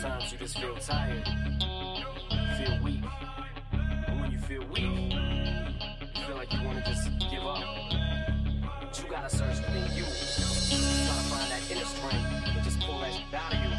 sometimes 0.00 0.32
you 0.32 0.38
just 0.38 0.58
feel 0.58 0.76
tired, 0.76 1.24
feel 2.56 2.78
weak. 2.84 3.02
And 3.72 4.20
when 4.20 4.30
you 4.30 4.38
feel 4.38 4.64
weak, 4.66 4.84
you 4.84 6.22
feel 6.26 6.36
like 6.36 6.52
you 6.52 6.62
want 6.62 6.78
to 6.78 6.84
just 6.90 7.10
give 7.18 7.42
up. 7.42 7.64
But 8.80 9.02
you 9.02 9.10
gotta 9.10 9.28
search 9.28 9.58
within 9.58 9.90
you. 9.98 10.06
Try 10.06 11.14
to 11.18 11.26
find 11.26 11.50
that 11.50 11.62
inner 11.70 11.84
strength 11.84 12.14
and 12.14 12.62
just 12.62 12.80
pull 12.80 13.00
that 13.00 13.10
out 13.34 13.52
of 13.52 13.58
you 13.58 13.70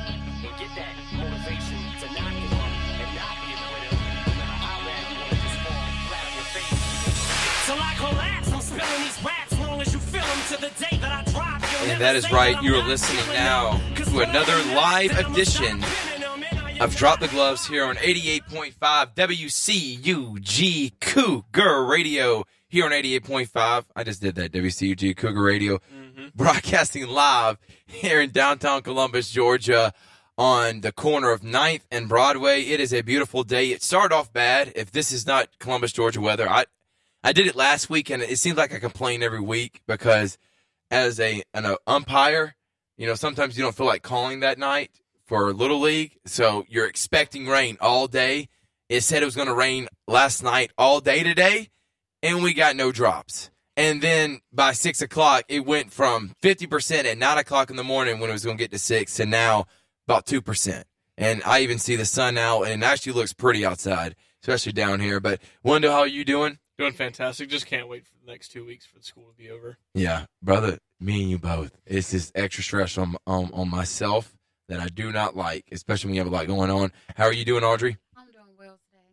and 0.44 0.54
get 0.59 0.72
that 0.76 0.92
motivation 1.16 1.80
to 2.04 2.08
not 2.12 2.31
give 2.36 2.52
up 2.52 2.72
and 3.00 3.12
not 3.16 3.36
be 3.40 3.50
a 3.56 3.59
quitter. 3.64 3.95
No 4.28 4.34
matter 4.36 4.59
how 4.59 4.78
bad 4.84 5.04
you 5.08 5.16
want 5.23 5.30
to 5.30 5.40
just 5.40 5.58
fall 5.64 5.88
flat 6.04 6.26
on 6.28 6.34
your 6.36 6.50
face. 6.52 7.66
Till 7.66 7.80
I 7.80 7.94
collapse, 7.95 8.52
I'm 8.52 8.62
spilling 8.62 9.04
these 9.08 9.23
raps 9.23 9.59
long 9.59 9.81
as 9.81 9.94
you 9.94 10.00
feel 10.00 10.28
them 10.28 10.42
to 10.52 10.56
the 10.67 10.72
day 10.84 10.98
that 11.00 11.12
I 11.16 11.31
drop. 11.31 11.62
You'll 11.62 11.92
And 11.92 12.02
that 12.02 12.16
is 12.17 12.30
right. 12.30 12.62
You 12.62 12.76
are 12.76 12.84
listening 12.84 13.26
now 13.34 13.80
to 14.09 14.20
another 14.22 14.58
live 14.73 15.17
edition 15.17 15.83
I've 16.81 16.95
dropped 16.95 17.19
the 17.19 17.27
gloves 17.27 17.67
here 17.67 17.83
on 17.83 17.97
88.5 17.97 18.73
WCUG 19.13 20.94
Cougar 21.02 21.83
Radio. 21.83 22.45
Here 22.69 22.86
on 22.86 22.91
88.5. 22.91 23.86
I 23.97 24.03
just 24.05 24.21
did 24.21 24.36
that. 24.36 24.53
WCUG 24.53 25.17
Cougar 25.17 25.41
Radio. 25.41 25.80
Mm-hmm. 25.94 26.27
Broadcasting 26.36 27.05
live 27.08 27.58
here 27.86 28.21
in 28.21 28.30
downtown 28.30 28.81
Columbus, 28.81 29.30
Georgia 29.30 29.91
on 30.38 30.80
the 30.80 30.94
corner 30.94 31.31
of 31.31 31.41
9th 31.41 31.81
and 31.91 32.08
Broadway. 32.08 32.61
It 32.61 32.80
is 32.80 32.93
a 32.93 33.02
beautiful 33.02 33.43
day. 33.43 33.71
It 33.71 33.83
started 33.83 34.16
off 34.16 34.31
bad. 34.31 34.71
If 34.73 34.89
this 34.89 35.11
is 35.11 35.27
not 35.27 35.49
Columbus, 35.59 35.91
Georgia 35.91 36.21
weather, 36.21 36.47
I, 36.47 36.64
I 37.25 37.33
did 37.33 37.45
it 37.45 37.58
last 37.58 37.89
week 37.89 38.09
and 38.09 38.23
it 38.23 38.39
seems 38.39 38.55
like 38.58 38.73
I 38.73 38.80
complain 38.80 39.21
every 39.21 39.41
week 39.41 39.81
because 39.86 40.38
as 40.89 41.19
a, 41.19 41.43
an 41.53 41.75
umpire, 41.86 42.55
you 42.95 43.05
know, 43.05 43.16
sometimes 43.16 43.58
you 43.58 43.64
don't 43.66 43.75
feel 43.75 43.86
like 43.86 44.02
calling 44.02 44.39
that 44.39 44.58
night 44.58 44.91
for 45.30 45.53
Little 45.53 45.80
League. 45.80 46.17
So 46.25 46.66
you're 46.67 46.88
expecting 46.88 47.47
rain 47.47 47.77
all 47.80 48.08
day. 48.08 48.49
It 48.89 49.02
said 49.02 49.22
it 49.22 49.27
was 49.27 49.36
going 49.36 49.47
to 49.47 49.53
rain 49.53 49.88
last 50.08 50.44
night 50.44 50.71
all 50.75 50.99
day 50.99 51.21
today, 51.21 51.69
and 52.23 52.41
we 52.41 52.55
got 52.55 52.75
no 52.75 52.91
drops. 52.91 53.52
And 53.77 54.02
then 54.02 54.41
by 54.52 54.73
six 54.73 55.03
o'clock, 55.03 55.44
it 55.47 55.66
went 55.66 55.94
from 55.94 56.33
50% 56.44 57.05
at 57.05 57.17
nine 57.19 57.38
o'clock 57.38 57.69
in 57.69 57.75
the 57.75 57.83
morning 57.83 58.19
when 58.19 58.31
it 58.31 58.33
was 58.33 58.44
going 58.44 58.58
to 58.58 58.63
get 58.63 58.71
to 58.71 58.80
six 58.80 59.16
to 59.17 59.27
now 59.27 59.67
about 60.08 60.25
2%. 60.25 60.83
And 61.16 61.43
I 61.45 61.59
even 61.59 61.77
see 61.77 61.95
the 61.95 62.05
sun 62.05 62.33
now, 62.33 62.64
and 62.64 62.81
it 62.81 62.86
actually 62.86 63.14
looks 63.14 63.31
pretty 63.31 63.64
outside, 63.64 64.16
especially 64.41 64.71
down 64.71 64.99
here. 64.99 65.19
But 65.19 65.41
Wendell, 65.64 65.91
how 65.91 65.99
are 65.99 66.08
you 66.08 66.25
doing? 66.25 66.58
Doing 66.80 66.93
fantastic. 66.93 67.49
Just 67.49 67.67
can't 67.67 67.88
wait 67.88 68.08
for 68.08 68.14
the 68.25 68.31
next 68.31 68.47
two 68.47 68.66
weeks 68.66 68.88
for 68.88 68.97
the 68.97 69.03
school 69.03 69.27
to 69.30 69.38
be 69.38 69.52
over. 69.52 69.77
Yeah, 69.93 70.25
brother, 70.41 70.80
me 70.99 71.21
and 71.21 71.30
you 71.30 71.38
both. 71.38 71.77
It's 71.86 72.11
just 72.11 72.31
extra 72.36 72.64
stress 72.64 72.97
on 72.97 73.16
on, 73.27 73.52
on 73.53 73.69
myself 73.69 74.33
that 74.70 74.80
I 74.80 74.88
do 74.88 75.12
not 75.12 75.36
like, 75.36 75.66
especially 75.72 76.09
when 76.09 76.16
you 76.16 76.22
have 76.22 76.28
a 76.28 76.36
lot 76.36 76.48
going 76.48 76.72
on. 76.72 76.92
How 77.16 77.25
are 77.25 77.34
you 77.34 77.44
doing, 77.44 77.64
Audrey? 77.64 77.98
I'm 78.16 78.28
doing 78.31 78.45
well 78.58 78.80
today. 78.89 79.04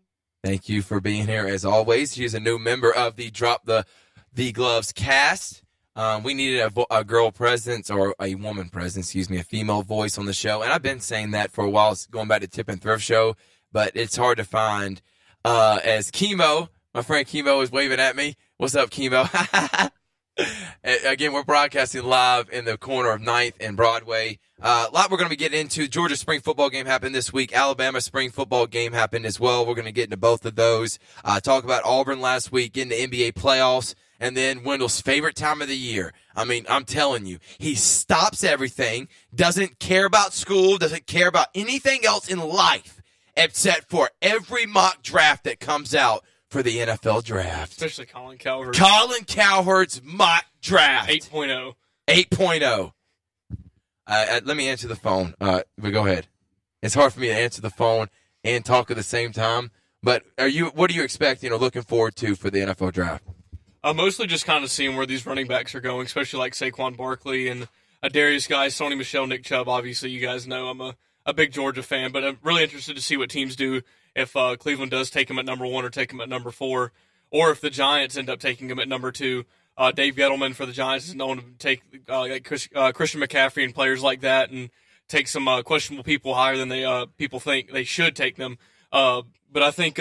Thank 0.45 0.69
you 0.69 0.83
for 0.83 1.01
being 1.01 1.27
here 1.27 1.47
as 1.47 1.65
always. 1.65 2.15
She's 2.15 2.35
a 2.35 2.41
new 2.41 2.59
member 2.59 2.95
of 2.95 3.17
the 3.17 3.31
Drop 3.31 3.65
the 3.65 3.85
the 4.33 4.53
Gloves 4.53 4.93
cast. 4.93 5.63
Um, 5.97 6.23
we 6.23 6.35
needed 6.35 6.61
a, 6.61 6.95
a 6.95 7.05
girl 7.05 7.31
presence 7.31 7.91
or 7.91 8.15
a 8.21 8.35
woman 8.35 8.69
presence, 8.69 9.07
excuse 9.07 9.31
me, 9.31 9.39
a 9.39 9.43
female 9.43 9.83
voice 9.83 10.19
on 10.19 10.27
the 10.27 10.35
show, 10.35 10.63
and 10.63 10.71
I've 10.71 10.83
been 10.83 11.01
saying 11.01 11.31
that 11.31 11.51
for 11.51 11.65
a 11.65 11.71
while, 11.71 11.93
it's 11.93 12.07
going 12.07 12.29
back 12.29 12.43
to 12.43 12.47
Tip 12.47 12.69
and 12.69 12.81
Thrift 12.81 13.03
Show, 13.03 13.35
but 13.73 13.93
it's 13.95 14.17
hard 14.17 14.37
to 14.37 14.45
find. 14.45 15.01
Uh, 15.43 15.79
as 15.83 16.11
Chemo, 16.11 16.69
my 16.93 17.01
friend 17.03 17.27
Chemo 17.27 17.63
is 17.63 17.73
waving 17.73 18.01
at 18.01 18.15
me. 18.15 18.37
What's 18.59 18.75
up, 18.75 18.91
Chemo? 18.91 19.25
Again, 20.85 21.33
we're 21.33 21.45
broadcasting 21.45 22.05
live 22.05 22.51
in 22.51 22.65
the 22.65 22.77
corner 22.77 23.11
of 23.11 23.21
9th 23.21 23.55
and 23.61 23.77
Broadway. 23.77 24.39
Uh, 24.61 24.87
a 24.89 24.93
lot 24.93 25.11
we're 25.11 25.17
going 25.17 25.29
to 25.29 25.37
be 25.37 25.37
getting 25.37 25.61
into. 25.61 25.89
Georgia 25.89 26.17
spring 26.17 26.41
football 26.41 26.71
game 26.71 26.87
happened 26.87 27.15
this 27.15 27.33
week. 27.33 27.55
Alabama 27.55 28.01
spring 28.01 28.31
football 28.31 28.67
game 28.67 28.93
happened 28.93 29.27
as 29.27 29.41
well. 29.41 29.67
We're 29.67 29.75
going 29.75 29.87
to 29.87 29.93
get 29.93 30.05
into 30.05 30.17
both 30.17 30.45
of 30.45 30.57
those. 30.57 30.99
Uh, 31.25 31.41
talk 31.41 31.65
about 31.65 31.85
Auburn 31.85 32.21
last 32.21 32.53
week 32.53 32.77
in 32.77 32.89
the 32.89 32.95
NBA 32.97 33.33
playoffs. 33.33 33.95
And 34.19 34.37
then 34.37 34.65
Wendell's 34.65 35.01
favorite 35.01 35.37
time 35.37 35.61
of 35.61 35.69
the 35.69 35.77
year. 35.77 36.13
I 36.35 36.45
mean, 36.45 36.65
I'm 36.69 36.85
telling 36.85 37.27
you, 37.27 37.39
he 37.59 37.75
stops 37.75 38.45
everything, 38.45 39.09
doesn't 39.35 39.79
care 39.79 40.07
about 40.07 40.33
school, 40.33 40.79
doesn't 40.79 41.07
care 41.07 41.29
about 41.29 41.49
anything 41.55 42.05
else 42.07 42.29
in 42.29 42.39
life 42.39 43.03
except 43.37 43.91
for 43.91 44.11
every 44.23 44.65
mock 44.65 45.03
draft 45.03 45.45
that 45.45 45.61
comes 45.61 45.95
out 45.95 46.25
for 46.57 46.63
the 46.63 46.79
NFL 46.79 47.23
draft. 47.23 47.73
Especially 47.73 48.07
Colin 48.07 48.39
Cowherd. 48.39 48.75
Colin 48.75 49.25
Cowherd's 49.25 50.01
mock 50.03 50.47
draft 50.63 51.11
8.0. 51.11 51.75
8.0. 52.09 52.93
Uh, 53.51 54.27
uh, 54.31 54.41
let 54.45 54.57
me 54.57 54.69
answer 54.69 54.89
the 54.89 54.97
phone. 54.97 55.35
Uh, 55.39 55.63
but 55.77 55.93
go 55.93 56.07
ahead. 56.07 56.29
It's 56.83 56.95
hard 56.95 57.13
for 57.13 57.21
me 57.21 57.27
to 57.27 57.35
answer 57.35 57.61
the 57.61 57.69
phone 57.69 58.09
and 58.43 58.65
talk 58.65 58.91
at 58.91 58.97
the 58.97 59.03
same 59.03 59.33
time. 59.33 59.71
But 60.03 60.23
are 60.39 60.49
you? 60.49 60.67
What 60.67 60.91
are 60.91 60.95
you 60.95 61.03
expecting 61.03 61.53
or 61.53 61.59
looking 61.59 61.83
forward 61.83 62.17
to 62.17 62.37
for 62.37 62.49
the 62.49 62.61
NFL 62.61 62.93
draft? 62.93 63.25
Uh, 63.83 63.93
mostly 63.93 64.27
just 64.27 64.47
kind 64.47 64.65
of 64.65 64.71
seeing 64.71 64.97
where 64.97 65.07
these 65.07 65.27
running 65.27 65.47
backs 65.47 65.75
are 65.75 65.81
going, 65.81 66.07
especially 66.07 66.39
like 66.39 66.53
Saquon 66.55 66.97
Barkley 66.97 67.49
and 67.49 67.69
uh, 68.03 68.09
Derrius 68.09 68.49
Guice, 68.49 68.79
Sony 68.79 68.97
Michel, 68.97 69.27
Nick 69.27 69.43
Chubb. 69.43 69.69
Obviously, 69.69 70.11
you 70.11 70.21
guys 70.21 70.47
know 70.47 70.69
I'm 70.69 70.81
a, 70.81 70.97
a 71.25 71.35
big 71.35 71.53
Georgia 71.53 71.83
fan, 71.83 72.13
but 72.13 72.25
I'm 72.25 72.39
really 72.43 72.63
interested 72.63 72.95
to 72.97 73.03
see 73.03 73.17
what 73.17 73.31
teams 73.31 73.57
do 73.57 73.83
if 74.17 74.35
uh, 74.35 74.57
Cleveland 74.57 74.91
does 74.91 75.11
take 75.11 75.31
him 75.31 75.39
at 75.39 75.45
number 75.45 75.67
one 75.67 75.85
or 75.85 75.91
take 75.91 76.11
him 76.11 76.21
at 76.21 76.29
number 76.29 76.51
four, 76.51 76.93
or 77.31 77.53
if 77.53 77.61
the 77.61 77.71
Giants 77.71 78.17
end 78.17 78.29
up 78.29 78.41
taking 78.41 78.69
him 78.69 78.81
at 78.81 78.89
number 78.89 79.13
two. 79.13 79.45
Uh, 79.79 79.93
Dave 79.93 80.17
Gettleman 80.17 80.55
for 80.55 80.65
the 80.65 80.73
Giants 80.73 81.07
is 81.07 81.15
known 81.15 81.37
to 81.37 81.45
take 81.59 81.83
uh, 82.09 82.21
like 82.21 82.45
Chris, 82.45 82.67
uh, 82.75 82.93
Christian 82.93 83.21
McCaffrey 83.21 83.63
and 83.63 83.75
players 83.75 84.03
like 84.03 84.23
that 84.23 84.51
and 84.51 84.71
take 85.07 85.29
some 85.29 85.47
uh, 85.47 85.63
questionable 85.63 86.03
people 86.03 86.35
higher 86.35 86.57
than 86.57 86.71
they 86.71 87.05
people 87.19 87.39
think 87.41 87.71
they 87.71 87.85
should 87.85 88.17
take 88.17 88.37
them. 88.37 88.57
But 88.91 89.63
I 89.63 89.71
think 89.71 90.01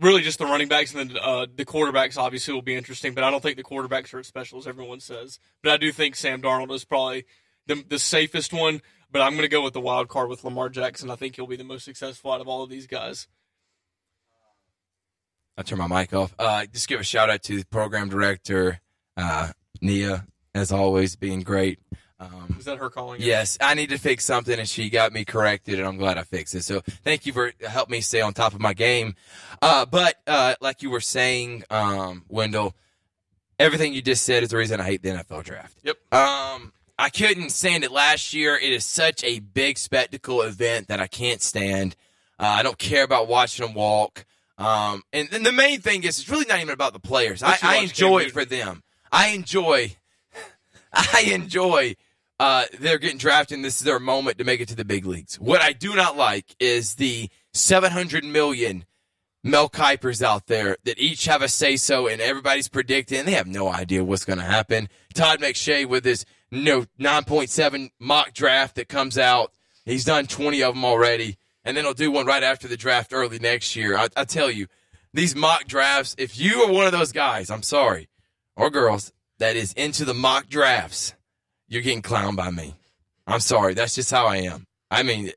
really 0.00 0.22
just 0.22 0.38
the 0.38 0.44
running 0.44 0.68
backs 0.68 0.94
and 0.94 1.10
then 1.10 1.18
uh, 1.20 1.46
the 1.54 1.64
quarterbacks 1.64 2.16
obviously 2.16 2.54
will 2.54 2.62
be 2.62 2.74
interesting. 2.74 3.14
But 3.14 3.24
I 3.24 3.30
don't 3.30 3.42
think 3.42 3.56
the 3.56 3.64
quarterbacks 3.64 4.12
are 4.14 4.18
as 4.18 4.26
special 4.26 4.58
as 4.58 4.66
everyone 4.66 5.00
says. 5.00 5.38
But 5.62 5.72
I 5.72 5.76
do 5.76 5.92
think 5.92 6.16
Sam 6.16 6.42
Darnold 6.42 6.72
is 6.72 6.84
probably 6.84 7.24
the, 7.66 7.84
the 7.88 7.98
safest 7.98 8.52
one. 8.52 8.80
But 9.10 9.22
I'm 9.22 9.32
going 9.32 9.42
to 9.42 9.48
go 9.48 9.62
with 9.62 9.72
the 9.72 9.80
wild 9.80 10.08
card 10.08 10.28
with 10.28 10.44
Lamar 10.44 10.68
Jackson. 10.68 11.10
I 11.10 11.16
think 11.16 11.36
he'll 11.36 11.46
be 11.46 11.56
the 11.56 11.64
most 11.64 11.84
successful 11.84 12.30
out 12.30 12.40
of 12.40 12.48
all 12.48 12.62
of 12.62 12.70
these 12.70 12.86
guys. 12.86 13.26
I'll 15.56 15.64
turn 15.64 15.78
my 15.78 15.88
mic 15.88 16.12
off. 16.12 16.34
Uh, 16.38 16.66
just 16.66 16.88
give 16.88 17.00
a 17.00 17.04
shout 17.04 17.30
out 17.30 17.42
to 17.44 17.56
the 17.56 17.66
program 17.66 18.08
director, 18.08 18.80
uh, 19.16 19.50
Nia, 19.80 20.26
as 20.54 20.70
always, 20.70 21.16
being 21.16 21.40
great. 21.40 21.80
Um, 22.20 22.56
Is 22.58 22.64
that 22.64 22.78
her 22.78 22.90
calling? 22.90 23.20
Yes, 23.20 23.58
I 23.60 23.74
need 23.74 23.90
to 23.90 23.98
fix 23.98 24.24
something, 24.24 24.58
and 24.58 24.68
she 24.68 24.90
got 24.90 25.12
me 25.12 25.24
corrected, 25.24 25.78
and 25.78 25.86
I'm 25.86 25.96
glad 25.96 26.18
I 26.18 26.22
fixed 26.22 26.54
it. 26.54 26.64
So 26.64 26.80
thank 26.80 27.26
you 27.26 27.32
for 27.32 27.52
helping 27.66 27.92
me 27.92 28.00
stay 28.00 28.20
on 28.20 28.34
top 28.34 28.54
of 28.54 28.60
my 28.60 28.74
game. 28.74 29.14
Uh, 29.62 29.86
but 29.86 30.16
uh, 30.26 30.54
like 30.60 30.82
you 30.82 30.90
were 30.90 31.00
saying, 31.00 31.64
um, 31.70 32.24
Wendell, 32.28 32.74
everything 33.58 33.94
you 33.94 34.02
just 34.02 34.24
said 34.24 34.42
is 34.42 34.50
the 34.50 34.56
reason 34.56 34.80
I 34.80 34.84
hate 34.84 35.02
the 35.02 35.10
NFL 35.10 35.44
draft. 35.44 35.76
Yep. 35.84 35.96
Um, 36.12 36.72
I 36.98 37.10
couldn't 37.10 37.50
stand 37.50 37.84
it 37.84 37.92
last 37.92 38.34
year. 38.34 38.56
It 38.56 38.72
is 38.72 38.84
such 38.84 39.22
a 39.22 39.38
big 39.38 39.78
spectacle 39.78 40.42
event 40.42 40.88
that 40.88 41.00
I 41.00 41.06
can't 41.06 41.40
stand. 41.40 41.94
Uh, 42.38 42.46
I 42.46 42.62
don't 42.62 42.78
care 42.78 43.04
about 43.04 43.28
watching 43.28 43.66
them 43.66 43.74
walk. 43.74 44.24
Um, 44.58 45.02
and, 45.12 45.32
and 45.32 45.46
the 45.46 45.52
main 45.52 45.80
thing 45.80 46.02
is, 46.02 46.18
it's 46.18 46.28
really 46.28 46.46
not 46.46 46.58
even 46.58 46.70
about 46.70 46.92
the 46.92 47.00
players. 47.00 47.42
I, 47.42 47.56
I 47.62 47.76
enjoy 47.78 48.20
it 48.20 48.32
for 48.32 48.44
them. 48.44 48.82
I 49.12 49.28
enjoy. 49.28 49.96
I 50.92 51.30
enjoy 51.32 51.94
uh, 52.40 52.64
they're 52.78 52.98
getting 52.98 53.18
drafted 53.18 53.56
and 53.56 53.64
this 53.64 53.78
is 53.78 53.84
their 53.84 53.98
moment 53.98 54.38
to 54.38 54.44
make 54.44 54.60
it 54.60 54.68
to 54.68 54.76
the 54.76 54.84
big 54.84 55.06
leagues. 55.06 55.36
What 55.40 55.60
I 55.60 55.72
do 55.72 55.94
not 55.94 56.16
like 56.16 56.54
is 56.60 56.94
the 56.94 57.28
700 57.52 58.24
million 58.24 58.84
Mel 59.42 59.68
Kipers 59.68 60.22
out 60.22 60.46
there 60.46 60.76
that 60.84 60.98
each 60.98 61.24
have 61.24 61.42
a 61.42 61.48
say 61.48 61.76
so 61.76 62.06
and 62.06 62.20
everybody's 62.20 62.68
predicting. 62.68 63.24
They 63.24 63.32
have 63.32 63.46
no 63.46 63.68
idea 63.68 64.04
what's 64.04 64.24
going 64.24 64.38
to 64.38 64.44
happen. 64.44 64.88
Todd 65.14 65.40
McShay 65.40 65.86
with 65.86 66.04
his 66.04 66.24
you 66.50 66.62
know, 66.62 66.86
9.7 66.98 67.90
mock 67.98 68.32
draft 68.32 68.76
that 68.76 68.88
comes 68.88 69.18
out. 69.18 69.52
He's 69.84 70.04
done 70.04 70.26
20 70.26 70.62
of 70.62 70.74
them 70.74 70.84
already. 70.84 71.38
And 71.64 71.76
then 71.76 71.84
he'll 71.84 71.94
do 71.94 72.10
one 72.10 72.26
right 72.26 72.42
after 72.42 72.68
the 72.68 72.76
draft 72.76 73.12
early 73.12 73.38
next 73.38 73.76
year. 73.76 73.96
I, 73.96 74.08
I 74.16 74.24
tell 74.24 74.50
you, 74.50 74.66
these 75.12 75.34
mock 75.34 75.66
drafts, 75.66 76.14
if 76.18 76.38
you 76.38 76.62
are 76.62 76.72
one 76.72 76.86
of 76.86 76.92
those 76.92 77.12
guys, 77.12 77.50
I'm 77.50 77.62
sorry, 77.62 78.08
or 78.56 78.70
girls, 78.70 79.12
that 79.38 79.56
is 79.56 79.72
into 79.74 80.04
the 80.04 80.14
mock 80.14 80.48
drafts, 80.48 81.14
you're 81.68 81.82
getting 81.82 82.02
clowned 82.02 82.36
by 82.36 82.50
me. 82.50 82.74
I'm 83.26 83.40
sorry. 83.40 83.74
That's 83.74 83.94
just 83.94 84.10
how 84.10 84.26
I 84.26 84.36
am. 84.38 84.66
I 84.90 85.02
mean, 85.02 85.32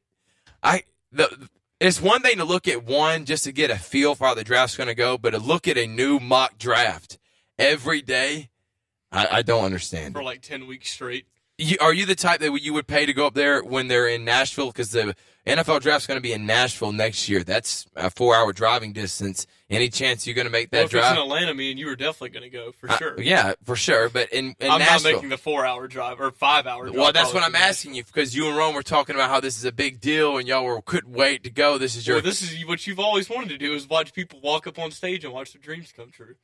I 0.64 0.84
the 1.12 1.50
it's 1.80 2.02
one 2.02 2.22
thing 2.22 2.38
to 2.38 2.46
look 2.46 2.68
at 2.68 2.86
one 2.86 3.26
just 3.26 3.44
to 3.46 3.52
get 3.52 3.72
a 3.72 3.76
feel 3.76 4.14
for 4.14 4.28
how 4.28 4.36
the 4.36 4.44
draft's 4.44 4.78
going 4.78 4.88
to 4.88 4.96
go, 4.96 5.18
but 5.18 5.32
to 5.32 5.40
look 5.40 5.68
at 5.68 5.80
a 5.80 5.88
new 5.88 6.20
mock 6.20 6.60
draft 6.60 7.18
every 7.58 8.04
day, 8.04 8.51
I, 9.12 9.28
I 9.38 9.42
don't 9.42 9.64
understand. 9.66 10.14
For 10.14 10.24
like 10.24 10.42
10 10.42 10.68
weeks 10.68 10.92
straight. 10.92 11.26
You, 11.58 11.78
are 11.80 11.94
you 11.94 12.06
the 12.08 12.16
type 12.16 12.40
that 12.40 12.58
you 12.62 12.74
would 12.74 12.88
pay 12.88 13.06
to 13.06 13.14
go 13.14 13.28
up 13.28 13.36
there 13.36 13.62
when 13.62 13.88
they're 13.88 14.08
in 14.08 14.26
Nashville? 14.26 14.68
Because 14.68 14.92
the 14.92 15.16
NFL 15.46 15.82
draft's 15.82 16.08
going 16.08 16.18
to 16.18 16.22
be 16.22 16.34
in 16.34 16.48
Nashville 16.48 16.92
next 16.92 17.30
year. 17.30 17.44
That's 17.44 17.86
a 17.96 18.10
four-hour 18.10 18.52
driving 18.54 18.94
distance. 18.94 19.46
Any 19.70 19.90
chance 19.90 20.26
you're 20.26 20.34
going 20.34 20.48
to 20.48 20.52
make 20.52 20.72
that 20.72 20.78
well, 20.78 20.86
if 20.86 20.92
drive? 20.92 21.04
it's 21.04 21.12
in 21.12 21.18
Atlanta, 21.20 21.54
me 21.54 21.70
and 21.70 21.80
you 21.80 21.88
are 21.90 21.96
definitely 21.96 22.30
going 22.30 22.44
to 22.44 22.50
go 22.50 22.72
for 22.72 22.90
Uh, 22.90 22.98
sure. 22.98 23.22
yeah, 23.22 23.54
for 23.64 23.76
sure. 23.76 24.10
But 24.10 24.32
in, 24.34 24.56
in 24.60 24.72
I'm 24.72 24.80
Nashville, 24.80 25.12
not 25.12 25.18
making 25.18 25.30
the 25.30 25.38
four-hour 25.38 25.88
drive 25.88 26.20
or 26.20 26.32
five-hour 26.32 26.86
drive. 26.86 26.96
well, 26.96 27.12
that's 27.14 27.32
what 27.34 27.44
I'm 27.44 27.52
for 27.52 27.58
asking 27.58 27.94
you 27.94 28.06
because 28.06 28.36
you 28.36 28.48
and 28.48 28.58
Rome 28.58 28.74
were 28.74 28.82
talking 28.82 29.14
about 29.16 29.30
how 29.30 29.40
this 29.40 29.56
is 29.58 29.66
a 29.66 29.72
big 29.72 30.00
deal 30.00 30.38
and 30.38 30.48
y'all 30.48 30.64
were 30.66 30.82
couldn't 30.82 31.14
wait 31.14 31.44
to 31.44 31.52
go. 31.52 31.78
This 31.78 31.96
is 31.96 32.08
your. 32.08 32.16
Well, 32.18 32.24
this 32.24 32.42
is 32.42 32.66
what 32.66 32.88
you've 32.88 33.00
always 33.00 33.30
wanted 33.30 33.50
to 33.50 33.58
do: 33.60 33.74
is 33.74 33.88
watch 33.88 34.14
people 34.14 34.40
walk 34.42 34.66
up 34.68 34.80
on 34.80 34.90
stage 34.90 35.24
and 35.26 35.34
watch 35.34 35.54
their 35.54 35.62
dreams 35.62 35.94
come 35.96 36.10
true. 36.12 36.36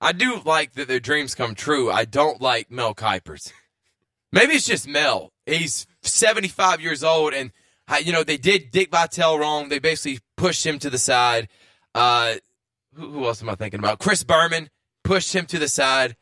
I 0.00 0.12
do 0.12 0.40
like 0.44 0.74
that 0.74 0.88
their 0.88 1.00
dreams 1.00 1.34
come 1.34 1.54
true. 1.54 1.90
I 1.90 2.04
don't 2.04 2.40
like 2.40 2.70
Mel 2.70 2.94
Kiper's. 2.94 3.52
Maybe 4.32 4.54
it's 4.54 4.66
just 4.66 4.86
Mel. 4.86 5.32
He's 5.46 5.86
75 6.02 6.80
years 6.80 7.02
old, 7.02 7.32
and 7.32 7.52
you 8.04 8.12
know 8.12 8.22
they 8.24 8.36
did 8.36 8.70
Dick 8.70 8.90
Vitale 8.90 9.38
wrong. 9.38 9.68
They 9.68 9.78
basically 9.78 10.20
pushed 10.36 10.66
him 10.66 10.78
to 10.80 10.90
the 10.90 10.98
side. 10.98 11.48
Uh, 11.94 12.34
who, 12.94 13.10
who 13.10 13.24
else 13.24 13.42
am 13.42 13.48
I 13.48 13.54
thinking 13.54 13.80
about? 13.80 13.98
Chris 13.98 14.24
Berman 14.24 14.68
pushed 15.04 15.34
him 15.34 15.46
to 15.46 15.58
the 15.58 15.68
side. 15.68 16.16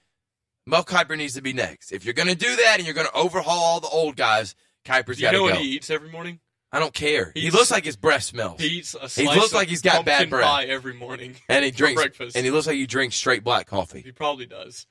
Mel 0.67 0.85
Kiper 0.85 1.17
needs 1.17 1.35
to 1.35 1.43
be 1.43 1.53
next. 1.53 1.93
If 1.93 2.05
you're 2.05 2.15
going 2.15 2.29
to 2.29 2.35
do 2.35 2.55
that 2.57 2.77
and 2.79 2.87
you're 2.87 2.95
going 2.95 3.07
to 3.07 3.15
overhaul 3.15 3.59
all 3.59 3.81
the 3.81 3.89
old 3.89 4.17
guys, 4.17 4.55
Kiper's 4.87 5.21
got 5.21 5.33
to 5.33 5.39
go. 5.39 5.45
you 5.45 5.51
know 5.51 5.55
what 5.57 5.57
he 5.57 5.71
eats 5.71 5.91
every 5.91 6.11
morning? 6.11 6.41
I 6.75 6.81
don't 6.81 6.93
care. 6.93 7.31
He 7.37 7.53
looks 7.53 7.71
like 7.71 7.85
his 7.85 7.95
breath 7.95 8.25
smells, 8.25 8.61
He 8.61 8.67
eats 8.67 8.97
a 8.97 9.03
He 9.03 9.09
slice 9.09 9.37
looks 9.37 9.49
of 9.51 9.55
like 9.55 9.69
he's 9.69 9.81
got 9.81 10.05
bad 10.05 10.17
pumpkin 10.17 10.31
breath. 10.31 10.45
pie 10.45 10.65
every 10.65 10.93
morning. 10.95 11.37
and 11.49 11.65
he 11.65 11.71
for 11.71 11.77
drinks. 11.79 12.03
breakfast. 12.03 12.37
And 12.37 12.45
he 12.45 12.51
looks 12.51 12.67
like 12.67 12.75
he 12.75 12.87
drinks 12.87 13.15
straight 13.15 13.45
black 13.45 13.69
coffee. 13.69 14.01
He 14.01 14.11
probably 14.11 14.47
does. 14.47 14.89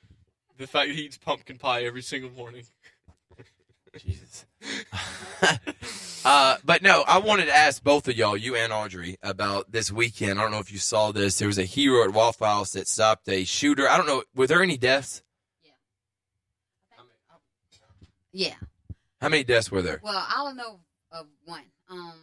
The 0.56 0.66
fact 0.66 0.88
that 0.88 0.94
he 0.96 1.02
eats 1.02 1.18
pumpkin 1.18 1.58
pie 1.58 1.82
every 1.84 2.00
single 2.00 2.30
morning. 2.30 2.64
Jesus. 3.98 4.46
uh, 6.24 6.56
but 6.64 6.80
no, 6.82 7.04
I 7.06 7.18
wanted 7.18 7.44
to 7.46 7.54
ask 7.54 7.84
both 7.84 8.08
of 8.08 8.16
y'all, 8.16 8.36
you 8.36 8.56
and 8.56 8.72
Audrey, 8.72 9.18
about 9.22 9.70
this 9.70 9.92
weekend. 9.92 10.38
I 10.38 10.42
don't 10.42 10.52
know 10.52 10.58
if 10.58 10.72
you 10.72 10.78
saw 10.78 11.12
this. 11.12 11.38
There 11.38 11.48
was 11.48 11.58
a 11.58 11.64
hero 11.64 12.02
at 12.02 12.12
Waffle 12.14 12.46
House 12.46 12.72
that 12.72 12.88
stopped 12.88 13.28
a 13.28 13.44
shooter. 13.44 13.88
I 13.88 13.96
don't 13.98 14.06
know. 14.06 14.22
Were 14.34 14.46
there 14.46 14.62
any 14.62 14.78
deaths? 14.78 15.22
Yeah. 18.32 18.54
How 19.20 19.28
many 19.28 19.44
deaths 19.44 19.70
were 19.70 19.82
there? 19.82 20.00
Well, 20.02 20.16
I 20.16 20.42
don't 20.44 20.56
know 20.56 20.80
of 21.12 21.26
one. 21.44 21.62
Um, 21.90 22.20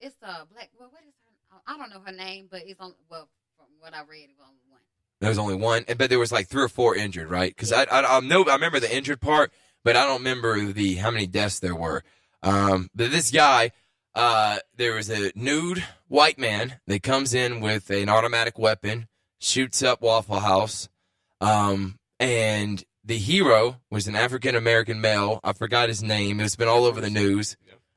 it's 0.00 0.16
a 0.22 0.46
black. 0.52 0.70
Well, 0.78 0.90
what 0.90 1.02
is 1.06 1.14
her? 1.50 1.60
I 1.66 1.76
don't 1.76 1.90
know 1.90 2.00
her 2.04 2.12
name, 2.12 2.48
but 2.50 2.62
it's 2.66 2.80
on. 2.80 2.94
Well, 3.10 3.28
from 3.56 3.66
what 3.80 3.94
I 3.94 4.00
read, 4.08 4.24
it 4.24 4.36
was 4.38 4.46
only 4.46 4.60
one. 4.68 4.80
There 5.20 5.30
was 5.30 5.38
only 5.38 5.54
one, 5.54 5.84
but 5.96 6.10
there 6.10 6.18
was 6.18 6.32
like 6.32 6.48
three 6.48 6.62
or 6.62 6.68
four 6.68 6.94
injured, 6.94 7.30
right? 7.30 7.54
Because 7.54 7.72
I, 7.72 7.84
I, 7.84 8.16
I 8.16 8.20
know 8.20 8.44
I 8.44 8.54
remember 8.54 8.80
the 8.80 8.94
injured 8.94 9.20
part, 9.20 9.52
but 9.82 9.96
I 9.96 10.04
don't 10.06 10.18
remember 10.18 10.72
the 10.72 10.96
how 10.96 11.10
many 11.10 11.26
deaths 11.26 11.58
there 11.58 11.74
were. 11.74 12.04
Um, 12.42 12.90
but 12.94 13.10
this 13.10 13.30
guy, 13.30 13.70
uh, 14.14 14.58
there 14.76 14.94
was 14.94 15.08
a 15.08 15.32
nude 15.34 15.82
white 16.08 16.38
man 16.38 16.78
that 16.86 17.02
comes 17.02 17.32
in 17.32 17.60
with 17.60 17.88
an 17.90 18.08
automatic 18.08 18.58
weapon, 18.58 19.08
shoots 19.40 19.82
up 19.82 20.02
Waffle 20.02 20.40
House, 20.40 20.88
um, 21.40 21.98
and 22.20 22.84
the 23.04 23.16
hero 23.18 23.80
was 23.90 24.08
an 24.08 24.16
African 24.16 24.54
American 24.54 25.00
male. 25.00 25.40
I 25.42 25.52
forgot 25.52 25.88
his 25.88 26.02
name. 26.02 26.40
It's 26.40 26.56
been 26.56 26.68
all 26.68 26.84
over 26.84 27.00
the 27.00 27.10
news. 27.10 27.56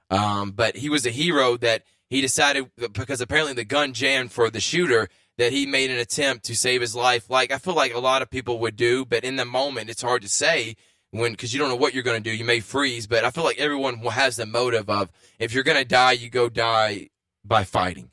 Um, 0.09 0.51
but 0.51 0.77
he 0.77 0.89
was 0.89 1.05
a 1.05 1.11
hero 1.11 1.57
that 1.57 1.83
he 2.09 2.21
decided 2.21 2.69
because 2.93 3.21
apparently 3.21 3.53
the 3.53 3.63
gun 3.63 3.93
jammed 3.93 4.31
for 4.31 4.49
the 4.49 4.59
shooter 4.59 5.09
that 5.37 5.53
he 5.53 5.65
made 5.65 5.91
an 5.91 5.97
attempt 5.97 6.45
to 6.45 6.55
save 6.55 6.81
his 6.81 6.95
life. 6.95 7.29
Like 7.29 7.51
I 7.51 7.57
feel 7.57 7.75
like 7.75 7.93
a 7.93 7.99
lot 7.99 8.21
of 8.21 8.29
people 8.29 8.59
would 8.59 8.75
do, 8.75 9.05
but 9.05 9.23
in 9.23 9.35
the 9.35 9.45
moment 9.45 9.89
it's 9.89 10.01
hard 10.01 10.21
to 10.23 10.29
say 10.29 10.75
when 11.11 11.31
because 11.31 11.53
you 11.53 11.59
don't 11.59 11.69
know 11.69 11.75
what 11.75 11.93
you're 11.93 12.03
going 12.03 12.21
to 12.21 12.29
do. 12.29 12.35
You 12.35 12.45
may 12.45 12.59
freeze, 12.59 13.07
but 13.07 13.23
I 13.23 13.31
feel 13.31 13.43
like 13.43 13.59
everyone 13.59 13.97
has 13.99 14.35
the 14.35 14.45
motive 14.45 14.89
of 14.89 15.11
if 15.39 15.53
you're 15.53 15.63
going 15.63 15.77
to 15.77 15.85
die, 15.85 16.13
you 16.13 16.29
go 16.29 16.49
die 16.49 17.09
by 17.45 17.63
fighting, 17.63 18.11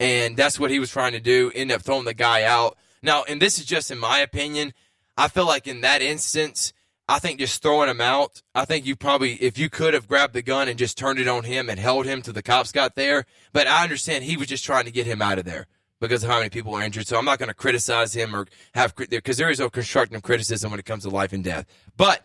and 0.00 0.36
that's 0.36 0.58
what 0.58 0.70
he 0.70 0.78
was 0.78 0.90
trying 0.90 1.12
to 1.12 1.20
do. 1.20 1.52
End 1.54 1.70
up 1.70 1.82
throwing 1.82 2.04
the 2.04 2.14
guy 2.14 2.44
out. 2.44 2.76
Now, 3.02 3.24
and 3.24 3.40
this 3.42 3.58
is 3.58 3.64
just 3.64 3.90
in 3.90 3.98
my 3.98 4.18
opinion. 4.18 4.72
I 5.16 5.28
feel 5.28 5.46
like 5.46 5.66
in 5.66 5.82
that 5.82 6.00
instance, 6.00 6.72
I 7.08 7.18
think 7.18 7.40
just 7.40 7.60
throwing 7.62 7.90
him 7.90 8.00
out, 8.00 8.42
I 8.54 8.64
think 8.64 8.86
you 8.86 8.96
probably, 8.96 9.34
if 9.34 9.58
you 9.58 9.68
could 9.68 9.92
have 9.92 10.06
grabbed 10.08 10.34
the 10.34 10.42
gun 10.42 10.68
and 10.68 10.78
just 10.78 10.96
turned 10.96 11.18
it 11.18 11.28
on 11.28 11.44
him 11.44 11.68
and 11.68 11.78
held 11.78 12.06
him 12.06 12.22
till 12.22 12.32
the 12.32 12.42
cops 12.42 12.72
got 12.72 12.94
there. 12.94 13.26
But 13.52 13.66
I 13.66 13.82
understand 13.82 14.24
he 14.24 14.36
was 14.36 14.46
just 14.46 14.64
trying 14.64 14.84
to 14.84 14.90
get 14.90 15.06
him 15.06 15.20
out 15.20 15.38
of 15.38 15.44
there 15.44 15.66
because 16.00 16.22
of 16.22 16.30
how 16.30 16.38
many 16.38 16.50
people 16.50 16.72
were 16.72 16.82
injured. 16.82 17.06
So 17.06 17.18
I'm 17.18 17.24
not 17.24 17.38
going 17.38 17.48
to 17.48 17.54
criticize 17.54 18.14
him 18.14 18.34
or 18.34 18.46
have, 18.74 18.94
because 18.94 19.36
there 19.36 19.50
is 19.50 19.58
no 19.58 19.68
constructive 19.68 20.22
criticism 20.22 20.70
when 20.70 20.80
it 20.80 20.86
comes 20.86 21.02
to 21.02 21.10
life 21.10 21.32
and 21.32 21.44
death. 21.44 21.66
But 21.96 22.24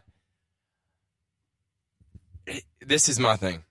this 2.79 3.09
is 3.09 3.19
my 3.19 3.35
thing. 3.35 3.63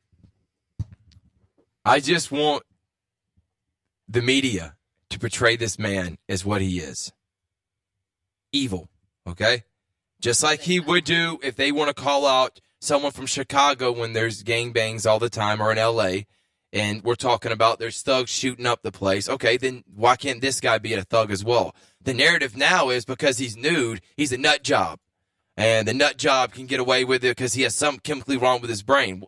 I 1.85 2.01
just 2.01 2.33
want 2.33 2.65
the 4.09 4.23
media 4.23 4.77
to 5.11 5.19
portray 5.19 5.57
this 5.57 5.79
man 5.79 6.19
as 6.29 6.45
what 6.45 6.61
he 6.61 6.79
is 6.79 7.13
evil. 8.53 8.89
Okay? 9.27 9.65
Just 10.21 10.43
like 10.43 10.63
he 10.63 10.81
would 10.81 11.05
do 11.05 11.39
if 11.43 11.57
they 11.57 11.73
want 11.73 11.89
to 11.89 12.03
call 12.03 12.27
out 12.27 12.61
someone 12.81 13.13
from 13.13 13.27
Chicago 13.27 13.93
when 13.93 14.13
there's 14.13 14.43
gangbangs 14.43 15.09
all 15.09 15.19
the 15.19 15.31
time 15.31 15.61
or 15.61 15.73
in 15.73 15.79
LA 15.79 16.23
and 16.73 17.03
we're 17.03 17.15
talking 17.15 17.53
about 17.53 17.79
there's 17.79 18.03
thugs 18.03 18.31
shooting 18.31 18.67
up 18.67 18.83
the 18.83 18.93
place. 18.93 19.29
Okay, 19.29 19.57
then 19.57 19.83
why 19.95 20.17
can't 20.17 20.41
this 20.41 20.61
guy 20.61 20.79
be 20.79 20.93
a 20.93 21.03
thug 21.03 21.31
as 21.31 21.45
well? 21.45 21.75
The 22.03 22.15
narrative 22.15 22.57
now 22.57 22.91
is 22.91 23.05
because 23.05 23.39
he's 23.39 23.57
nude, 23.57 24.03
he's 24.17 24.33
a 24.33 24.39
nut 24.39 24.63
job. 24.63 24.99
And 25.57 25.89
the 25.89 25.95
nut 25.95 26.19
job 26.19 26.53
can 26.53 26.67
get 26.67 26.81
away 26.81 27.05
with 27.05 27.25
it 27.25 27.37
because 27.37 27.55
he 27.55 27.63
has 27.63 27.75
something 27.75 28.01
chemically 28.01 28.37
wrong 28.37 28.61
with 28.61 28.69
his 28.69 28.83
brain. 28.83 29.25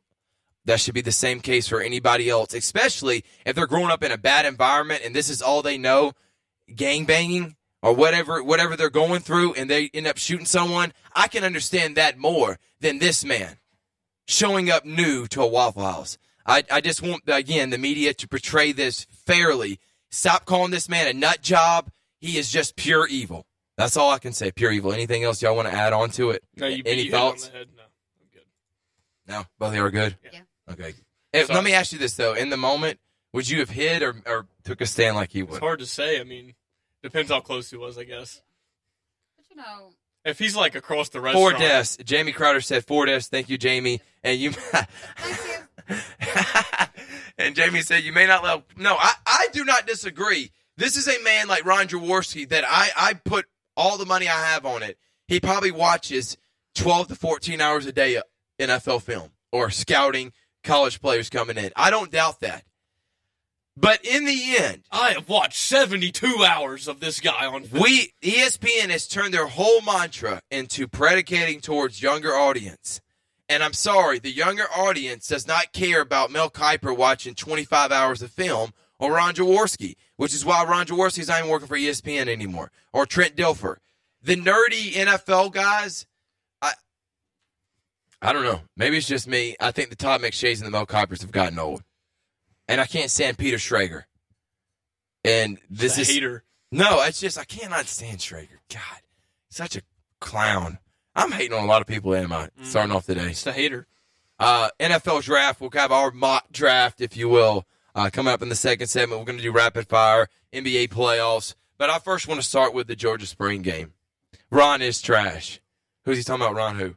That 0.67 0.79
should 0.79 0.93
be 0.93 1.01
the 1.01 1.11
same 1.11 1.41
case 1.41 1.67
for 1.67 1.81
anybody 1.81 2.29
else, 2.29 2.53
especially 2.53 3.25
if 3.47 3.57
they're 3.57 3.67
growing 3.67 3.91
up 3.91 4.03
in 4.03 4.13
a 4.13 4.19
bad 4.19 4.45
environment 4.45 5.03
and 5.05 5.17
this 5.17 5.31
is 5.31 5.41
all 5.41 5.63
they 5.63 5.79
know, 5.79 6.13
gang 6.75 7.07
banging 7.07 7.57
or 7.83 7.93
whatever 7.95 8.43
whatever 8.43 8.77
they're 8.77 8.91
going 8.91 9.21
through 9.21 9.55
and 9.55 9.69
they 9.71 9.91
end 9.95 10.07
up 10.07 10.19
shooting 10.19 10.47
someone. 10.47 10.93
I 11.15 11.29
can 11.29 11.45
understand 11.45 11.97
that 11.97 12.19
more 12.19 12.59
than 12.81 12.99
this 12.99 13.25
man 13.25 13.59
showing 14.27 14.71
up 14.71 14.85
new 14.85 15.27
to 15.29 15.43
a 15.43 15.47
Waffle 15.47 15.85
House. 15.85 16.19
I, 16.47 16.65
I 16.71 16.81
just 16.81 17.03
want 17.03 17.23
again 17.27 17.71
the 17.71 17.79
media 17.79 18.15
to 18.15 18.29
portray 18.29 18.73
this 18.73 19.07
fairly. 19.27 19.79
Stop 20.11 20.45
calling 20.47 20.71
this 20.71 20.89
man 20.89 21.07
a 21.07 21.13
nut 21.13 21.43
job. 21.43 21.91
He 22.21 22.39
is 22.39 22.51
just 22.51 22.75
pure 22.77 23.07
evil. 23.07 23.47
That's 23.77 23.97
all 23.97 24.11
I 24.11 24.19
can 24.19 24.33
say. 24.33 24.51
Pure 24.51 24.73
evil. 24.73 24.93
Anything 24.93 25.23
else 25.23 25.41
y'all 25.41 25.55
want 25.55 25.69
to 25.69 25.75
add 25.75 25.93
on 25.93 26.11
to 26.11 26.31
it? 26.31 26.43
No, 26.57 26.67
you, 26.67 26.83
Any 26.85 27.03
you 27.03 27.05
hit 27.05 27.13
it 27.13 27.15
on 27.15 27.21
thoughts? 27.31 27.49
the 27.49 27.57
head. 27.59 27.69
No, 27.77 27.83
I'm 27.83 28.29
good. 28.33 28.43
No, 29.29 29.45
both 29.59 29.69
of 29.69 29.75
you 29.77 29.85
are 29.85 29.91
good. 29.91 30.17
Yeah. 30.33 30.41
Okay. 30.73 30.95
So- 31.47 31.53
let 31.55 31.63
me 31.63 31.75
ask 31.75 31.93
you 31.93 31.99
this 31.99 32.15
though: 32.17 32.33
in 32.33 32.49
the 32.51 32.57
moment, 32.57 32.99
would 33.35 33.49
you 33.49 33.61
have 33.61 33.71
hid 33.71 34.03
or, 34.03 34.17
or 34.27 34.47
took 34.65 34.81
a 34.81 34.87
stand 34.87 35.15
like 35.15 35.31
he 35.31 35.43
would? 35.43 35.51
It's 35.51 35.59
hard 35.61 35.79
to 35.81 35.87
say. 35.87 36.19
I 36.21 36.25
mean, 36.25 36.55
depends 37.03 37.31
how 37.31 37.41
close 37.41 37.71
he 37.71 37.77
was, 37.77 37.99
I 37.99 38.05
guess. 38.05 38.43
But 39.37 39.47
you 39.51 39.57
know, 39.57 39.91
If 40.25 40.39
he's 40.39 40.57
like 40.57 40.75
across 40.75 41.09
the 41.09 41.21
restaurant. 41.21 41.43
Four 41.43 41.51
restaurant, 41.51 41.73
deaths. 41.73 41.97
Jamie 42.05 42.33
Crowder 42.33 42.61
said 42.61 42.85
four 42.85 43.07
deaths. 43.07 43.29
Thank 43.29 43.49
you, 43.49 43.59
Jamie. 43.59 44.01
And 44.23 44.39
you. 44.39 44.51
thank 44.53 44.89
you. 45.89 45.97
and 47.39 47.55
Jamie 47.55 47.83
said, 47.83 48.03
"You 48.03 48.13
may 48.13 48.27
not 48.27 48.43
let." 48.45 48.63
No, 48.77 48.97
I, 48.99 49.13
I 49.27 49.49
do 49.53 49.65
not 49.65 49.87
disagree. 49.87 50.51
This 50.77 50.97
is 50.97 51.09
a 51.09 51.23
man 51.23 51.49
like 51.49 51.65
Ron 51.65 51.87
Jaworski 51.87 52.49
that 52.51 52.65
I, 52.67 52.91
I 52.97 53.15
put 53.15 53.47
all 53.77 53.99
the 53.99 54.07
money 54.07 54.29
I 54.29 54.45
have 54.47 54.67
on 54.67 54.83
it. 54.83 54.99
He 55.27 55.41
probably 55.41 55.71
watches 55.71 56.37
twelve 56.75 57.09
to 57.09 57.15
fourteen 57.15 57.61
hours 57.61 57.87
a 57.87 57.93
day 57.93 58.17
of 58.17 58.25
NFL 58.59 59.03
film 59.03 59.31
or 59.53 59.71
scouting 59.71 60.33
college 60.65 61.01
players 61.01 61.31
coming 61.31 61.57
in. 61.57 61.71
I 61.75 61.91
don't 61.91 62.11
doubt 62.11 62.41
that. 62.41 62.65
But 63.81 64.05
in 64.05 64.25
the 64.25 64.57
end, 64.59 64.83
I 64.91 65.11
have 65.11 65.29
watched 65.29 65.59
72 65.59 66.45
hours 66.45 66.89
of 66.89 66.99
this 66.99 67.21
guy 67.21 67.47
on 67.47 67.63
film. 67.63 67.83
we 67.83 68.13
ESPN 68.23 68.91
has 68.91 69.07
turned 69.07 69.33
their 69.33 69.47
whole 69.47 69.81
mantra 69.83 70.41
into 70.51 70.89
predicating 70.89 71.61
towards 71.61 72.03
younger 72.03 72.31
audience. 72.31 73.01
And 73.49 73.63
I'm 73.63 73.73
sorry, 73.73 74.19
the 74.19 74.33
younger 74.33 74.65
audience 74.77 75.29
does 75.29 75.47
not 75.47 75.73
care 75.73 76.01
about 76.01 76.33
Mel 76.33 76.51
Kiper 76.51 76.97
watching 76.97 77.35
25 77.35 77.93
hours 77.93 78.21
of 78.21 78.33
film 78.33 78.73
or 78.99 79.13
Ron 79.13 79.35
Jaworski, 79.35 79.95
which 80.17 80.35
is 80.35 80.45
why 80.45 80.65
Ron 80.65 80.87
Jaworski 80.87 81.21
is 81.21 81.29
not 81.29 81.39
even 81.39 81.51
working 81.51 81.69
for 81.69 81.77
ESPN 81.77 82.29
anymore, 82.29 82.73
or 82.93 83.07
Trent 83.07 83.37
Dilfer. 83.37 83.77
The 84.23 84.35
nerdy 84.35 84.93
NFL 84.93 85.53
guys, 85.53 86.05
I, 86.61 86.73
I 88.21 88.33
don't 88.33 88.45
know. 88.45 88.63
Maybe 88.77 88.99
it's 88.99 89.07
just 89.07 89.29
me. 89.29 89.55
I 89.61 89.71
think 89.71 89.91
the 89.91 89.97
Todd 89.97 90.21
McShays 90.21 90.59
and 90.59 90.67
the 90.67 90.73
Mel 90.73 90.87
Kipers 90.87 91.21
have 91.21 91.31
gotten 91.31 91.59
old, 91.61 91.85
and 92.69 92.81
I 92.81 92.87
can't 92.87 93.11
stand 93.11 93.39
Peter 93.39 93.57
Schrager. 93.57 94.05
And 95.25 95.59
this 95.69 95.99
is 95.99 96.09
hater. 96.09 96.45
no, 96.71 97.03
it's 97.03 97.21
just 97.21 97.39
I 97.39 97.45
cannot 97.45 97.87
stand 97.87 98.19
Schrager. 98.19 98.59
God, 98.71 99.01
such 99.51 99.77
a 99.77 99.83
clown. 100.21 100.79
I'm 101.15 101.33
hating 101.33 101.57
on 101.57 101.65
a 101.65 101.67
lot 101.67 101.81
of 101.81 101.89
people, 101.89 102.15
am 102.15 102.33
I? 102.33 102.51
Starting 102.63 102.95
off 102.95 103.07
today. 103.07 103.31
It's 103.31 103.43
the 103.43 103.53
hater. 103.53 103.87
Uh, 104.39 104.69
NFL 104.79 105.25
draft. 105.25 105.61
We'll 105.61 105.71
have 105.73 105.91
our 105.91 106.13
mock 106.13 106.53
draft, 106.53 107.01
if 107.01 107.17
you 107.17 107.29
will, 107.29 107.67
uh, 107.95 108.09
coming 108.13 108.33
up 108.33 108.41
in 108.41 108.49
the 108.49 108.55
second 108.55 108.87
segment. 108.87 109.19
We're 109.21 109.25
going 109.27 109.39
to 109.39 109.43
do 109.43 109.51
rapid 109.51 109.89
fire 109.89 110.29
NBA 110.53 110.91
playoffs. 110.91 111.55
But 111.77 111.91
I 111.91 111.99
first 111.99 112.29
want 112.29 112.41
to 112.41 112.47
start 112.47 112.73
with 112.73 112.87
the 112.87 112.95
Georgia 112.95 113.27
Spring 113.27 113.63
game. 113.63 113.95
Ron 114.51 114.81
is 114.81 115.01
trash. 115.03 115.61
Who's 116.05 116.19
he 116.19 116.25
talking 116.25 116.45
about? 116.45 116.55
Ron 116.55 116.77
who? 116.79 116.95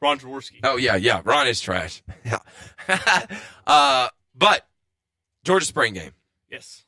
Ron. 0.00 0.18
Jaworski. 0.18 0.60
Oh 0.62 0.76
yeah, 0.76 0.96
yeah. 0.96 1.20
Ron 1.24 1.46
is 1.48 1.60
trash. 1.60 2.02
Yeah. 2.24 2.38
uh, 3.66 4.08
but 4.34 4.66
Georgia 5.44 5.66
spring 5.66 5.94
game. 5.94 6.12
Yes. 6.50 6.84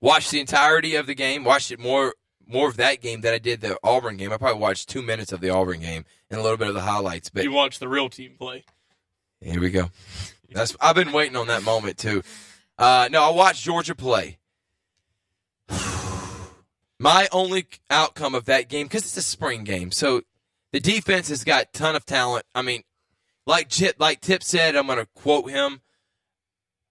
Watched 0.00 0.30
the 0.30 0.40
entirety 0.40 0.94
of 0.96 1.06
the 1.06 1.14
game. 1.14 1.44
Watched 1.44 1.70
it 1.70 1.78
more 1.78 2.14
more 2.46 2.68
of 2.68 2.76
that 2.76 3.00
game 3.00 3.20
than 3.20 3.32
I 3.32 3.38
did 3.38 3.60
the 3.60 3.78
Auburn 3.84 4.16
game. 4.16 4.32
I 4.32 4.36
probably 4.36 4.60
watched 4.60 4.88
two 4.88 5.02
minutes 5.02 5.32
of 5.32 5.40
the 5.40 5.50
Auburn 5.50 5.80
game 5.80 6.04
and 6.30 6.40
a 6.40 6.42
little 6.42 6.56
bit 6.58 6.68
of 6.68 6.74
the 6.74 6.80
highlights. 6.80 7.30
But 7.30 7.44
You 7.44 7.52
watched 7.52 7.80
the 7.80 7.88
real 7.88 8.08
team 8.08 8.34
play. 8.38 8.64
here 9.40 9.60
we 9.60 9.70
go. 9.70 9.90
That's 10.50 10.76
I've 10.80 10.96
been 10.96 11.12
waiting 11.12 11.36
on 11.36 11.46
that 11.46 11.62
moment 11.62 11.96
too. 11.98 12.22
Uh, 12.76 13.08
no, 13.12 13.22
I 13.22 13.30
watched 13.30 13.62
Georgia 13.64 13.94
play. 13.94 14.38
My 16.98 17.28
only 17.32 17.66
outcome 17.88 18.34
of 18.34 18.44
that 18.46 18.68
game 18.68 18.86
because 18.86 19.04
it's 19.04 19.16
a 19.16 19.22
spring 19.22 19.64
game, 19.64 19.90
so 19.90 20.22
the 20.72 20.80
defense 20.80 21.28
has 21.28 21.44
got 21.44 21.62
a 21.64 21.68
ton 21.72 21.96
of 21.96 22.04
talent. 22.06 22.44
I 22.54 22.62
mean, 22.62 22.82
like 23.46 23.68
Chip, 23.68 23.96
like 23.98 24.20
Tip 24.20 24.42
said, 24.42 24.76
I'm 24.76 24.86
going 24.86 24.98
to 24.98 25.08
quote 25.14 25.50
him. 25.50 25.80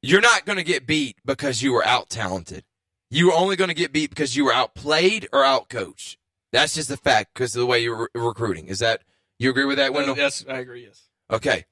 You're 0.02 0.22
not 0.22 0.46
going 0.46 0.58
to 0.58 0.64
get 0.64 0.88
beat 0.88 1.18
because 1.26 1.62
you 1.62 1.74
were 1.74 1.86
out 1.86 2.10
talented. 2.10 2.64
You 3.10 3.28
were 3.28 3.34
only 3.34 3.56
going 3.56 3.70
to 3.70 3.74
get 3.74 3.92
beat 3.92 4.10
because 4.10 4.36
you 4.36 4.46
were 4.46 4.54
outplayed 4.54 5.28
or 5.34 5.44
outcoached. 5.44 6.18
That's 6.52 6.76
just 6.76 6.92
a 6.92 6.98
fact 6.98 7.34
because 7.34 7.56
of 7.56 7.60
the 7.60 7.66
way 7.66 7.80
you're 7.80 8.10
re- 8.14 8.22
recruiting. 8.22 8.68
Is 8.68 8.80
that 8.80 9.02
you 9.40 9.50
agree 9.50 9.66
with 9.66 9.78
that, 9.78 9.94
Wendell? 9.94 10.18
yes, 10.18 10.46
I 10.48 10.60
agree. 10.60 10.84
Yes. 10.84 11.04
Okay. 11.32 11.66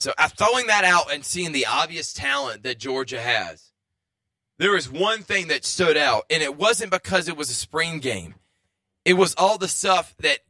So 0.00 0.12
uh, 0.18 0.28
throwing 0.28 0.66
that 0.66 0.84
out 0.84 1.12
and 1.12 1.24
seeing 1.24 1.52
the 1.52 1.66
obvious 1.66 2.12
talent 2.12 2.62
that 2.64 2.78
Georgia 2.78 3.20
has, 3.20 3.72
there 4.58 4.72
was 4.72 4.90
one 4.90 5.22
thing 5.22 5.48
that 5.48 5.64
stood 5.64 5.96
out, 5.96 6.24
and 6.30 6.42
it 6.42 6.56
wasn't 6.56 6.90
because 6.90 7.28
it 7.28 7.36
was 7.36 7.50
a 7.50 7.54
spring 7.54 7.98
game. 7.98 8.34
It 9.04 9.14
was 9.14 9.34
all 9.34 9.58
the 9.58 9.68
stuff 9.68 10.14
that 10.20 10.40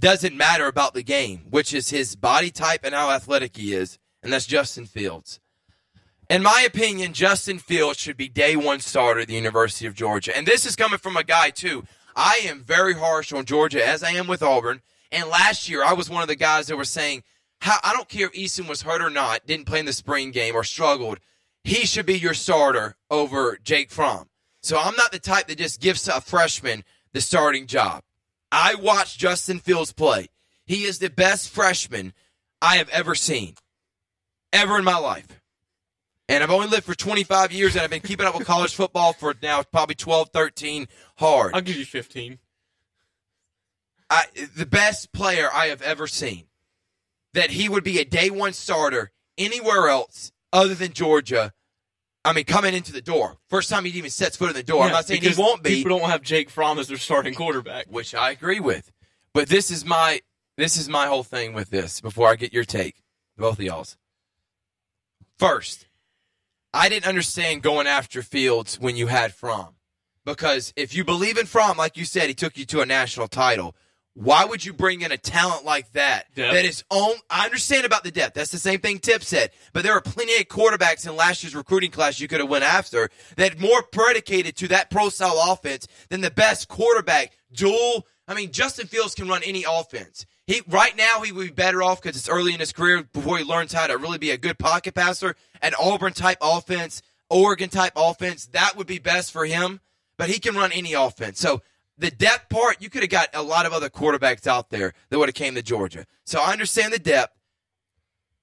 doesn't 0.00 0.36
matter 0.36 0.66
about 0.66 0.94
the 0.94 1.02
game, 1.02 1.46
which 1.50 1.74
is 1.74 1.90
his 1.90 2.16
body 2.16 2.50
type 2.50 2.80
and 2.84 2.94
how 2.94 3.10
athletic 3.10 3.56
he 3.56 3.74
is, 3.74 3.98
and 4.22 4.32
that's 4.32 4.46
Justin 4.46 4.86
Fields. 4.86 5.40
In 6.30 6.42
my 6.42 6.64
opinion, 6.66 7.12
Justin 7.12 7.58
Fields 7.58 7.98
should 7.98 8.16
be 8.16 8.28
day 8.28 8.56
one 8.56 8.80
starter 8.80 9.20
at 9.20 9.28
the 9.28 9.34
University 9.34 9.86
of 9.86 9.94
Georgia. 9.94 10.34
And 10.34 10.46
this 10.46 10.64
is 10.64 10.74
coming 10.74 10.98
from 10.98 11.16
a 11.16 11.24
guy, 11.24 11.50
too. 11.50 11.84
I 12.16 12.40
am 12.44 12.62
very 12.62 12.94
harsh 12.94 13.32
on 13.32 13.44
Georgia, 13.44 13.86
as 13.86 14.02
I 14.02 14.12
am 14.12 14.26
with 14.26 14.42
Auburn. 14.42 14.80
And 15.12 15.28
last 15.28 15.68
year, 15.68 15.84
I 15.84 15.92
was 15.92 16.08
one 16.08 16.22
of 16.22 16.28
the 16.28 16.36
guys 16.36 16.68
that 16.68 16.76
were 16.76 16.84
saying, 16.84 17.24
I 17.60 17.92
don't 17.94 18.08
care 18.08 18.26
if 18.26 18.32
Eason 18.32 18.68
was 18.68 18.82
hurt 18.82 19.02
or 19.02 19.10
not, 19.10 19.46
didn't 19.46 19.66
play 19.66 19.80
in 19.80 19.86
the 19.86 19.92
spring 19.92 20.30
game 20.30 20.54
or 20.54 20.64
struggled. 20.64 21.18
He 21.62 21.86
should 21.86 22.06
be 22.06 22.18
your 22.18 22.34
starter 22.34 22.96
over 23.10 23.58
Jake 23.62 23.90
Fromm. 23.90 24.28
So 24.62 24.78
I'm 24.78 24.96
not 24.96 25.12
the 25.12 25.18
type 25.18 25.46
that 25.48 25.58
just 25.58 25.80
gives 25.80 26.08
a 26.08 26.20
freshman 26.20 26.84
the 27.12 27.20
starting 27.20 27.66
job. 27.66 28.02
I 28.54 28.76
watched 28.76 29.18
Justin 29.18 29.58
Fields 29.58 29.92
play. 29.92 30.28
He 30.64 30.84
is 30.84 31.00
the 31.00 31.10
best 31.10 31.50
freshman 31.50 32.12
I 32.62 32.76
have 32.76 32.88
ever 32.90 33.16
seen, 33.16 33.54
ever 34.52 34.78
in 34.78 34.84
my 34.84 34.96
life. 34.96 35.40
And 36.28 36.42
I've 36.42 36.52
only 36.52 36.68
lived 36.68 36.84
for 36.84 36.94
25 36.94 37.50
years 37.50 37.74
and 37.74 37.82
I've 37.82 37.90
been 37.90 38.00
keeping 38.00 38.26
up 38.26 38.38
with 38.38 38.46
college 38.46 38.74
football 38.74 39.12
for 39.12 39.34
now 39.42 39.62
probably 39.64 39.96
12, 39.96 40.30
13 40.32 40.86
hard. 41.16 41.52
I'll 41.52 41.60
give 41.62 41.76
you 41.76 41.84
15. 41.84 42.38
I, 44.08 44.24
the 44.56 44.66
best 44.66 45.12
player 45.12 45.48
I 45.52 45.66
have 45.66 45.82
ever 45.82 46.06
seen. 46.06 46.44
That 47.32 47.50
he 47.50 47.68
would 47.68 47.82
be 47.82 47.98
a 47.98 48.04
day 48.04 48.30
one 48.30 48.52
starter 48.52 49.10
anywhere 49.36 49.88
else 49.88 50.30
other 50.52 50.74
than 50.74 50.92
Georgia. 50.92 51.52
I 52.24 52.32
mean, 52.32 52.44
coming 52.44 52.74
into 52.74 52.92
the 52.92 53.02
door. 53.02 53.36
First 53.50 53.68
time 53.68 53.84
he 53.84 53.90
even 53.98 54.10
sets 54.10 54.36
foot 54.36 54.48
in 54.48 54.56
the 54.56 54.62
door. 54.62 54.84
I'm 54.84 54.92
not 54.92 55.06
saying 55.06 55.20
he 55.20 55.34
won't 55.36 55.62
be, 55.62 55.82
People 55.82 55.98
don't 55.98 56.08
have 56.08 56.22
Jake 56.22 56.48
Fromm 56.48 56.78
as 56.78 56.88
their 56.88 56.96
starting 56.96 57.34
quarterback. 57.34 57.86
which 57.90 58.14
I 58.14 58.30
agree 58.30 58.60
with. 58.60 58.90
But 59.34 59.48
this 59.48 59.70
is 59.70 59.84
my 59.84 60.20
this 60.56 60.76
is 60.76 60.88
my 60.88 61.06
whole 61.06 61.24
thing 61.24 61.52
with 61.52 61.70
this 61.70 62.00
before 62.00 62.28
I 62.28 62.36
get 62.36 62.52
your 62.52 62.64
take, 62.64 63.02
both 63.36 63.58
of 63.58 63.64
y'all's. 63.64 63.96
First, 65.38 65.88
I 66.72 66.88
didn't 66.88 67.06
understand 67.06 67.62
going 67.62 67.86
after 67.86 68.22
Fields 68.22 68.78
when 68.78 68.96
you 68.96 69.08
had 69.08 69.34
Fromm. 69.34 69.74
Because 70.24 70.72
if 70.76 70.94
you 70.94 71.04
believe 71.04 71.36
in 71.36 71.46
Fromm, 71.46 71.76
like 71.76 71.96
you 71.96 72.04
said, 72.04 72.28
he 72.28 72.34
took 72.34 72.56
you 72.56 72.64
to 72.66 72.80
a 72.80 72.86
national 72.86 73.28
title. 73.28 73.74
Why 74.14 74.44
would 74.44 74.64
you 74.64 74.72
bring 74.72 75.02
in 75.02 75.10
a 75.10 75.18
talent 75.18 75.64
like 75.64 75.90
that? 75.92 76.32
Depth. 76.34 76.54
That 76.54 76.64
is 76.64 76.84
on. 76.88 77.14
I 77.28 77.44
understand 77.44 77.84
about 77.84 78.04
the 78.04 78.12
depth. 78.12 78.34
That's 78.34 78.52
the 78.52 78.58
same 78.58 78.78
thing 78.78 79.00
Tip 79.00 79.24
said. 79.24 79.50
But 79.72 79.82
there 79.82 79.92
are 79.92 80.00
plenty 80.00 80.36
of 80.36 80.46
quarterbacks 80.46 81.06
in 81.06 81.16
last 81.16 81.42
year's 81.42 81.54
recruiting 81.54 81.90
class 81.90 82.20
you 82.20 82.28
could 82.28 82.38
have 82.38 82.48
went 82.48 82.62
after 82.62 83.10
that 83.36 83.58
more 83.58 83.82
predicated 83.82 84.54
to 84.56 84.68
that 84.68 84.88
pro 84.88 85.08
style 85.08 85.40
offense 85.48 85.88
than 86.10 86.20
the 86.20 86.30
best 86.30 86.68
quarterback. 86.68 87.32
Dual. 87.52 88.06
I 88.28 88.34
mean, 88.34 88.52
Justin 88.52 88.86
Fields 88.86 89.14
can 89.14 89.28
run 89.28 89.42
any 89.44 89.64
offense. 89.68 90.26
He 90.46 90.62
right 90.68 90.96
now 90.96 91.22
he 91.22 91.32
would 91.32 91.46
be 91.46 91.52
better 91.52 91.82
off 91.82 92.00
because 92.00 92.16
it's 92.16 92.28
early 92.28 92.54
in 92.54 92.60
his 92.60 92.72
career 92.72 93.02
before 93.02 93.38
he 93.38 93.44
learns 93.44 93.72
how 93.72 93.88
to 93.88 93.98
really 93.98 94.18
be 94.18 94.30
a 94.30 94.38
good 94.38 94.58
pocket 94.58 94.94
passer. 94.94 95.34
An 95.60 95.72
Auburn 95.78 96.12
type 96.12 96.38
offense, 96.40 97.02
Oregon 97.28 97.68
type 97.68 97.94
offense, 97.96 98.46
that 98.46 98.76
would 98.76 98.86
be 98.86 98.98
best 99.00 99.32
for 99.32 99.44
him. 99.44 99.80
But 100.16 100.30
he 100.30 100.38
can 100.38 100.54
run 100.54 100.70
any 100.70 100.92
offense. 100.92 101.40
So 101.40 101.62
the 101.98 102.10
depth 102.10 102.48
part, 102.48 102.82
you 102.82 102.90
could 102.90 103.02
have 103.02 103.10
got 103.10 103.28
a 103.34 103.42
lot 103.42 103.66
of 103.66 103.72
other 103.72 103.88
quarterbacks 103.88 104.46
out 104.46 104.70
there 104.70 104.94
that 105.08 105.18
would 105.18 105.28
have 105.28 105.34
came 105.34 105.54
to 105.54 105.62
Georgia. 105.62 106.06
So 106.24 106.40
I 106.40 106.52
understand 106.52 106.92
the 106.92 106.98
depth, 106.98 107.36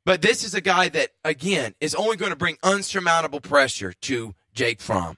but 0.05 0.22
this 0.22 0.43
is 0.43 0.53
a 0.53 0.62
guy 0.62 0.89
that 0.89 1.10
again 1.24 1.75
is 1.79 1.93
only 1.96 2.17
going 2.17 2.31
to 2.31 2.38
bring 2.38 2.58
unsurmountable 2.63 3.41
pressure 3.41 3.93
to 4.01 4.34
Jake 4.53 4.81
Fromm. 4.81 5.17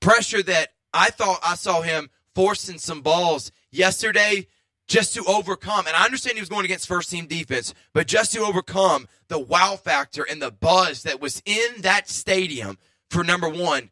Pressure 0.00 0.42
that 0.42 0.70
I 0.92 1.10
thought 1.10 1.40
I 1.44 1.54
saw 1.54 1.82
him 1.82 2.10
forcing 2.34 2.78
some 2.78 3.02
balls 3.02 3.50
yesterday 3.70 4.46
just 4.86 5.14
to 5.14 5.24
overcome. 5.24 5.86
And 5.86 5.96
I 5.96 6.04
understand 6.04 6.36
he 6.36 6.40
was 6.40 6.48
going 6.48 6.64
against 6.64 6.86
first 6.86 7.10
team 7.10 7.26
defense, 7.26 7.74
but 7.92 8.06
just 8.06 8.32
to 8.32 8.40
overcome 8.40 9.08
the 9.28 9.38
wow 9.38 9.76
factor 9.76 10.22
and 10.22 10.40
the 10.40 10.50
buzz 10.50 11.02
that 11.02 11.20
was 11.20 11.42
in 11.44 11.80
that 11.80 12.08
stadium 12.08 12.78
for 13.10 13.24
number 13.24 13.48
one 13.48 13.90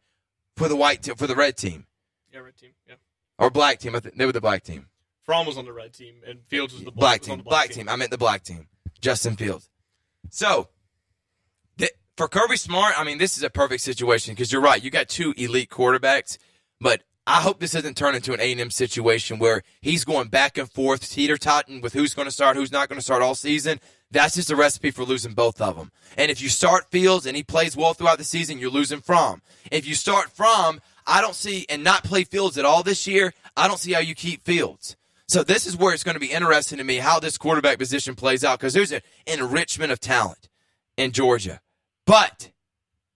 for 0.55 0.67
the 0.67 0.75
white 0.75 1.03
team, 1.03 1.15
for 1.15 1.27
the 1.27 1.35
red 1.35 1.57
team 1.57 1.85
Yeah, 2.33 2.39
red 2.39 2.55
team. 2.55 2.71
Yeah. 2.87 2.95
Or 3.37 3.49
black 3.49 3.79
team. 3.79 3.95
I 3.95 3.99
think 3.99 4.15
they 4.17 4.25
were 4.25 4.31
the 4.31 4.41
black 4.41 4.63
team. 4.63 4.87
Fromm 5.23 5.45
was 5.45 5.57
on 5.57 5.65
the 5.65 5.73
red 5.73 5.93
team, 5.93 6.15
and 6.27 6.39
Fields 6.47 6.73
was 6.73 6.83
the 6.83 6.91
black 6.91 7.21
on 7.23 7.27
team. 7.27 7.37
the 7.39 7.43
Black 7.43 7.69
team. 7.71 7.89
I 7.89 7.95
meant 7.95 8.11
the 8.11 8.17
black 8.17 8.43
team. 8.43 8.67
Justin 9.01 9.35
Fields. 9.35 9.69
So, 10.29 10.69
th- 11.77 11.91
for 12.15 12.27
Kirby 12.27 12.57
Smart, 12.57 12.93
I 12.97 13.03
mean, 13.03 13.17
this 13.17 13.35
is 13.37 13.43
a 13.43 13.49
perfect 13.49 13.81
situation 13.81 14.33
because 14.35 14.51
you're 14.51 14.61
right. 14.61 14.81
You 14.83 14.91
got 14.91 15.09
two 15.09 15.33
elite 15.35 15.69
quarterbacks, 15.69 16.37
but 16.79 17.01
I 17.27 17.41
hope 17.41 17.59
this 17.59 17.71
doesn't 17.71 17.97
turn 17.97 18.13
into 18.13 18.33
an 18.33 18.39
A&M 18.39 18.69
situation 18.69 19.39
where 19.39 19.63
he's 19.81 20.05
going 20.05 20.27
back 20.27 20.59
and 20.59 20.71
forth, 20.71 21.09
teeter-totting 21.09 21.81
with 21.81 21.93
who's 21.93 22.13
going 22.13 22.27
to 22.27 22.31
start, 22.31 22.55
who's 22.55 22.71
not 22.71 22.87
going 22.87 22.99
to 22.99 23.03
start 23.03 23.23
all 23.23 23.33
season. 23.33 23.79
That's 24.11 24.35
just 24.35 24.51
a 24.51 24.55
recipe 24.55 24.91
for 24.91 25.03
losing 25.03 25.33
both 25.33 25.59
of 25.59 25.75
them. 25.75 25.91
And 26.17 26.29
if 26.29 26.39
you 26.39 26.49
start 26.49 26.91
Fields 26.91 27.25
and 27.25 27.35
he 27.35 27.41
plays 27.41 27.75
well 27.75 27.95
throughout 27.95 28.19
the 28.19 28.23
season, 28.23 28.59
you're 28.59 28.69
losing 28.69 29.01
Fromm. 29.01 29.41
If 29.71 29.87
you 29.87 29.95
start 29.95 30.29
Fromm, 30.29 30.79
I 31.07 31.21
don't 31.21 31.35
see, 31.35 31.65
and 31.69 31.83
not 31.83 32.03
play 32.03 32.23
Fields 32.23 32.57
at 32.57 32.65
all 32.65 32.83
this 32.83 33.05
year, 33.07 33.33
I 33.55 33.67
don't 33.67 33.79
see 33.79 33.93
how 33.93 33.99
you 33.99 34.15
keep 34.15 34.43
Fields. 34.43 34.95
So 35.27 35.43
this 35.43 35.65
is 35.65 35.75
where 35.75 35.93
it's 35.93 36.03
going 36.03 36.15
to 36.15 36.19
be 36.19 36.31
interesting 36.31 36.77
to 36.77 36.83
me 36.83 36.97
how 36.97 37.19
this 37.19 37.37
quarterback 37.37 37.79
position 37.79 38.15
plays 38.15 38.43
out 38.43 38.59
because 38.59 38.73
there's 38.73 38.91
an 38.91 39.01
enrichment 39.25 39.91
of 39.91 39.99
talent 39.99 40.49
in 40.97 41.11
Georgia, 41.11 41.61
but 42.05 42.51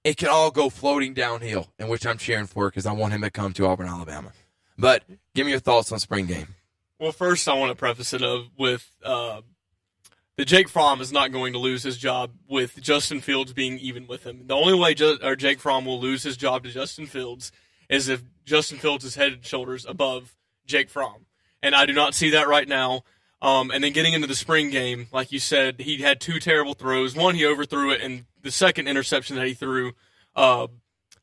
it 0.04 0.18
can 0.18 0.30
all 0.30 0.50
go 0.50 0.70
floating 0.70 1.14
downhill, 1.14 1.68
in 1.78 1.88
which 1.88 2.06
I'm 2.06 2.18
cheering 2.18 2.48
for 2.48 2.70
because 2.70 2.86
I 2.86 2.94
want 2.94 3.14
him 3.14 3.22
to 3.22 3.30
come 3.30 3.54
to 3.54 3.68
Auburn, 3.68 3.88
Alabama. 3.88 4.32
But 4.78 5.04
give 5.36 5.46
me 5.46 5.52
your 5.52 5.60
thoughts 5.60 5.92
on 5.92 6.00
spring 6.00 6.26
game. 6.26 6.56
Well, 7.00 7.12
first 7.12 7.48
I 7.48 7.54
want 7.54 7.72
to 7.72 7.76
preface 7.76 8.14
it 8.14 8.24
of 8.24 8.48
with 8.58 8.90
uh, 9.04 9.42
Jake 10.40 10.70
Fromm 10.70 11.02
is 11.02 11.12
not 11.12 11.32
going 11.32 11.54
to 11.54 11.60
lose 11.60 11.84
his 11.84 11.98
job 11.98 12.32
with 12.48 12.82
Justin 12.82 13.22
Fields 13.22 13.54
being 13.54 13.78
even 13.80 14.08
with 14.08 14.26
him. 14.26 14.48
The 14.48 14.56
only 14.56 14.74
way 14.74 14.94
Ju- 14.94 15.20
or 15.22 15.36
Jake 15.36 15.60
Fromm 15.60 15.86
will 15.86 16.00
lose 16.00 16.24
his 16.24 16.38
job 16.38 16.64
to 16.64 16.72
Justin 16.72 17.06
Fields 17.06 17.52
is 17.90 18.08
if 18.08 18.24
Justin 18.46 18.78
Fields 18.78 19.04
is 19.04 19.16
head 19.16 19.34
and 19.34 19.46
shoulders 19.46 19.86
above 19.88 20.36
Jake 20.66 20.90
Fromm, 20.90 21.26
and 21.62 21.76
I 21.76 21.86
do 21.86 21.94
not 21.94 22.14
see 22.14 22.30
that 22.32 22.48
right 22.48 22.68
now. 22.68 23.04
Um, 23.42 23.72
and 23.72 23.82
then 23.84 23.94
getting 23.94 24.14
into 24.14 24.28
the 24.28 24.36
spring 24.36 24.70
game, 24.70 25.08
like 25.14 25.32
you 25.32 25.40
said, 25.40 25.80
he 25.80 25.98
had 26.02 26.20
two 26.20 26.40
terrible 26.40 26.74
throws. 26.74 27.16
One, 27.16 27.36
he 27.36 27.46
overthrew 27.46 27.92
it, 27.92 28.02
and 28.02 28.26
the 28.42 28.52
second 28.52 28.88
interception 28.88 29.38
that 29.38 29.48
he 29.48 29.54
threw 29.54 29.94
uh, 30.36 30.68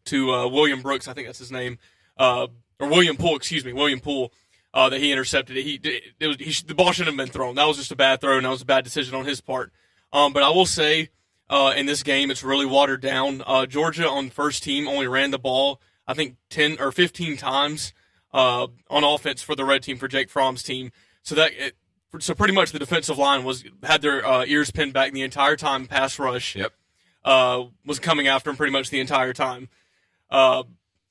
to 0.06 0.32
uh, 0.32 0.48
William 0.48 0.80
Brooks, 0.80 1.08
I 1.08 1.12
think 1.12 1.26
that's 1.26 1.38
his 1.38 1.52
name, 1.52 1.78
uh, 2.16 2.46
or 2.80 2.88
William 2.88 3.16
Poole, 3.16 3.36
excuse 3.36 3.64
me, 3.64 3.74
William 3.74 4.00
Poole, 4.00 4.32
uh, 4.72 4.88
that 4.88 5.00
he 5.00 5.12
intercepted. 5.12 5.56
He, 5.56 5.80
it 6.18 6.26
was, 6.26 6.36
he 6.38 6.54
the 6.66 6.74
ball 6.74 6.92
shouldn't 6.92 7.16
have 7.16 7.26
been 7.26 7.32
thrown. 7.32 7.54
That 7.54 7.66
was 7.66 7.76
just 7.76 7.92
a 7.92 7.96
bad 7.96 8.20
throw, 8.20 8.36
and 8.36 8.46
that 8.46 8.50
was 8.50 8.62
a 8.62 8.66
bad 8.66 8.84
decision 8.84 9.14
on 9.14 9.26
his 9.26 9.40
part. 9.40 9.72
Um, 10.12 10.32
but 10.32 10.42
I 10.42 10.48
will 10.50 10.66
say, 10.66 11.10
uh, 11.48 11.72
in 11.76 11.86
this 11.86 12.02
game, 12.02 12.30
it's 12.30 12.42
really 12.42 12.66
watered 12.66 13.00
down. 13.00 13.42
Uh, 13.46 13.66
Georgia 13.66 14.08
on 14.08 14.30
first 14.30 14.62
team 14.62 14.88
only 14.88 15.06
ran 15.06 15.30
the 15.30 15.38
ball, 15.38 15.80
I 16.06 16.14
think, 16.14 16.36
10 16.50 16.78
or 16.80 16.92
15 16.92 17.36
times 17.36 17.92
uh, 18.32 18.66
on 18.90 19.04
offense 19.04 19.42
for 19.42 19.54
the 19.54 19.64
red 19.64 19.82
team 19.82 19.96
for 19.96 20.08
Jake 20.08 20.28
Fromm's 20.30 20.62
team. 20.62 20.92
So 21.22 21.34
that 21.34 21.52
it, 21.54 21.76
so 22.20 22.34
pretty 22.34 22.54
much 22.54 22.70
the 22.72 22.78
defensive 22.78 23.18
line 23.18 23.44
was 23.44 23.64
had 23.82 24.02
their 24.02 24.24
uh, 24.26 24.44
ears 24.46 24.70
pinned 24.70 24.92
back 24.92 25.12
the 25.12 25.22
entire 25.22 25.56
time. 25.56 25.86
Pass 25.86 26.18
rush 26.18 26.54
Yep. 26.56 26.72
uh, 27.24 27.64
was 27.84 27.98
coming 27.98 28.26
after 28.28 28.50
him 28.50 28.56
pretty 28.56 28.72
much 28.72 28.90
the 28.90 29.00
entire 29.00 29.32
time. 29.32 29.68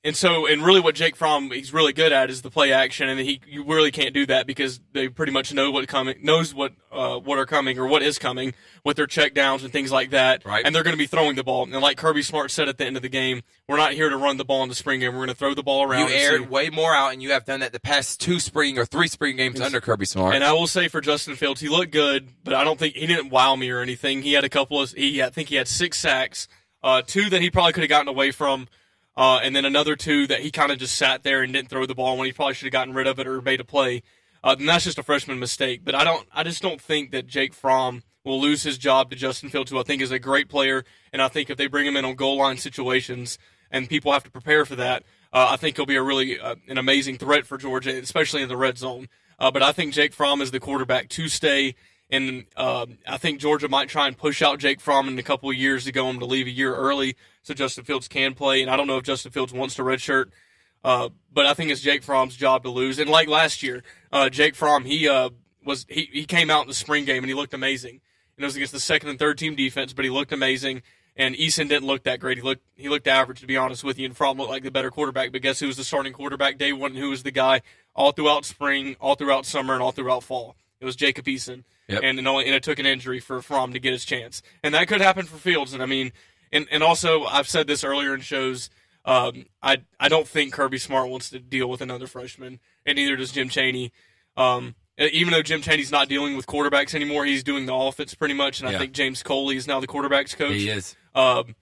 And 0.05 0.15
so, 0.15 0.45
and 0.45 0.63
really, 0.63 0.81
what 0.81 0.93
Jake 0.93 1.15
Fromm 1.15 1.49
he's 1.49 1.73
really 1.73 1.91
good 1.91 2.13
at 2.13 2.29
is 2.29 2.43
the 2.43 2.51
play 2.51 2.71
action, 2.71 3.09
and 3.09 3.19
he 3.19 3.41
you 3.47 3.63
really 3.63 3.89
can't 3.89 4.13
do 4.13 4.27
that 4.27 4.45
because 4.45 4.79
they 4.93 5.09
pretty 5.09 5.31
much 5.31 5.51
know 5.51 5.71
what 5.71 5.87
coming 5.87 6.17
knows 6.21 6.53
what 6.53 6.73
uh, 6.91 7.17
what 7.17 7.39
are 7.39 7.47
coming 7.47 7.79
or 7.79 7.87
what 7.87 8.03
is 8.03 8.19
coming 8.19 8.53
with 8.83 8.97
their 8.97 9.07
check 9.07 9.33
downs 9.33 9.63
and 9.63 9.73
things 9.73 9.91
like 9.91 10.11
that. 10.11 10.45
Right. 10.45 10.63
And 10.63 10.75
they're 10.75 10.83
going 10.83 10.93
to 10.93 10.99
be 10.99 11.07
throwing 11.07 11.35
the 11.35 11.43
ball. 11.43 11.63
And 11.63 11.73
like 11.81 11.97
Kirby 11.97 12.21
Smart 12.21 12.51
said 12.51 12.69
at 12.69 12.77
the 12.77 12.85
end 12.85 12.97
of 12.97 13.01
the 13.01 13.09
game, 13.09 13.41
we're 13.67 13.77
not 13.77 13.93
here 13.93 14.07
to 14.07 14.15
run 14.15 14.37
the 14.37 14.45
ball 14.45 14.61
in 14.61 14.69
the 14.69 14.75
spring 14.75 14.99
game. 14.99 15.11
We're 15.11 15.25
going 15.25 15.29
to 15.29 15.33
throw 15.33 15.55
the 15.55 15.63
ball 15.63 15.81
around. 15.81 16.09
You 16.09 16.15
aired 16.15 16.51
way 16.51 16.69
more 16.69 16.93
out, 16.93 17.11
and 17.11 17.23
you 17.23 17.31
have 17.31 17.45
done 17.45 17.61
that 17.61 17.73
the 17.73 17.79
past 17.79 18.21
two 18.21 18.39
spring 18.39 18.77
or 18.77 18.85
three 18.85 19.07
spring 19.07 19.37
games 19.37 19.59
under 19.59 19.81
Kirby 19.81 20.05
Smart. 20.05 20.35
And 20.35 20.43
I 20.43 20.53
will 20.53 20.67
say 20.67 20.87
for 20.87 21.01
Justin 21.01 21.35
Fields, 21.35 21.61
he 21.61 21.67
looked 21.67 21.91
good, 21.91 22.27
but 22.43 22.53
I 22.53 22.63
don't 22.63 22.77
think 22.77 22.93
he 22.93 23.07
didn't 23.07 23.31
wow 23.31 23.55
me 23.55 23.71
or 23.71 23.79
anything. 23.79 24.21
He 24.21 24.33
had 24.33 24.43
a 24.43 24.49
couple 24.49 24.79
of, 24.79 24.91
he 24.91 25.23
I 25.23 25.31
think 25.31 25.49
he 25.49 25.55
had 25.55 25.67
six 25.67 25.97
sacks, 25.97 26.47
uh, 26.83 27.01
two 27.01 27.27
that 27.31 27.41
he 27.41 27.49
probably 27.49 27.73
could 27.73 27.81
have 27.81 27.89
gotten 27.89 28.07
away 28.07 28.29
from, 28.29 28.67
uh, 29.17 29.39
and 29.43 29.55
then 29.55 29.65
another 29.65 29.95
two 29.95 30.27
that 30.27 30.41
he 30.41 30.51
kind 30.51 30.71
of 30.71 30.77
just 30.77 30.95
sat 30.95 31.23
there 31.23 31.41
and 31.41 31.53
didn't 31.53 31.69
throw 31.69 31.85
the 31.85 31.95
ball 31.95 32.17
when 32.17 32.25
he 32.25 32.33
probably 32.33 32.53
should 32.53 32.65
have 32.65 32.73
gotten 32.73 32.93
rid 32.93 33.07
of 33.07 33.19
it 33.19 33.27
or 33.27 33.41
made 33.41 33.59
a 33.59 33.65
play. 33.65 34.03
Uh, 34.43 34.55
that's 34.55 34.83
just 34.83 34.99
a 34.99 35.03
freshman 35.03 35.39
mistake. 35.39 35.81
But 35.83 35.95
I 35.95 36.03
don't, 36.03 36.27
I 36.31 36.43
just 36.43 36.61
don't 36.61 36.81
think 36.81 37.11
that 37.11 37.25
Jake 37.25 37.53
Fromm 37.53 38.03
will 38.23 38.41
lose 38.41 38.63
his 38.63 38.77
job 38.77 39.09
to 39.09 39.15
Justin 39.15 39.49
Fields, 39.49 39.71
who 39.71 39.79
I 39.79 39.83
think 39.83 40.01
is 40.01 40.11
a 40.11 40.19
great 40.19 40.49
player. 40.49 40.83
And 41.13 41.21
I 41.21 41.27
think 41.29 41.49
if 41.49 41.57
they 41.57 41.67
bring 41.67 41.85
him 41.85 41.95
in 41.95 42.05
on 42.05 42.15
goal 42.15 42.37
line 42.37 42.57
situations 42.57 43.37
and 43.71 43.89
people 43.89 44.11
have 44.11 44.23
to 44.23 44.31
prepare 44.31 44.65
for 44.65 44.75
that, 44.75 45.03
uh, 45.31 45.47
I 45.51 45.57
think 45.57 45.77
he'll 45.77 45.85
be 45.85 45.95
a 45.95 46.03
really 46.03 46.39
uh, 46.39 46.55
an 46.67 46.77
amazing 46.77 47.17
threat 47.17 47.45
for 47.45 47.57
Georgia, 47.57 47.91
especially 47.97 48.41
in 48.41 48.49
the 48.49 48.57
red 48.57 48.77
zone. 48.77 49.07
Uh, 49.39 49.51
but 49.51 49.61
I 49.61 49.71
think 49.71 49.93
Jake 49.93 50.13
Fromm 50.13 50.41
is 50.41 50.51
the 50.51 50.59
quarterback 50.59 51.09
to 51.09 51.27
stay, 51.27 51.75
and 52.09 52.45
uh, 52.55 52.85
I 53.07 53.17
think 53.17 53.39
Georgia 53.39 53.67
might 53.67 53.89
try 53.89 54.07
and 54.07 54.17
push 54.17 54.41
out 54.41 54.59
Jake 54.59 54.79
Fromm 54.79 55.07
in 55.07 55.17
a 55.17 55.23
couple 55.23 55.49
of 55.49 55.55
years 55.55 55.85
to 55.85 55.91
go 55.91 56.09
him 56.09 56.19
to 56.19 56.25
leave 56.25 56.47
a 56.47 56.51
year 56.51 56.75
early 56.75 57.15
so 57.41 57.53
Justin 57.53 57.83
Fields 57.83 58.07
can 58.07 58.33
play. 58.33 58.61
And 58.61 58.69
I 58.69 58.77
don't 58.77 58.87
know 58.87 58.97
if 58.97 59.03
Justin 59.03 59.31
Fields 59.31 59.53
wants 59.53 59.75
to 59.75 59.83
redshirt, 59.83 60.31
uh, 60.83 61.09
but 61.31 61.45
I 61.45 61.53
think 61.53 61.71
it's 61.71 61.81
Jake 61.81 62.03
Fromm's 62.03 62.35
job 62.35 62.63
to 62.63 62.69
lose. 62.69 62.99
And 62.99 63.09
like 63.09 63.27
last 63.27 63.63
year, 63.63 63.83
uh, 64.11 64.29
Jake 64.29 64.55
Fromm 64.55 64.85
he 64.85 65.07
uh, 65.07 65.31
was 65.65 65.85
he, 65.89 66.09
he 66.11 66.25
came 66.25 66.49
out 66.49 66.61
in 66.61 66.67
the 66.67 66.75
spring 66.75 67.05
game 67.05 67.23
and 67.23 67.27
he 67.27 67.33
looked 67.33 67.53
amazing. 67.53 68.01
And 68.37 68.43
it 68.43 68.45
was 68.45 68.55
against 68.55 68.73
the 68.73 68.79
second 68.79 69.09
and 69.09 69.17
third 69.17 69.37
team 69.37 69.55
defense, 69.55 69.93
but 69.93 70.05
he 70.05 70.11
looked 70.11 70.31
amazing. 70.31 70.83
And 71.17 71.33
Eason 71.35 71.69
didn't 71.69 71.85
look 71.85 72.03
that 72.03 72.19
great. 72.19 72.37
He 72.37 72.43
looked 72.43 72.63
he 72.75 72.89
looked 72.89 73.07
average 73.07 73.39
to 73.39 73.47
be 73.47 73.57
honest 73.57 73.83
with 73.83 73.97
you. 73.97 74.05
And 74.05 74.15
Fromm 74.15 74.37
looked 74.37 74.51
like 74.51 74.63
the 74.63 74.71
better 74.71 74.91
quarterback. 74.91 75.31
But 75.31 75.41
guess 75.41 75.59
who 75.59 75.67
was 75.67 75.77
the 75.77 75.83
starting 75.83 76.13
quarterback 76.13 76.57
day 76.57 76.71
one? 76.71 76.93
Who 76.93 77.09
was 77.09 77.23
the 77.23 77.31
guy 77.31 77.61
all 77.95 78.11
throughout 78.11 78.45
spring, 78.45 78.95
all 78.99 79.15
throughout 79.15 79.45
summer, 79.45 79.73
and 79.73 79.81
all 79.81 79.91
throughout 79.91 80.23
fall? 80.23 80.55
It 80.79 80.85
was 80.85 80.95
Jacob 80.95 81.25
Eason. 81.25 81.63
Yep. 81.87 82.01
And 82.03 82.19
it, 82.19 82.25
only, 82.27 82.45
and 82.45 82.55
it 82.55 82.63
took 82.63 82.79
an 82.79 82.85
injury 82.85 83.19
for 83.19 83.41
Fromm 83.41 83.73
to 83.73 83.79
get 83.79 83.93
his 83.93 84.05
chance. 84.05 84.41
And 84.63 84.73
that 84.73 84.87
could 84.87 85.01
happen 85.01 85.25
for 85.25 85.37
Fields. 85.37 85.73
And 85.73 85.81
I 85.83 85.85
mean, 85.85 86.11
and 86.51 86.67
and 86.71 86.83
also 86.83 87.23
I've 87.25 87.47
said 87.47 87.67
this 87.67 87.83
earlier 87.83 88.13
in 88.13 88.21
shows. 88.21 88.69
Um, 89.05 89.45
I 89.61 89.77
I 89.99 90.09
don't 90.09 90.27
think 90.27 90.53
Kirby 90.53 90.79
Smart 90.79 91.09
wants 91.09 91.29
to 91.29 91.39
deal 91.39 91.69
with 91.69 91.81
another 91.81 92.07
freshman, 92.07 92.59
and 92.85 92.95
neither 92.95 93.15
does 93.15 93.31
Jim 93.31 93.49
Chaney. 93.49 93.91
Um, 94.35 94.75
even 94.97 95.31
though 95.31 95.41
Jim 95.43 95.61
Chaney's 95.61 95.91
not 95.91 96.09
dealing 96.09 96.35
with 96.35 96.47
quarterbacks 96.47 96.95
anymore, 96.95 97.25
he's 97.25 97.43
doing 97.43 97.65
the 97.67 97.73
offense 97.73 98.15
pretty 98.15 98.33
much, 98.33 98.61
and 98.61 98.69
Yeah. 98.69 98.77
I 98.77 98.79
think 98.79 98.93
James 98.93 99.21
Coley 99.23 99.57
is 99.57 99.67
now 99.67 99.79
the 99.79 99.87
quarterbacks 99.87 100.35
coach. 100.35 100.55
he 100.55 100.69
is. 100.69 100.95
Um, 101.13 101.55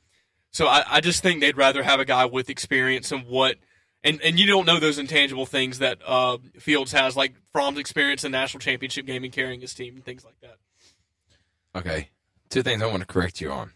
so 0.51 0.67
I, 0.67 0.83
I 0.87 1.01
just 1.01 1.21
think 1.23 1.41
they'd 1.41 1.57
rather 1.57 1.83
have 1.83 1.99
a 1.99 2.05
guy 2.05 2.25
with 2.25 2.49
experience 2.49 3.11
and 3.11 3.25
what, 3.25 3.57
and, 4.03 4.21
and 4.21 4.39
you 4.39 4.45
don't 4.45 4.65
know 4.65 4.79
those 4.79 4.97
intangible 4.97 5.45
things 5.45 5.79
that 5.79 5.99
uh, 6.05 6.37
Fields 6.59 6.91
has, 6.91 7.15
like 7.15 7.33
Fromm's 7.51 7.79
experience 7.79 8.23
in 8.23 8.31
national 8.31 8.59
championship 8.59 9.05
game 9.05 9.23
and 9.23 9.31
carrying 9.31 9.61
his 9.61 9.73
team 9.73 9.95
and 9.95 10.03
things 10.03 10.25
like 10.25 10.39
that. 10.41 10.57
Okay. 11.75 12.09
Two 12.49 12.63
things 12.63 12.81
I 12.81 12.87
want 12.87 12.99
to 13.01 13.07
correct 13.07 13.41
you 13.41 13.51
on. 13.51 13.71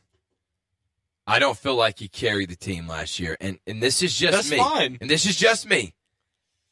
I 1.25 1.39
don't 1.39 1.57
feel 1.57 1.75
like 1.75 1.99
he 1.99 2.07
carried 2.07 2.49
the 2.49 2.55
team 2.55 2.87
last 2.87 3.19
year, 3.19 3.35
and 3.41 3.59
and 3.67 3.83
this 3.83 4.01
is 4.01 4.15
just 4.15 4.31
That's 4.31 4.51
me. 4.51 4.57
fine. 4.57 4.97
And 5.01 5.09
this 5.09 5.25
is 5.25 5.35
just 5.35 5.67
me. 5.67 5.93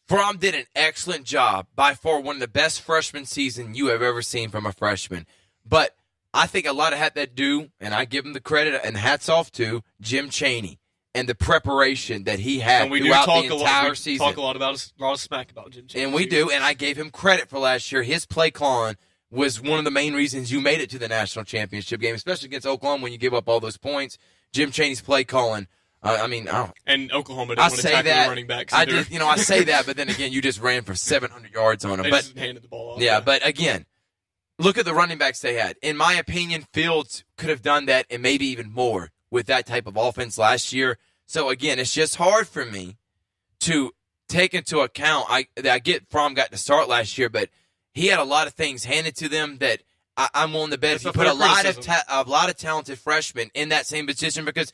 Fromm 0.07 0.37
did 0.37 0.55
an 0.55 0.65
excellent 0.75 1.25
job, 1.25 1.67
by 1.75 1.93
far 1.93 2.21
one 2.21 2.35
of 2.35 2.39
the 2.39 2.47
best 2.47 2.79
freshman 2.81 3.25
season 3.25 3.73
you 3.73 3.87
have 3.87 4.01
ever 4.01 4.21
seen 4.21 4.49
from 4.49 4.65
a 4.65 4.71
freshman. 4.71 5.25
But 5.67 5.95
I 6.33 6.47
think 6.47 6.67
a 6.67 6.73
lot 6.73 6.93
of 6.93 6.99
had 6.99 7.15
that 7.15 7.35
do, 7.35 7.69
and 7.81 7.93
I 7.93 8.05
give 8.05 8.23
him 8.23 8.33
the 8.33 8.39
credit 8.39 8.79
and 8.83 8.95
hats 8.95 9.27
off 9.27 9.51
to 9.53 9.83
Jim 9.99 10.29
Chaney 10.29 10.79
and 11.15 11.27
the 11.29 11.33
preparation 11.35 12.25
that 12.25 12.39
he 12.39 12.59
had 12.59 12.83
And 12.83 12.91
we 12.91 13.01
throughout 13.01 13.25
talk 13.25 13.47
the 13.47 13.53
a 13.53 13.55
lot. 13.55 13.89
We 13.89 13.95
season. 13.95 14.27
talk 14.27 14.37
a 14.37 14.41
lot 14.41 14.55
about 14.55 14.75
a 14.99 15.03
lot 15.03 15.13
of 15.13 15.19
smack 15.19 15.49
about 15.51 15.71
Jim. 15.71 15.85
And 15.95 16.13
we 16.13 16.25
do, 16.27 16.51
and 16.51 16.63
I 16.63 16.73
gave 16.73 16.97
him 16.97 17.09
credit 17.09 17.49
for 17.49 17.57
last 17.59 17.91
year. 17.91 18.03
His 18.03 18.25
play 18.25 18.51
calling 18.51 18.97
was 19.31 19.59
one 19.61 19.79
of 19.79 19.85
the 19.85 19.91
main 19.91 20.13
reasons 20.13 20.51
you 20.51 20.61
made 20.61 20.81
it 20.81 20.89
to 20.91 20.99
the 20.99 21.07
national 21.07 21.45
championship 21.45 21.99
game, 21.99 22.13
especially 22.15 22.47
against 22.47 22.67
Oklahoma 22.67 23.01
when 23.03 23.11
you 23.11 23.17
give 23.17 23.33
up 23.33 23.49
all 23.49 23.59
those 23.59 23.77
points. 23.77 24.17
Jim 24.53 24.71
Chaney's 24.71 25.01
play 25.01 25.23
calling. 25.23 25.67
Uh, 26.03 26.19
I 26.21 26.27
mean, 26.27 26.47
I, 26.47 26.71
And 26.85 27.11
Oklahoma 27.11 27.55
didn't 27.55 27.59
I 27.59 27.63
want 27.63 27.75
to 27.75 27.81
say 27.81 28.01
that. 28.01 28.23
the 28.25 28.29
running 28.29 28.45
backs. 28.47 28.71
I 28.73 28.85
just, 28.85 29.09
you 29.09 29.17
know, 29.17 29.27
I 29.27 29.37
say 29.37 29.63
that, 29.63 29.85
but 29.87 29.97
then 29.97 30.07
again, 30.09 30.31
you 30.31 30.41
just 30.41 30.61
ran 30.61 30.83
for 30.83 30.93
700 30.93 31.51
yards 31.51 31.83
on 31.83 31.93
him. 31.99 32.03
they 32.03 32.09
But 32.11 32.21
just 32.21 32.37
handed 32.37 32.63
the 32.63 32.67
ball 32.67 32.91
off. 32.95 33.01
yeah, 33.01 33.19
but 33.21 33.45
again, 33.45 33.85
look 34.59 34.77
at 34.77 34.85
the 34.85 34.93
running 34.93 35.17
backs 35.17 35.39
they 35.39 35.55
had. 35.55 35.77
In 35.81 35.97
my 35.97 36.13
opinion, 36.13 36.65
Fields 36.73 37.23
could 37.37 37.49
have 37.49 37.63
done 37.63 37.87
that 37.87 38.05
and 38.11 38.21
maybe 38.21 38.45
even 38.45 38.71
more 38.71 39.09
with 39.35 39.47
that 39.47 39.65
type 39.65 39.85
of 39.85 39.97
offense 39.97 40.37
last 40.37 40.71
year. 40.71 40.97
So 41.27 41.49
again, 41.49 41.77
it's 41.77 41.93
just 41.93 42.15
hard 42.15 42.47
for 42.47 42.65
me 42.65 42.95
to 43.59 43.91
take 44.29 44.53
into 44.53 44.79
account. 44.79 45.25
I 45.29 45.47
that 45.57 45.67
I 45.67 45.79
get 45.79 46.09
Fromm 46.09 46.33
got 46.33 46.51
to 46.51 46.57
start 46.57 46.87
last 46.87 47.17
year, 47.17 47.29
but 47.29 47.49
he 47.93 48.07
had 48.07 48.19
a 48.19 48.23
lot 48.23 48.47
of 48.47 48.53
things 48.53 48.85
handed 48.85 49.17
to 49.17 49.27
them 49.27 49.57
that 49.57 49.81
I, 50.15 50.29
I'm 50.33 50.53
willing 50.53 50.71
to 50.71 50.77
bet 50.77 50.93
That's 50.93 51.05
if 51.05 51.07
you 51.07 51.11
put 51.11 51.27
a 51.27 51.33
lot 51.33 51.65
of 51.65 51.81
ta- 51.81 52.05
a 52.07 52.23
lot 52.23 52.49
of 52.49 52.55
talented 52.55 52.97
freshmen 52.97 53.51
in 53.53 53.69
that 53.69 53.85
same 53.85 54.07
position 54.07 54.45
because 54.45 54.71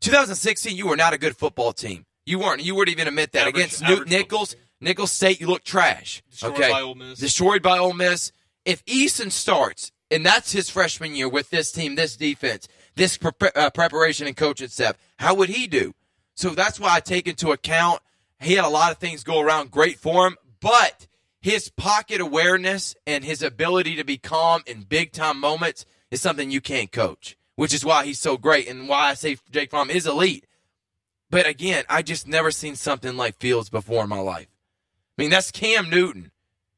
2016 0.00 0.76
you 0.76 0.86
were 0.86 0.96
not 0.96 1.14
a 1.14 1.18
good 1.18 1.34
football 1.34 1.72
team. 1.72 2.04
You 2.26 2.38
weren't. 2.38 2.62
You 2.62 2.74
wouldn't 2.74 2.94
even 2.94 3.08
admit 3.08 3.32
that 3.32 3.48
Average- 3.48 3.54
against 3.56 3.82
Newton 3.82 4.10
Nicholls. 4.10 4.56
Nicholls 4.78 5.10
State, 5.10 5.40
you 5.40 5.46
look 5.46 5.64
trash. 5.64 6.22
Destroyed 6.30 6.52
okay, 6.52 6.70
by 6.70 6.82
Ole 6.82 6.94
Miss. 6.94 7.18
destroyed 7.18 7.62
by 7.62 7.78
Ole 7.78 7.94
Miss. 7.94 8.30
If 8.66 8.84
Eason 8.84 9.32
starts, 9.32 9.90
and 10.10 10.26
that's 10.26 10.52
his 10.52 10.68
freshman 10.68 11.14
year 11.14 11.30
with 11.30 11.48
this 11.48 11.72
team, 11.72 11.94
this 11.94 12.14
defense, 12.14 12.68
this 12.96 13.16
pre- 13.16 13.32
uh, 13.54 13.70
preparation 13.70 14.26
and 14.26 14.36
coaching 14.36 14.68
staff, 14.68 14.96
how 15.18 15.34
would 15.34 15.48
he 15.48 15.66
do? 15.66 15.94
So 16.34 16.50
that's 16.50 16.80
why 16.80 16.94
I 16.94 17.00
take 17.00 17.26
into 17.28 17.52
account 17.52 18.00
he 18.40 18.54
had 18.54 18.64
a 18.64 18.68
lot 18.68 18.92
of 18.92 18.98
things 18.98 19.24
go 19.24 19.40
around 19.40 19.70
great 19.70 19.98
for 19.98 20.26
him, 20.26 20.36
but 20.60 21.06
his 21.40 21.70
pocket 21.70 22.20
awareness 22.20 22.94
and 23.06 23.24
his 23.24 23.42
ability 23.42 23.96
to 23.96 24.04
be 24.04 24.18
calm 24.18 24.62
in 24.66 24.82
big 24.82 25.12
time 25.12 25.40
moments 25.40 25.86
is 26.10 26.20
something 26.20 26.50
you 26.50 26.60
can't 26.60 26.92
coach, 26.92 27.36
which 27.54 27.72
is 27.72 27.84
why 27.84 28.04
he's 28.04 28.18
so 28.18 28.36
great 28.36 28.68
and 28.68 28.88
why 28.88 29.10
I 29.10 29.14
say 29.14 29.38
Jake 29.50 29.70
Fromm 29.70 29.90
is 29.90 30.06
elite. 30.06 30.46
But 31.30 31.46
again, 31.46 31.84
I 31.88 32.02
just 32.02 32.28
never 32.28 32.50
seen 32.50 32.76
something 32.76 33.16
like 33.16 33.38
Fields 33.38 33.70
before 33.70 34.04
in 34.04 34.08
my 34.08 34.20
life. 34.20 34.48
I 35.18 35.22
mean, 35.22 35.30
that's 35.30 35.50
Cam 35.50 35.90
Newton. 35.90 36.30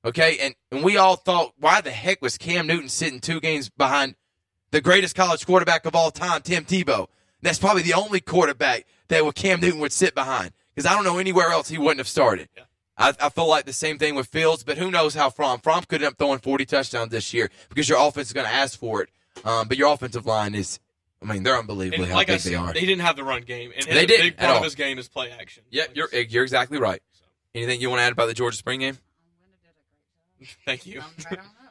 Okay. 0.05 0.39
And, 0.41 0.55
and 0.71 0.85
we 0.85 0.97
all 0.97 1.17
thought, 1.17 1.53
why 1.59 1.81
the 1.81 1.91
heck 1.91 2.23
was 2.23 2.39
Cam 2.39 2.67
Newton 2.67 2.89
sitting 2.89 3.21
two 3.21 3.41
games 3.41 3.69
behind 3.69 4.15
the 4.71 4.81
greatest 4.81 5.15
college 5.17 5.45
quarterback 5.47 5.87
of 5.87 5.95
all 5.95 6.11
time, 6.11 6.43
Tim 6.43 6.65
Tebow? 6.65 7.09
That's 7.43 7.59
probably 7.59 7.83
the 7.83 7.95
only 7.95 8.21
quarterback 8.21 8.87
that 9.09 9.25
would 9.25 9.35
Cam 9.35 9.61
Newton 9.61 9.81
would 9.81 9.93
sit 9.93 10.15
behind 10.15 10.53
because 10.75 10.91
I 10.91 10.95
don't 10.95 11.05
know 11.05 11.19
anywhere 11.19 11.49
else 11.51 11.69
he 11.69 11.79
wouldn't 11.79 11.99
have 11.99 12.09
started. 12.09 12.49
Yeah. 12.57 12.65
I, 13.01 13.15
I 13.21 13.29
feel 13.29 13.47
like 13.49 13.65
the 13.65 13.73
same 13.73 13.97
thing 13.99 14.17
with 14.17 14.27
Fields, 14.27 14.65
but 14.65 14.77
who 14.77 14.91
knows 14.91 15.15
how 15.15 15.31
Fromm. 15.31 15.61
Fromm 15.61 15.85
could 15.85 16.03
end 16.03 16.13
up 16.13 16.19
throwing 16.19 16.41
40 16.41 16.67
touchdowns 16.67 17.11
this 17.13 17.33
year 17.33 17.49
because 17.69 17.89
your 17.89 17.99
offense 18.01 18.27
is 18.29 18.33
going 18.33 18.47
to 18.47 18.53
ask 18.53 18.77
for 18.79 19.03
it. 19.03 19.09
Um, 19.45 19.69
but 19.69 19.77
your 19.79 19.93
offensive 19.93 20.27
line 20.27 20.57
is, 20.57 20.81
I 21.23 21.33
mean, 21.33 21.45
they're 21.45 21.57
unbelievably 21.57 21.99
And 22.03 22.11
how 22.11 22.17
like 22.17 22.27
big 22.27 22.35
I 22.35 22.39
said, 22.39 22.53
they 22.53 22.57
are. 22.57 22.73
he 22.73 22.81
didn't 22.87 23.03
have 23.03 23.15
the 23.15 23.23
run 23.23 23.43
game, 23.43 23.71
and 23.77 23.85
They 23.87 24.05
didn't 24.05 24.25
big 24.27 24.33
at 24.33 24.39
part 24.39 24.51
all. 24.51 24.57
of 24.59 24.65
his 24.65 24.75
game 24.75 24.99
is 24.99 25.09
play 25.09 25.31
action. 25.31 25.63
Yeah, 25.71 25.83
Like 25.83 25.97
you're 25.97 26.09
you're 26.29 26.43
exactly 26.43 26.79
right. 26.79 27.01
Anything 27.55 27.81
you 27.81 27.89
want 27.89 28.01
to 28.01 28.05
add 28.05 28.13
about 28.13 28.27
the 28.27 28.35
Georgia 28.35 28.57
spring 28.57 28.81
game? 28.81 28.99
Thank 30.65 30.85
you. 30.87 31.03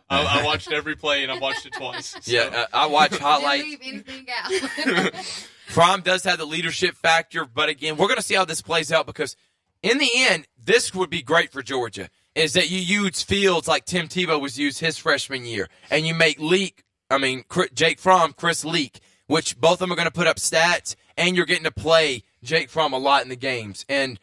I'm 0.09 0.25
right 0.25 0.25
on 0.25 0.25
up. 0.27 0.35
I, 0.37 0.41
I 0.41 0.45
watched 0.45 0.71
every 0.71 0.95
play 0.95 1.23
and 1.23 1.31
I 1.31 1.37
watched 1.37 1.65
it 1.65 1.73
twice. 1.73 2.15
so- 2.21 2.31
Yeah, 2.31 2.41
uh, 2.43 2.65
I 2.73 2.85
watch 2.87 3.11
Didn't 3.11 3.23
highlights. 3.23 3.63
leave 3.63 3.79
anything 3.83 4.27
out. 4.31 5.13
Fromm 5.67 6.01
does 6.01 6.23
have 6.23 6.37
the 6.37 6.45
leadership 6.45 6.95
factor, 6.95 7.45
but 7.45 7.69
again, 7.69 7.97
we're 7.97 8.07
going 8.07 8.17
to 8.17 8.23
see 8.23 8.35
how 8.35 8.45
this 8.45 8.61
plays 8.61 8.91
out 8.91 9.05
because 9.05 9.35
in 9.83 9.97
the 9.97 10.09
end, 10.15 10.47
this 10.63 10.93
would 10.93 11.09
be 11.09 11.21
great 11.21 11.51
for 11.51 11.61
Georgia. 11.61 12.09
Is 12.35 12.53
that 12.53 12.69
you 12.69 12.79
use 12.79 13.23
Fields 13.23 13.67
like 13.67 13.85
Tim 13.85 14.07
Tebow 14.07 14.39
was 14.39 14.59
used 14.59 14.79
his 14.79 14.97
freshman 14.97 15.43
year, 15.45 15.67
and 15.89 16.05
you 16.05 16.13
make 16.13 16.39
Leak, 16.39 16.83
I 17.09 17.17
mean 17.17 17.43
Jake 17.73 17.99
Fromm, 17.99 18.33
Chris 18.33 18.63
Leak, 18.63 18.99
which 19.25 19.57
both 19.59 19.73
of 19.73 19.79
them 19.79 19.91
are 19.91 19.95
going 19.95 20.07
to 20.07 20.11
put 20.11 20.27
up 20.27 20.37
stats, 20.37 20.95
and 21.17 21.35
you're 21.35 21.47
getting 21.47 21.63
to 21.63 21.71
play 21.71 22.21
Jake 22.43 22.69
Fromm 22.69 22.93
a 22.93 22.97
lot 22.99 23.23
in 23.23 23.29
the 23.29 23.35
games. 23.35 23.85
And 23.89 24.19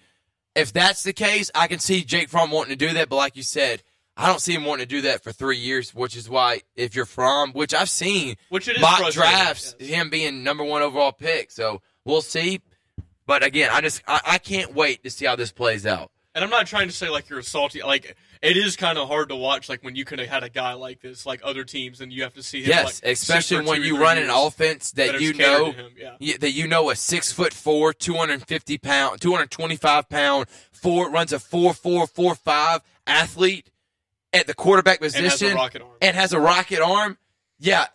if 0.55 0.73
that's 0.73 1.03
the 1.03 1.13
case, 1.13 1.51
I 1.57 1.67
can 1.67 1.81
see 1.81 2.05
Jake 2.05 2.29
Fromm 2.29 2.53
wanting 2.53 2.79
to 2.79 2.87
do 2.87 2.95
that. 2.95 3.09
But 3.09 3.17
like 3.17 3.37
you 3.37 3.43
said, 3.43 3.83
I 4.17 4.29
don't 4.29 4.41
see 4.41 4.55
him 4.55 4.65
wanting 4.65 4.87
to 4.87 4.89
do 4.89 5.01
that 5.03 5.25
for 5.25 5.33
three 5.33 5.57
years, 5.57 5.95
which 5.95 6.17
is 6.17 6.29
why 6.29 6.61
if 6.77 6.95
you're 6.95 7.05
from, 7.05 7.53
which 7.53 7.75
I've 7.75 7.91
seen 7.91 8.37
Which 8.49 8.69
it 8.69 8.77
is 8.77 8.83
mock 8.83 9.11
drafts, 9.13 9.75
yes. 9.79 9.89
him 9.91 10.09
being 10.11 10.45
number 10.45 10.63
one 10.63 10.83
overall 10.83 11.13
pick. 11.13 11.51
So 11.51 11.83
we'll 12.05 12.23
see. 12.23 12.61
But 13.27 13.43
again, 13.43 13.71
I 13.73 13.81
just 13.81 14.03
I, 14.07 14.21
I 14.25 14.39
can't 14.39 14.75
wait 14.75 15.03
to 15.05 15.11
see 15.11 15.27
how 15.27 15.35
this 15.37 15.51
plays 15.51 15.85
out. 15.87 16.11
And 16.35 16.45
I'm 16.45 16.51
not 16.51 16.67
trying 16.67 16.89
to 16.89 16.95
say 16.95 17.09
like 17.09 17.29
you're 17.29 17.43
salty. 17.43 17.83
Like 17.83 18.17
it 18.43 18.57
is 18.57 18.77
kind 18.77 18.99
of 18.99 19.09
hard 19.09 19.31
to 19.31 19.37
watch. 19.37 19.69
Like 19.69 19.83
when 19.83 19.97
you 19.97 20.05
could 20.05 20.19
have 20.19 20.29
had 20.29 20.45
a 20.45 20.49
guy 20.49 20.75
like 20.75 21.01
this, 21.01 21.25
like 21.27 21.41
other 21.43 21.65
teams, 21.65 22.01
and 22.01 22.13
you 22.13 22.23
have 22.25 22.35
to 22.35 22.43
see 22.43 22.63
him. 22.63 22.69
Yes, 22.71 23.03
like, 23.03 23.13
especially 23.13 23.65
when 23.65 23.83
you 23.83 23.99
run 23.99 24.19
an 24.19 24.31
offense 24.31 24.91
that 24.93 25.13
that 25.13 25.21
you 25.21 25.33
know 25.33 25.75
Yeah. 26.21 26.37
that 26.39 26.51
you 26.53 26.69
know 26.69 26.91
a 26.91 26.97
six 26.97 27.33
foot 27.33 27.55
four, 27.55 27.93
two 27.93 28.15
hundred 28.15 28.35
and 28.35 28.47
fifty 28.47 28.79
pound, 28.79 29.21
two 29.21 29.33
hundred 29.33 29.51
twenty 29.51 29.77
five 29.77 30.09
pound, 30.09 30.47
four 30.73 31.11
runs 31.11 31.33
a 31.33 31.39
four 31.39 31.73
four 31.73 32.07
four 32.07 32.35
five 32.35 32.81
athlete 33.07 33.71
at 34.35 34.47
the 34.47 34.55
quarterback 34.55 34.99
And 35.03 35.05
has 35.13 35.15
position 35.15 35.53
a 35.53 35.55
rocket 35.55 35.83
arm. 35.83 35.91
and 36.03 36.17
has 36.17 36.33
a 36.33 36.41
rocket 36.41 36.81
arm. 36.81 37.17
Yeah, 37.59 37.87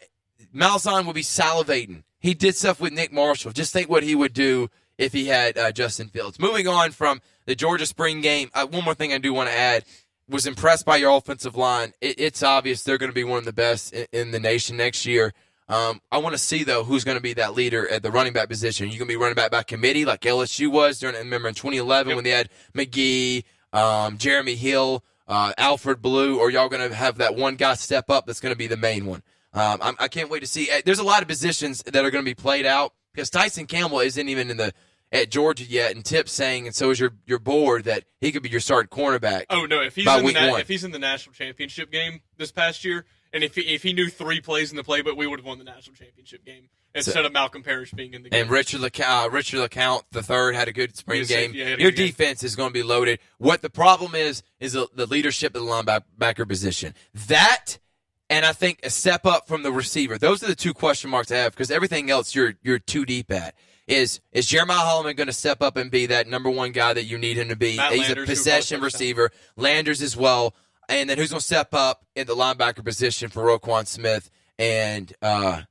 Malzahn 0.56 1.06
would 1.06 1.16
be 1.16 1.22
salivating. 1.22 2.04
He 2.20 2.34
did 2.34 2.56
stuff 2.56 2.80
with 2.82 2.94
Nick 2.94 3.14
Marshall. 3.14 3.52
Just 3.52 3.72
think 3.74 3.90
what 3.90 4.04
he 4.04 4.16
would 4.16 4.34
do 4.34 4.70
if 4.98 5.14
he 5.14 5.26
had 5.26 5.58
uh, 5.58 5.72
Justin 5.72 6.08
Fields. 6.10 6.40
Moving 6.40 6.68
on 6.68 6.92
from 6.92 7.22
the 7.46 7.56
Georgia 7.56 7.86
spring 7.86 8.22
game, 8.22 8.50
uh, 8.54 8.66
one 8.68 8.84
more 8.84 8.94
thing 8.96 9.14
I 9.14 9.18
do 9.18 9.34
want 9.34 9.50
to 9.50 9.56
add 9.58 9.84
was 10.28 10.46
impressed 10.46 10.86
by 10.86 10.98
your 10.98 11.16
offensive 11.16 11.56
line. 11.56 11.94
It, 12.02 12.20
it's 12.20 12.44
obvious 12.44 12.84
they're 12.84 12.98
going 12.98 13.10
to 13.12 13.16
be 13.16 13.24
one 13.24 13.40
of 13.40 13.46
the 13.46 13.54
best 13.54 13.94
in, 13.94 14.08
in 14.12 14.32
the 14.32 14.40
nation 14.40 14.78
next 14.78 15.06
year. 15.06 15.34
Um, 15.70 16.02
I 16.12 16.18
want 16.18 16.34
to 16.34 16.40
see 16.40 16.64
though 16.64 16.84
who's 16.84 17.04
going 17.04 17.18
to 17.18 17.22
be 17.22 17.34
that 17.34 17.54
leader 17.54 17.88
at 17.90 18.02
the 18.04 18.12
running 18.12 18.34
back 18.34 18.50
position. 18.50 18.88
You 18.88 18.98
going 18.98 19.08
to 19.08 19.14
be 19.14 19.16
running 19.16 19.36
back 19.36 19.52
by 19.52 19.64
committee 19.64 20.04
like 20.04 20.22
LSU 20.22 20.72
was 20.72 21.00
during. 21.00 21.16
Remember 21.16 21.48
in 21.48 21.54
2011 21.54 22.10
Yep. 22.10 22.16
when 22.16 22.24
they 22.24 22.32
had 22.32 22.50
McGee, 22.76 23.44
um, 23.72 24.18
Jeremy 24.18 24.56
Hill, 24.56 25.04
uh, 25.30 25.54
Alfred 25.58 26.02
Blue, 26.02 26.38
or 26.40 26.50
y'all 26.50 26.68
going 26.68 26.90
to 26.90 26.94
have 26.94 27.20
that 27.20 27.36
one 27.36 27.56
guy 27.56 27.76
step 27.76 28.10
up 28.10 28.26
that's 28.26 28.42
going 28.42 28.54
to 28.54 28.58
be 28.58 28.68
the 28.68 28.76
main 28.76 29.06
one. 29.06 29.24
Um, 29.54 29.80
I'm, 29.82 29.96
I 30.00 30.08
can't 30.10 30.30
wait 30.30 30.42
to 30.42 30.48
see. 30.48 30.70
eh, 30.70 30.82
There's 30.84 31.00
a 31.00 31.04
lot 31.04 31.22
of 31.22 31.28
positions 31.30 31.82
that 31.84 32.04
are 32.04 32.12
going 32.12 32.24
to 32.26 32.30
be 32.30 32.36
played 32.36 32.66
out 32.66 32.94
because 33.14 33.30
Tyson 33.30 33.66
Campbell 33.68 34.00
isn't 34.02 34.28
even 34.28 34.50
in 34.52 34.58
the 34.58 34.74
at 35.12 35.32
Georgia 35.32 35.64
yet, 35.64 35.96
and 35.96 36.06
Tip's 36.06 36.32
saying, 36.32 36.68
and 36.68 36.76
so 36.76 36.92
is 36.92 37.00
your 37.00 37.14
your 37.26 37.40
board 37.40 37.86
that 37.86 38.04
he 38.22 38.32
could 38.32 38.44
be 38.44 38.50
your 38.50 38.60
starting 38.60 38.90
cornerback. 38.90 39.46
Oh 39.50 39.66
no! 39.66 39.82
If 39.82 39.96
he's 39.96 40.06
in 40.18 40.24
the 40.26 40.40
na- 40.42 40.48
if 40.62 40.68
he's 40.68 40.84
in 40.84 40.92
the 40.92 41.00
national 41.00 41.34
championship 41.34 41.92
game 41.92 42.22
this 42.38 42.52
past 42.52 42.86
year, 42.86 43.06
and 43.34 43.44
if 43.44 43.56
he, 43.56 43.62
if 43.62 43.84
he 43.84 43.94
knew 43.94 44.10
three 44.10 44.42
plays 44.42 44.72
in 44.72 44.78
the 44.78 44.84
playbook, 44.84 45.16
we 45.18 45.28
would 45.28 45.40
have 45.40 45.46
won 45.46 45.58
the 45.58 45.64
national 45.64 45.96
championship 45.96 46.46
game 46.46 46.70
instead 46.96 47.26
of 47.26 47.32
Malkom 47.32 47.64
Parrish 47.64 47.92
being 47.92 48.14
in 48.14 48.24
the 48.24 48.30
game. 48.30 48.42
And 48.42 48.50
Richard 48.50 48.82
LeCounte, 48.82 49.26
uh, 49.26 49.30
Richard 49.30 49.70
LeCounte 49.70 50.04
the 50.12 50.24
third 50.24 50.56
had 50.56 50.68
a 50.68 50.72
good 50.74 50.96
spring 50.98 51.24
game. 51.26 51.54
yeah, 51.54 51.64
he 51.66 51.70
had 51.72 51.80
a 51.80 51.82
Your 51.82 51.92
good 51.92 51.98
game. 51.98 52.08
defense 52.08 52.44
is 52.44 52.56
going 52.56 52.70
to 52.70 52.74
be 52.74 52.84
loaded. 52.84 53.20
What 53.38 53.62
the 53.62 53.70
problem 53.70 54.16
is 54.16 54.42
is 54.60 54.74
the, 54.74 54.88
the 54.96 55.06
leadership 55.06 55.56
of 55.56 55.64
the 55.64 55.68
linebacker 55.68 56.48
position. 56.48 56.94
That 57.28 57.78
and 58.30 58.46
I 58.46 58.54
think 58.54 58.80
a 58.84 58.90
step 58.90 59.26
up 59.26 59.48
from 59.48 59.64
the 59.64 59.72
receiver. 59.72 60.18
Those 60.18 60.44
are 60.44 60.48
the 60.48 60.56
two 60.56 60.74
question 60.74 61.10
marks 61.10 61.32
I 61.32 61.38
have 61.38 61.52
because 61.54 61.72
everything 61.72 62.10
else 62.10 62.36
you're 62.36 62.54
you're 62.62 62.80
too 62.80 63.06
deep 63.06 63.32
at. 63.32 63.56
Is 63.88 64.20
is 64.32 64.46
Jeremiah 64.46 64.86
Holloman 64.86 65.16
going 65.16 65.28
to 65.28 65.34
step 65.34 65.64
up 65.64 65.76
and 65.76 65.90
be 65.90 66.06
that 66.08 66.28
number 66.28 66.50
one 66.50 66.72
guy 66.72 66.94
that 66.94 67.06
you 67.06 67.18
need 67.18 67.38
him 67.38 67.50
to 67.50 67.56
be? 67.56 67.76
Matt 67.78 67.92
He's 67.92 68.02
Landers, 68.02 68.10
a 68.10 68.20
who 68.20 68.26
caught 68.26 68.32
a 68.32 68.36
possession 68.36 68.82
receiver. 68.82 69.32
Landers 69.56 70.04
as 70.04 70.16
well. 70.16 70.54
And 70.90 71.10
then 71.10 71.18
who's 71.18 71.30
going 71.30 71.40
to 71.40 71.46
step 71.46 71.74
up 71.74 72.04
in 72.16 72.28
the 72.28 72.36
linebacker 72.36 72.84
position 72.84 73.30
for 73.30 73.44
Roquan 73.44 73.86
Smith 73.88 74.30
and 74.58 75.14
uh, 75.22 75.62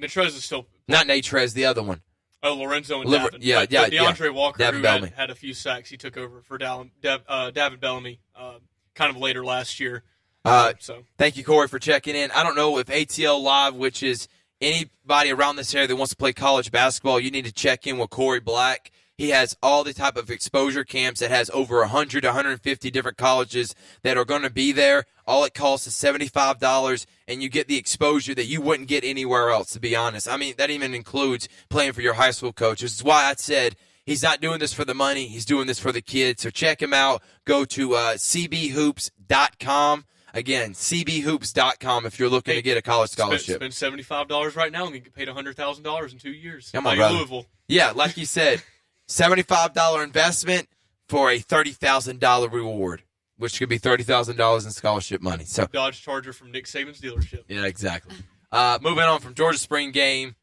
Natrez 0.00 0.28
is 0.28 0.44
still 0.44 0.66
not 0.86 1.06
Nate 1.06 1.24
Trez, 1.24 1.52
the 1.52 1.66
other 1.66 1.82
one. 1.82 2.00
oh 2.42 2.54
Lorenzo 2.54 3.00
and 3.02 3.10
Liver- 3.10 3.28
Davin. 3.30 3.38
yeah, 3.42 3.60
But- 3.60 3.70
yeah, 3.72 3.82
but 3.82 3.92
DeAndre 3.92 4.20
yeah. 4.26 4.28
Walker, 4.30 4.62
Davin 4.62 4.74
who 4.80 4.82
had, 5.04 5.12
had 5.14 5.30
a 5.30 5.34
few 5.34 5.52
sacks, 5.52 5.90
he 5.90 5.96
took 5.98 6.16
over 6.16 6.40
for 6.40 6.58
Dallin, 6.58 6.90
Dev, 7.02 7.22
uh, 7.28 7.50
Davin 7.54 7.80
Bellamy, 7.80 8.20
uh, 8.34 8.54
kind 8.94 9.10
of 9.10 9.16
later 9.20 9.44
last 9.44 9.80
year. 9.80 10.02
Uh, 10.44 10.72
so 10.78 11.02
Thank 11.18 11.36
you, 11.36 11.44
Corey, 11.44 11.68
for 11.68 11.78
checking 11.78 12.14
in. 12.14 12.30
I 12.30 12.42
don't 12.42 12.54
know 12.56 12.78
if 12.78 12.86
ATL 12.86 13.42
Live, 13.42 13.74
which 13.74 14.02
is 14.02 14.28
anybody 14.62 15.30
around 15.32 15.56
this 15.56 15.74
area 15.74 15.88
that 15.88 15.96
wants 15.96 16.10
to 16.10 16.16
play 16.16 16.32
college 16.32 16.70
basketball, 16.70 17.20
you 17.20 17.30
need 17.30 17.44
to 17.44 17.52
check 17.52 17.86
in 17.86 17.98
with 17.98 18.10
Corey 18.10 18.40
Black. 18.40 18.90
He 19.18 19.30
has 19.30 19.56
all 19.62 19.82
the 19.84 19.92
type 19.92 20.16
of 20.16 20.30
exposure 20.30 20.84
camps 20.84 21.18
that 21.20 21.30
has 21.30 21.50
over 21.50 21.80
100, 21.80 22.24
150 22.24 22.90
different 22.90 23.18
colleges 23.18 23.74
that 24.02 24.16
are 24.16 24.24
going 24.24 24.42
to 24.42 24.50
be 24.50 24.70
there. 24.72 25.04
All 25.26 25.44
it 25.44 25.52
costs 25.54 25.86
is 25.88 25.94
$75, 25.94 27.04
and 27.26 27.42
you 27.42 27.48
get 27.50 27.66
the 27.68 27.76
exposure 27.76 28.34
that 28.36 28.46
you 28.46 28.60
wouldn't 28.62 28.88
get 28.88 29.02
anywhere 29.04 29.50
else, 29.50 29.72
to 29.72 29.80
be 29.80 29.94
honest. 29.96 30.28
I 30.28 30.36
mean, 30.36 30.54
that 30.56 30.70
even 30.70 30.94
includes 30.94 31.48
playing 31.68 31.92
for 31.94 32.00
your 32.00 32.14
high 32.14 32.30
school 32.30 32.52
coach. 32.52 32.80
This 32.80 32.94
is 32.94 33.02
why 33.04 33.24
I 33.24 33.34
said 33.36 33.74
he's 34.06 34.22
not 34.22 34.40
doing 34.40 34.60
this 34.60 34.72
for 34.72 34.84
the 34.86 34.94
money. 34.94 35.26
He's 35.26 35.44
doing 35.44 35.66
this 35.66 35.80
for 35.80 35.90
the 35.92 36.00
kids. 36.00 36.42
So 36.42 36.50
check 36.50 36.80
him 36.80 36.94
out. 36.94 37.20
Go 37.44 37.64
to 37.66 37.94
uh, 37.96 38.14
cbhoops.com. 38.14 40.04
Again, 40.34 40.72
cbhoops.com 40.72 42.06
if 42.06 42.18
you're 42.18 42.28
looking 42.28 42.52
Hey, 42.54 42.58
to 42.60 42.62
get 42.62 42.76
a 42.76 42.82
college 42.82 43.10
spend, 43.10 43.40
scholarship. 43.40 43.72
spend 43.72 44.06
five 44.06 44.28
dollars 44.28 44.54
right 44.56 44.70
now 44.70 44.84
and 44.86 44.94
you 44.94 45.00
get 45.00 45.14
paid 45.14 45.26
hundred 45.28 45.56
thousand 45.56 45.84
dollars 45.84 46.12
in 46.12 46.18
two 46.18 46.30
years. 46.30 46.70
Come 46.70 46.86
on, 46.86 46.96
brother. 46.96 47.14
Louisville. 47.16 47.46
Yeah, 47.66 47.92
like 47.94 48.16
you 48.16 48.26
said, 48.26 48.62
seventy-five 49.08 49.72
dollar 49.74 50.04
investment 50.04 50.68
for 51.08 51.30
a 51.30 51.38
thirty 51.40 51.72
thousand 51.72 52.20
dollar 52.20 52.48
reward, 52.48 53.02
which 53.36 53.58
could 53.58 53.68
be 53.68 53.78
thirty 53.78 54.04
thousand 54.04 54.36
dollars 54.36 54.64
in 54.64 54.70
scholarship 54.70 55.20
money. 55.20 55.44
So 55.44 55.66
Dodge 55.66 56.00
Charger 56.00 56.32
from 56.32 56.52
Nick 56.52 56.66
Saban's 56.66 57.00
dealership. 57.00 57.42
yeah, 57.48 57.64
exactly. 57.64 58.14
Uh, 58.52 58.78
moving 58.80 59.04
on 59.04 59.20
from 59.20 59.34
Georgia 59.34 59.58
spring 59.58 59.90
game, 59.90 60.36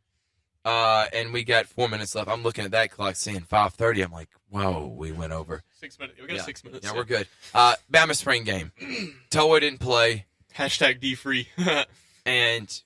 uh, 0.65 1.05
and 1.13 1.31
we 1.31 1.43
got 1.43 1.65
four 1.67 1.87
minutes 1.87 2.13
left. 2.15 2.29
I'm 2.29 2.43
looking 2.43 2.65
at 2.65 2.71
that 2.71 2.91
clock, 2.91 3.15
seeing 3.15 3.41
five 3.41 3.73
thirty. 3.73 4.01
I'm 4.01 4.11
like, 4.11 4.29
whoa, 4.49 4.93
we 4.95 5.11
went 5.11 5.31
over. 5.31 5.63
Six 5.79 5.97
minutes. 5.97 6.19
We 6.19 6.27
got 6.27 6.37
yeah, 6.37 6.43
six 6.43 6.63
minutes. 6.63 6.85
Yeah, 6.85 6.93
we're 6.93 7.03
good. 7.05 7.27
Uh, 7.53 7.75
Bama 7.91 8.15
spring 8.15 8.43
game. 8.43 8.71
Tua 9.29 9.59
didn't 9.59 9.79
play. 9.79 10.25
Hashtag 10.55 10.99
D 10.99 11.15
free. 11.15 11.47
And 12.27 12.81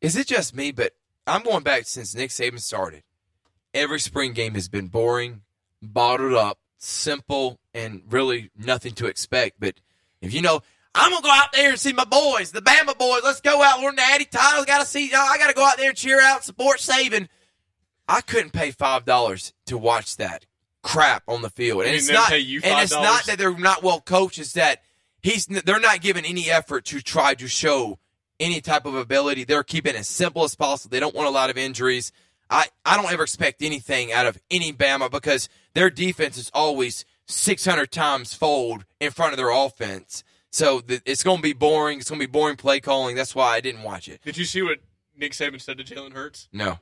is 0.00 0.16
it 0.16 0.26
just 0.26 0.52
me? 0.52 0.72
But 0.72 0.94
I'm 1.28 1.44
going 1.44 1.62
back 1.62 1.86
since 1.86 2.12
Nick 2.14 2.30
Saban 2.30 2.60
started. 2.60 3.04
Every 3.78 4.00
spring 4.00 4.32
game 4.32 4.54
has 4.54 4.68
been 4.68 4.88
boring, 4.88 5.42
bottled 5.80 6.34
up, 6.34 6.58
simple, 6.78 7.58
and 7.74 8.02
really 8.10 8.50
nothing 8.56 8.92
to 8.94 9.06
expect. 9.06 9.60
But 9.60 9.80
if 10.20 10.34
you 10.34 10.42
know, 10.42 10.60
I'm 10.94 11.10
gonna 11.12 11.22
go 11.22 11.30
out 11.30 11.52
there 11.52 11.70
and 11.70 11.78
see 11.78 11.92
my 11.92 12.04
boys, 12.04 12.50
the 12.50 12.60
Bama 12.60 12.96
boys. 12.98 13.20
Let's 13.22 13.40
go 13.40 13.62
out. 13.62 13.80
We're 13.80 13.92
natty 13.92 14.24
titles. 14.24 14.66
Got 14.66 14.80
to 14.80 14.86
see. 14.86 15.12
I 15.14 15.38
got 15.38 15.48
to 15.48 15.54
go 15.54 15.64
out 15.64 15.76
there 15.76 15.90
and 15.90 15.96
cheer 15.96 16.20
out, 16.20 16.44
support 16.44 16.78
Saban. 16.78 17.28
I 18.08 18.20
couldn't 18.20 18.52
pay 18.52 18.70
five 18.72 19.04
dollars 19.04 19.52
to 19.66 19.78
watch 19.78 20.16
that 20.16 20.46
crap 20.82 21.22
on 21.28 21.42
the 21.42 21.50
field, 21.50 21.80
and 21.82 21.88
And 21.88 21.96
it's 21.96 22.08
not. 22.10 22.32
and 22.32 22.82
it's 22.82 22.92
not 22.92 23.24
that 23.26 23.38
they're 23.38 23.56
not 23.56 23.82
well 23.82 24.00
coached. 24.00 24.38
It's 24.38 24.54
that 24.54 24.82
he's 25.22 25.46
they're 25.46 25.78
not 25.78 26.00
giving 26.00 26.24
any 26.24 26.50
effort 26.50 26.84
to 26.86 27.00
try 27.00 27.34
to 27.34 27.46
show 27.46 27.98
any 28.40 28.60
type 28.60 28.86
of 28.86 28.94
ability. 28.94 29.44
They're 29.44 29.62
keeping 29.62 29.94
it 29.94 29.98
as 29.98 30.08
simple 30.08 30.42
as 30.44 30.54
possible. 30.54 30.90
They 30.90 31.00
don't 31.00 31.14
want 31.14 31.28
a 31.28 31.32
lot 31.32 31.50
of 31.50 31.58
injuries. 31.58 32.12
I, 32.50 32.66
I 32.84 32.96
don't 32.96 33.12
ever 33.12 33.22
expect 33.22 33.62
anything 33.62 34.12
out 34.12 34.26
of 34.26 34.38
any 34.50 34.72
Bama 34.72 35.10
because 35.10 35.48
their 35.74 35.90
defense 35.90 36.36
is 36.36 36.50
always 36.54 37.04
600 37.26 37.90
times 37.90 38.34
fold 38.34 38.84
in 39.00 39.10
front 39.10 39.32
of 39.32 39.36
their 39.36 39.50
offense. 39.50 40.24
So 40.50 40.80
th- 40.80 41.02
it's 41.04 41.22
going 41.22 41.38
to 41.38 41.42
be 41.42 41.52
boring. 41.52 41.98
It's 41.98 42.08
going 42.08 42.20
to 42.20 42.26
be 42.26 42.30
boring 42.30 42.56
play 42.56 42.80
calling. 42.80 43.16
That's 43.16 43.34
why 43.34 43.54
I 43.54 43.60
didn't 43.60 43.82
watch 43.82 44.08
it. 44.08 44.22
Did 44.22 44.36
you 44.36 44.44
see 44.44 44.62
what 44.62 44.78
Nick 45.16 45.32
Saban 45.32 45.60
said 45.60 45.78
to 45.78 45.84
Jalen 45.84 46.12
Hurts? 46.12 46.48
No. 46.52 46.78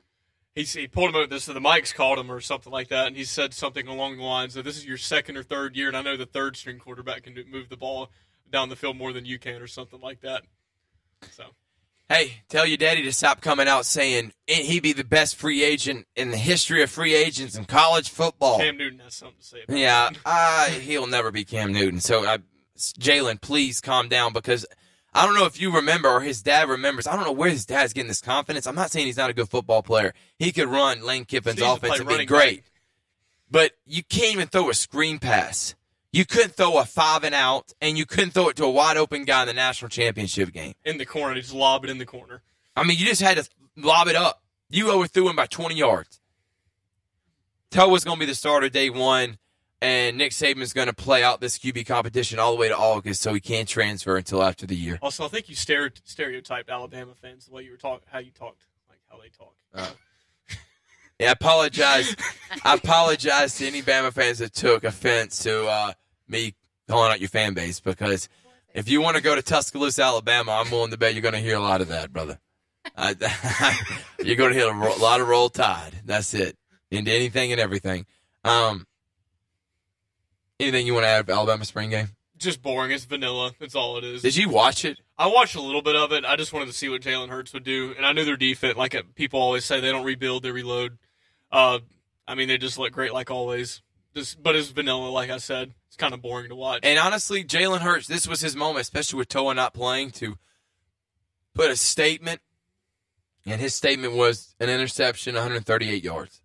He, 0.55 0.63
he 0.63 0.87
pulled 0.87 1.09
him 1.09 1.21
out 1.21 1.29
this, 1.29 1.43
so 1.43 1.53
the 1.53 1.59
mics 1.59 1.93
called 1.93 2.17
him 2.17 2.31
or 2.31 2.39
something 2.41 2.73
like 2.73 2.87
that, 2.87 3.05
and 3.05 3.15
he 3.15 3.25
said 3.25 3.53
something 3.53 3.87
along 3.87 4.17
the 4.17 4.23
lines 4.23 4.55
of, 4.55 4.65
"This 4.65 4.75
is 4.75 4.87
your 4.87 4.97
second 4.97 5.37
or 5.37 5.43
third 5.43 5.75
year, 5.75 5.87
and 5.87 5.95
I 5.95 6.01
know 6.01 6.17
the 6.17 6.25
third 6.25 6.57
string 6.57 6.79
quarterback 6.79 7.23
can 7.23 7.35
move 7.51 7.69
the 7.69 7.77
ball 7.77 8.09
down 8.51 8.69
the 8.69 8.75
field 8.75 8.97
more 8.97 9.13
than 9.13 9.23
you 9.23 9.37
can, 9.37 9.61
or 9.61 9.67
something 9.67 10.01
like 10.01 10.21
that." 10.21 10.41
So 11.29 11.43
Hey, 12.09 12.43
tell 12.47 12.65
your 12.65 12.77
daddy 12.77 13.03
to 13.03 13.11
stop 13.11 13.41
coming 13.41 13.67
out 13.67 13.85
saying 13.85 14.31
he'd 14.47 14.81
be 14.81 14.93
the 14.93 15.03
best 15.03 15.35
free 15.35 15.61
agent 15.61 16.05
in 16.15 16.31
the 16.31 16.37
history 16.37 16.81
of 16.81 16.89
free 16.89 17.13
agents 17.13 17.57
in 17.57 17.65
college 17.65 18.09
football. 18.09 18.59
Cam 18.59 18.77
Newton 18.77 18.99
has 18.99 19.15
something 19.15 19.39
to 19.39 19.45
say. 19.45 19.63
About 19.63 19.77
Yeah, 19.77 20.09
uh, 20.25 20.67
he'll 20.67 21.07
never 21.07 21.31
be 21.31 21.43
Cam 21.43 21.73
Newton. 21.73 21.99
So, 21.99 22.25
I, 22.25 22.37
Jalen, 22.77 23.41
please 23.41 23.81
calm 23.81 24.07
down 24.07 24.31
because 24.31 24.65
I 25.13 25.25
don't 25.25 25.35
know 25.35 25.45
if 25.45 25.59
you 25.59 25.75
remember 25.75 26.07
or 26.07 26.21
his 26.21 26.41
dad 26.41 26.69
remembers. 26.69 27.07
I 27.07 27.15
don't 27.17 27.25
know 27.25 27.33
where 27.33 27.49
his 27.49 27.65
dad's 27.65 27.91
getting 27.91 28.07
this 28.07 28.21
confidence. 28.21 28.67
I'm 28.67 28.75
not 28.75 28.89
saying 28.89 29.07
he's 29.07 29.17
not 29.17 29.29
a 29.29 29.33
good 29.33 29.49
football 29.49 29.83
player. 29.83 30.13
He 30.39 30.53
could 30.53 30.69
run 30.69 31.05
Lane 31.05 31.25
Kiffin's 31.25 31.59
He 31.59 31.65
offense 31.65 31.99
and 31.99 32.07
be 32.07 32.25
great, 32.25 32.63
but 33.51 33.73
you 33.85 34.03
can't 34.03 34.33
even 34.33 34.47
throw 34.47 34.69
a 34.69 34.73
screen 34.73 35.19
pass. 35.19 35.75
You 36.17 36.25
couldn't 36.25 36.55
throw 36.55 36.79
a 36.79 36.83
five 36.83 37.23
and 37.23 37.35
out, 37.35 37.73
and 37.79 37.95
you 37.95 38.07
couldn't 38.07 38.31
throw 38.31 38.49
it 38.49 38.55
to 38.55 38.63
a 38.63 38.71
wide 38.71 38.97
open 38.97 39.23
guy 39.23 39.41
in 39.43 39.47
the 39.47 39.53
national 39.53 39.89
championship 39.89 40.51
game. 40.51 40.73
in 40.83 40.97
the 40.97 41.05
corner, 41.05 41.35
just 41.35 41.53
lob 41.53 41.83
it 41.83 41.91
in 41.91 41.99
the 41.99 42.07
corner. 42.07 42.41
I 42.75 42.83
mean, 42.83 42.97
you 42.97 43.05
just 43.05 43.21
had 43.21 43.37
to 43.37 43.47
lob 43.75 44.07
it 44.07 44.15
up. 44.15 44.41
You 44.67 44.89
overthrew 44.89 45.29
him 45.29 45.35
by 45.35 45.45
20 45.45 45.75
yards. 45.75 46.19
Tua's 47.69 48.03
going 48.03 48.17
to 48.17 48.19
be 48.19 48.25
the 48.25 48.33
starter 48.33 48.67
day 48.67 48.89
one, 48.89 49.37
and 49.79 50.17
Nick 50.17 50.31
Saban's 50.31 50.73
going 50.73 50.87
to 50.87 50.93
play 50.93 51.21
out 51.21 51.39
this 51.39 51.59
QB 51.59 51.85
competition 51.85 52.39
all 52.39 52.51
the 52.51 52.57
way 52.57 52.67
to 52.67 52.75
August, 52.75 53.21
so 53.21 53.35
he 53.35 53.39
can't 53.39 53.69
transfer 53.69 54.17
until 54.17 54.41
after 54.41 54.65
the 54.65 54.75
year. 54.75 54.97
Also, 55.03 55.23
I 55.23 55.27
think 55.27 55.49
you 55.49 55.55
stereotyped 55.55 56.67
Alabama 56.67 57.13
fans 57.21 57.45
the 57.45 57.53
way 57.53 57.61
you 57.61 57.69
were 57.69 57.77
talking, 57.77 58.07
how 58.11 58.17
you 58.17 58.31
talked, 58.31 58.63
like 58.89 58.97
how 59.07 59.19
they 59.21 59.29
talk. 59.29 59.53
Uh, 59.71 59.91
Yeah, 61.19 61.29
I 61.29 61.31
apologize. 61.33 62.15
I 62.65 62.73
apologize 62.73 63.55
to 63.57 63.67
any 63.67 63.83
Bama 63.83 64.11
fans 64.11 64.39
that 64.39 64.53
took 64.53 64.83
offense 64.83 65.43
to 65.43 65.67
uh, 65.67 65.93
me 66.27 66.53
calling 66.87 67.11
out 67.11 67.19
your 67.19 67.29
fan 67.29 67.53
base 67.53 67.79
because 67.79 68.29
if 68.73 68.89
you 68.89 69.01
want 69.01 69.17
to 69.17 69.23
go 69.23 69.35
to 69.35 69.41
Tuscaloosa, 69.41 70.03
Alabama, 70.03 70.51
I'm 70.63 70.71
willing 70.71 70.91
to 70.91 70.97
bet 70.97 71.13
you're 71.13 71.21
going 71.21 71.33
to 71.33 71.39
hear 71.39 71.55
a 71.55 71.61
lot 71.61 71.81
of 71.81 71.87
that, 71.89 72.13
brother. 72.13 72.39
I, 72.95 73.15
you're 74.23 74.35
going 74.35 74.53
to 74.53 74.59
hear 74.59 74.69
a 74.69 74.73
ro- 74.73 74.95
lot 74.97 75.19
of 75.19 75.27
roll 75.27 75.49
tide. 75.49 76.01
That's 76.05 76.33
it. 76.33 76.55
Into 76.91 77.11
anything 77.11 77.51
and 77.51 77.59
everything. 77.59 78.05
Um, 78.43 78.87
anything 80.59 80.87
you 80.87 80.93
want 80.93 81.03
to 81.05 81.09
add 81.09 81.21
about 81.21 81.37
Alabama 81.37 81.65
spring 81.65 81.89
game? 81.89 82.09
Just 82.37 82.61
boring. 82.61 82.91
It's 82.91 83.05
vanilla. 83.05 83.51
That's 83.59 83.75
all 83.75 83.97
it 83.97 84.03
is. 84.03 84.21
Did 84.21 84.35
you 84.35 84.49
watch 84.49 84.85
it? 84.85 84.99
I 85.17 85.27
watched 85.27 85.55
a 85.55 85.61
little 85.61 85.81
bit 85.81 85.95
of 85.95 86.11
it. 86.11 86.23
I 86.23 86.35
just 86.35 86.53
wanted 86.53 86.67
to 86.67 86.73
see 86.73 86.87
what 86.87 87.01
Jalen 87.01 87.29
Hurts 87.29 87.51
would 87.53 87.63
do, 87.63 87.93
and 87.97 88.05
I 88.05 88.13
knew 88.13 88.23
their 88.23 88.37
defense. 88.37 88.77
Like 88.77 88.95
people 89.15 89.41
always 89.41 89.65
say, 89.65 89.81
they 89.81 89.91
don't 89.91 90.05
rebuild, 90.05 90.43
they 90.43 90.51
reload. 90.51 90.99
Uh, 91.51 91.79
I 92.27 92.35
mean, 92.35 92.47
they 92.47 92.57
just 92.57 92.77
look 92.77 92.91
great 92.91 93.11
like 93.11 93.31
always. 93.31 93.81
Just, 94.17 94.41
but 94.41 94.55
it's 94.55 94.69
vanilla, 94.69 95.09
like 95.09 95.29
I 95.29 95.37
said. 95.37 95.75
It's 95.87 95.95
kind 95.95 96.11
of 96.11 96.23
boring 96.23 96.49
to 96.49 96.55
watch. 96.55 96.79
And 96.81 96.97
honestly, 96.97 97.43
Jalen 97.43 97.81
Hurts, 97.81 98.07
this 98.07 98.27
was 98.27 98.41
his 98.41 98.55
moment, 98.55 98.81
especially 98.81 99.19
with 99.19 99.27
Tua 99.27 99.53
not 99.53 99.75
playing, 99.75 100.09
to 100.11 100.37
put 101.53 101.69
a 101.69 101.75
statement. 101.75 102.41
And 103.45 103.61
his 103.61 103.75
statement 103.75 104.13
was 104.13 104.55
an 104.59 104.69
interception, 104.69 105.35
138 105.35 106.03
yards. 106.03 106.41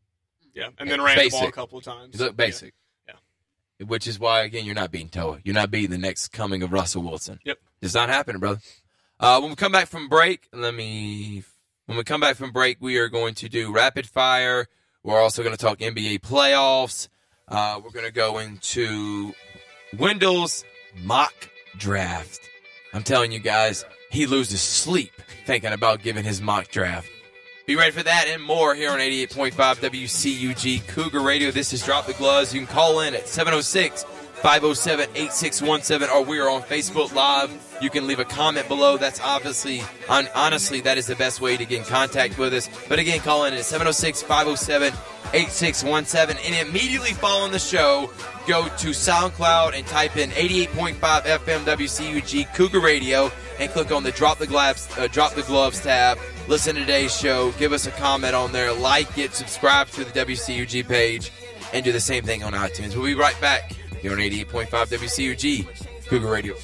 yeah, 0.55 0.69
and 0.77 0.91
then 0.91 1.01
ran 1.01 1.17
the 1.17 1.31
ball 1.31 1.49
a 1.49 1.51
couple 1.53 1.79
of 1.79 1.85
times. 1.85 2.21
Look 2.21 2.37
basic. 2.37 2.75
Yeah. 3.09 3.87
Which 3.87 4.07
is 4.07 4.19
why, 4.21 4.43
again, 4.43 4.67
you're 4.67 4.75
not 4.75 4.91
beating 4.93 5.09
Tua. 5.09 5.41
You're 5.43 5.55
not 5.55 5.71
beating 5.71 5.91
the 5.91 5.99
next 5.99 6.29
coming 6.29 6.63
of 6.63 6.75
Russell 6.75 7.03
Wilson. 7.03 7.41
Yep. 7.45 7.59
It's 7.81 7.95
not 7.95 8.11
happening, 8.11 8.39
brother. 8.39 8.61
Uh, 9.19 9.41
when 9.41 9.49
we 9.49 9.57
come 9.57 9.73
back 9.73 9.89
from 9.89 10.11
break, 10.11 10.47
let 10.53 10.75
me. 10.75 11.43
When 11.87 11.97
we 11.97 12.05
come 12.05 12.21
back 12.21 12.37
from 12.37 12.53
break, 12.53 12.77
we 12.81 12.99
are 12.99 13.09
going 13.09 13.35
to 13.37 13.49
do 13.49 13.73
rapid 13.73 14.07
fire. 14.07 14.69
We're 15.03 15.19
also 15.19 15.43
going 15.43 15.57
to 15.57 15.61
talk 15.61 15.79
NBA 15.79 16.21
playoffs. 16.21 17.09
Uh, 17.53 17.79
we're 17.85 17.91
going 17.91 18.07
to 18.07 18.12
go 18.12 18.38
into 18.38 19.35
Wendell's 19.99 20.65
mock 21.05 21.35
draft. 21.77 22.49
I'm 22.95 23.03
telling 23.03 23.31
you 23.31 23.41
guys, 23.41 23.85
he 24.11 24.25
loses 24.25 24.62
sleep 24.62 25.12
thinking 25.45 25.73
about 25.73 26.03
giving 26.03 26.25
his 26.25 26.41
mock 26.41 26.69
draft. 26.69 27.11
Be 27.67 27.77
ready 27.77 27.93
for 27.93 28.03
that 28.03 28.25
and 28.27 28.43
more 28.43 28.75
here 28.75 28.91
on 28.91 29.01
88.5 29.01 29.53
WCUG 29.53 30.88
Cougar 30.88 31.21
Radio. 31.21 31.51
This 31.51 31.75
is 31.75 31.85
Drop 31.85 32.07
the 32.07 32.15
Gloves. 32.15 32.55
You 32.55 32.61
can 32.61 32.75
call 32.75 33.01
in 33.01 33.15
at 33.15 33.29
706 33.29 34.07
507 34.42 35.09
8617 35.14 36.11
or 36.11 36.24
we 36.24 36.40
are 36.40 36.50
on 36.50 36.62
Facebook 36.62 37.14
Live. 37.14 37.78
You 37.81 37.90
can 37.90 38.09
leave 38.09 38.18
a 38.18 38.24
comment 38.24 38.66
below. 38.66 38.96
That's 38.96 39.20
obviously, 39.20 39.83
on, 40.09 40.26
honestly, 40.35 40.81
that 40.81 40.98
is 40.98 41.07
the 41.07 41.14
best 41.14 41.40
way 41.40 41.57
to 41.57 41.64
get 41.64 41.78
in 41.78 41.85
contact 41.85 42.38
with 42.38 42.52
us. 42.52 42.68
But 42.88 42.98
again, 42.98 43.20
call 43.20 43.44
in 43.44 43.55
at 43.55 43.64
706 43.64 44.22
507 44.22 44.92
8617 45.33 46.37
and 46.44 46.68
immediately 46.68 47.12
following 47.12 47.52
the 47.52 47.61
show, 47.61 48.11
go 48.48 48.64
to 48.64 48.88
SoundCloud 48.88 49.76
and 49.78 49.87
type 49.87 50.16
in 50.16 50.31
88.5 50.31 50.96
FM 50.98 51.61
WCUG 51.61 52.52
Cougar 52.52 52.81
Radio 52.81 53.31
and 53.61 53.70
click 53.70 53.92
on 53.92 54.02
the 54.02 54.11
Drop 54.11 54.38
the 54.38 54.46
Gloves, 54.48 54.88
uh, 54.98 55.07
Drop 55.07 55.35
the 55.35 55.42
Gloves 55.42 55.81
tab. 55.81 56.18
Listen 56.48 56.74
to 56.74 56.81
today's 56.81 57.16
show. 57.16 57.52
Give 57.52 57.72
us 57.72 57.87
a 57.87 57.92
comment 57.92 58.35
on 58.35 58.50
there. 58.50 58.72
Like 58.72 59.16
it. 59.18 59.35
Subscribe 59.35 59.87
to 59.90 60.05
the 60.05 60.11
WCUG 60.11 60.88
page. 60.88 61.31
And 61.72 61.85
do 61.85 61.92
the 61.92 62.00
same 62.00 62.24
thing 62.24 62.42
on 62.42 62.52
iTunes. 62.52 62.94
We'll 62.94 63.07
be 63.07 63.14
right 63.14 63.40
back 63.40 63.72
here 64.03 64.12
on 64.12 64.19
88.5 64.19 64.67
WCUG 64.67 66.07
Cougar 66.09 66.29
Radio. 66.29 66.55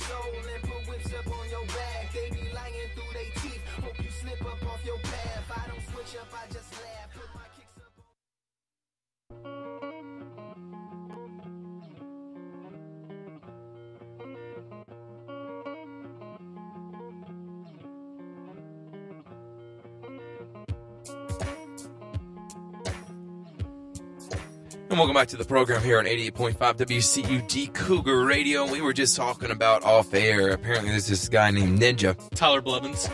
And 24.90 24.98
welcome 24.98 25.14
back 25.14 25.28
to 25.28 25.36
the 25.36 25.44
program 25.44 25.82
here 25.82 25.98
on 25.98 26.06
88.5 26.06 26.54
WCUG 26.56 27.74
Cougar 27.74 28.24
Radio. 28.24 28.66
We 28.66 28.80
were 28.80 28.94
just 28.94 29.16
talking 29.16 29.50
about 29.50 29.84
off 29.84 30.14
air. 30.14 30.48
Apparently, 30.48 30.90
there's 30.90 31.06
this 31.06 31.28
guy 31.28 31.50
named 31.50 31.78
Ninja 31.78 32.16
Tyler 32.34 32.62
Blevins, 32.62 33.06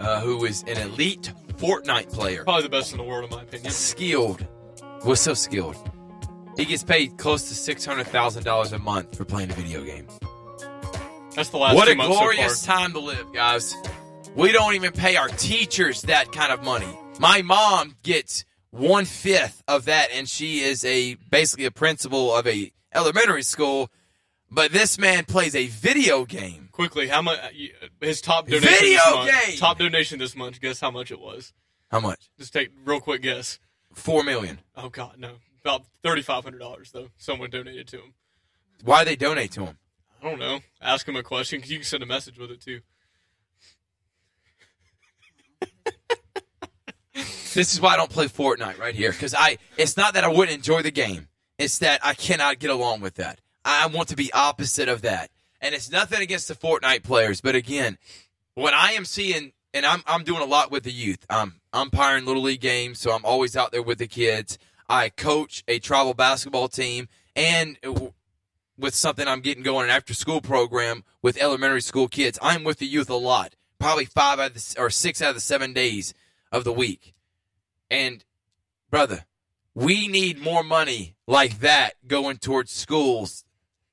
uh, 0.00 0.20
who 0.20 0.44
is 0.44 0.62
an 0.66 0.76
elite 0.76 1.32
Fortnite 1.56 2.12
player. 2.12 2.42
probably 2.42 2.64
the 2.64 2.68
best 2.68 2.90
in 2.90 2.98
the 2.98 3.04
world 3.04 3.30
in 3.30 3.36
my 3.36 3.42
opinion. 3.42 3.70
Skilled. 3.70 4.44
Was 5.04 5.20
so 5.20 5.34
skilled. 5.34 5.76
He 6.56 6.64
gets 6.64 6.82
paid 6.82 7.16
close 7.16 7.48
to 7.48 7.74
$600,000 7.74 8.72
a 8.72 8.78
month 8.80 9.16
for 9.16 9.24
playing 9.24 9.50
a 9.50 9.54
video 9.54 9.84
game. 9.84 10.08
That's 11.36 11.50
the 11.50 11.58
last 11.58 11.76
what 11.76 11.88
a 11.88 11.94
glorious 11.94 12.60
so 12.60 12.72
time 12.72 12.92
to 12.92 13.00
live, 13.00 13.32
guys. 13.32 13.76
We 14.34 14.50
don't 14.50 14.74
even 14.74 14.92
pay 14.92 15.14
our 15.16 15.28
teachers 15.28 16.02
that 16.02 16.32
kind 16.32 16.52
of 16.52 16.64
money. 16.64 16.98
My 17.20 17.42
mom 17.42 17.94
gets 18.02 18.44
one 18.74 19.04
fifth 19.04 19.62
of 19.68 19.84
that, 19.86 20.08
and 20.12 20.28
she 20.28 20.60
is 20.60 20.84
a 20.84 21.14
basically 21.30 21.64
a 21.64 21.70
principal 21.70 22.34
of 22.34 22.46
a 22.46 22.72
elementary 22.92 23.42
school. 23.42 23.90
But 24.50 24.72
this 24.72 24.98
man 24.98 25.24
plays 25.24 25.54
a 25.54 25.66
video 25.66 26.24
game. 26.24 26.68
Quickly, 26.70 27.08
how 27.08 27.22
much? 27.22 27.38
Uh, 27.40 27.48
his 28.00 28.20
top 28.20 28.46
donation 28.46 28.68
Video 28.68 28.98
this 28.98 29.14
month. 29.14 29.30
game! 29.46 29.56
Top 29.56 29.78
donation 29.78 30.18
this 30.18 30.36
month. 30.36 30.60
Guess 30.60 30.80
how 30.80 30.90
much 30.90 31.10
it 31.10 31.18
was? 31.18 31.52
How 31.90 32.00
much? 32.00 32.30
Just 32.38 32.52
take 32.52 32.70
real 32.84 33.00
quick 33.00 33.22
guess. 33.22 33.58
Four 33.92 34.22
million. 34.22 34.60
Oh 34.76 34.88
God, 34.88 35.16
no, 35.18 35.36
about 35.64 35.82
thirty 36.02 36.22
five 36.22 36.44
hundred 36.44 36.58
dollars 36.58 36.90
though. 36.92 37.08
Someone 37.16 37.50
donated 37.50 37.88
to 37.88 37.98
him. 37.98 38.14
Why 38.84 39.04
they 39.04 39.16
donate 39.16 39.52
to 39.52 39.64
him? 39.66 39.78
I 40.20 40.28
don't 40.28 40.38
know. 40.38 40.60
Ask 40.80 41.06
him 41.08 41.16
a 41.16 41.22
question 41.22 41.62
you 41.64 41.76
can 41.76 41.84
send 41.84 42.02
a 42.02 42.06
message 42.06 42.38
with 42.38 42.50
it 42.50 42.60
too. 42.60 42.80
This 47.54 47.72
is 47.72 47.80
why 47.80 47.94
I 47.94 47.96
don't 47.96 48.10
play 48.10 48.26
Fortnite 48.26 48.78
right 48.78 48.94
here. 48.94 49.12
Because 49.12 49.34
I, 49.34 49.58
it's 49.76 49.96
not 49.96 50.14
that 50.14 50.24
I 50.24 50.28
wouldn't 50.28 50.56
enjoy 50.56 50.82
the 50.82 50.90
game. 50.90 51.28
It's 51.58 51.78
that 51.78 52.00
I 52.04 52.14
cannot 52.14 52.58
get 52.58 52.70
along 52.70 53.00
with 53.00 53.14
that. 53.14 53.40
I 53.64 53.86
want 53.86 54.08
to 54.08 54.16
be 54.16 54.32
opposite 54.32 54.88
of 54.88 55.02
that. 55.02 55.30
And 55.60 55.74
it's 55.74 55.90
nothing 55.90 56.20
against 56.20 56.48
the 56.48 56.54
Fortnite 56.54 57.04
players, 57.04 57.40
but 57.40 57.54
again, 57.54 57.96
what 58.54 58.74
I 58.74 58.92
am 58.92 59.06
seeing, 59.06 59.52
and 59.72 59.86
I'm 59.86 60.02
I'm 60.06 60.22
doing 60.22 60.42
a 60.42 60.46
lot 60.46 60.70
with 60.70 60.82
the 60.82 60.92
youth. 60.92 61.24
I'm 61.30 61.60
umpiring 61.72 62.26
little 62.26 62.42
league 62.42 62.60
games, 62.60 63.00
so 63.00 63.12
I'm 63.12 63.24
always 63.24 63.56
out 63.56 63.72
there 63.72 63.82
with 63.82 63.98
the 63.98 64.06
kids. 64.06 64.58
I 64.88 65.08
coach 65.08 65.64
a 65.66 65.78
travel 65.78 66.12
basketball 66.12 66.68
team, 66.68 67.08
and 67.34 67.78
with 68.76 68.94
something 68.94 69.26
I'm 69.26 69.40
getting 69.40 69.62
going 69.62 69.84
an 69.84 69.90
after 69.90 70.12
school 70.12 70.40
program 70.40 71.02
with 71.22 71.40
elementary 71.40 71.80
school 71.80 72.08
kids. 72.08 72.38
I'm 72.42 72.64
with 72.64 72.78
the 72.78 72.86
youth 72.86 73.08
a 73.08 73.14
lot, 73.14 73.54
probably 73.78 74.04
five 74.04 74.38
out 74.38 74.50
of 74.50 74.54
the, 74.54 74.76
or 74.78 74.90
six 74.90 75.22
out 75.22 75.30
of 75.30 75.34
the 75.34 75.40
seven 75.40 75.72
days 75.72 76.12
of 76.52 76.64
the 76.64 76.72
week. 76.72 77.14
And 77.90 78.24
brother, 78.90 79.24
we 79.74 80.08
need 80.08 80.40
more 80.40 80.62
money 80.62 81.16
like 81.26 81.60
that 81.60 81.94
going 82.06 82.38
towards 82.38 82.70
schools 82.70 83.44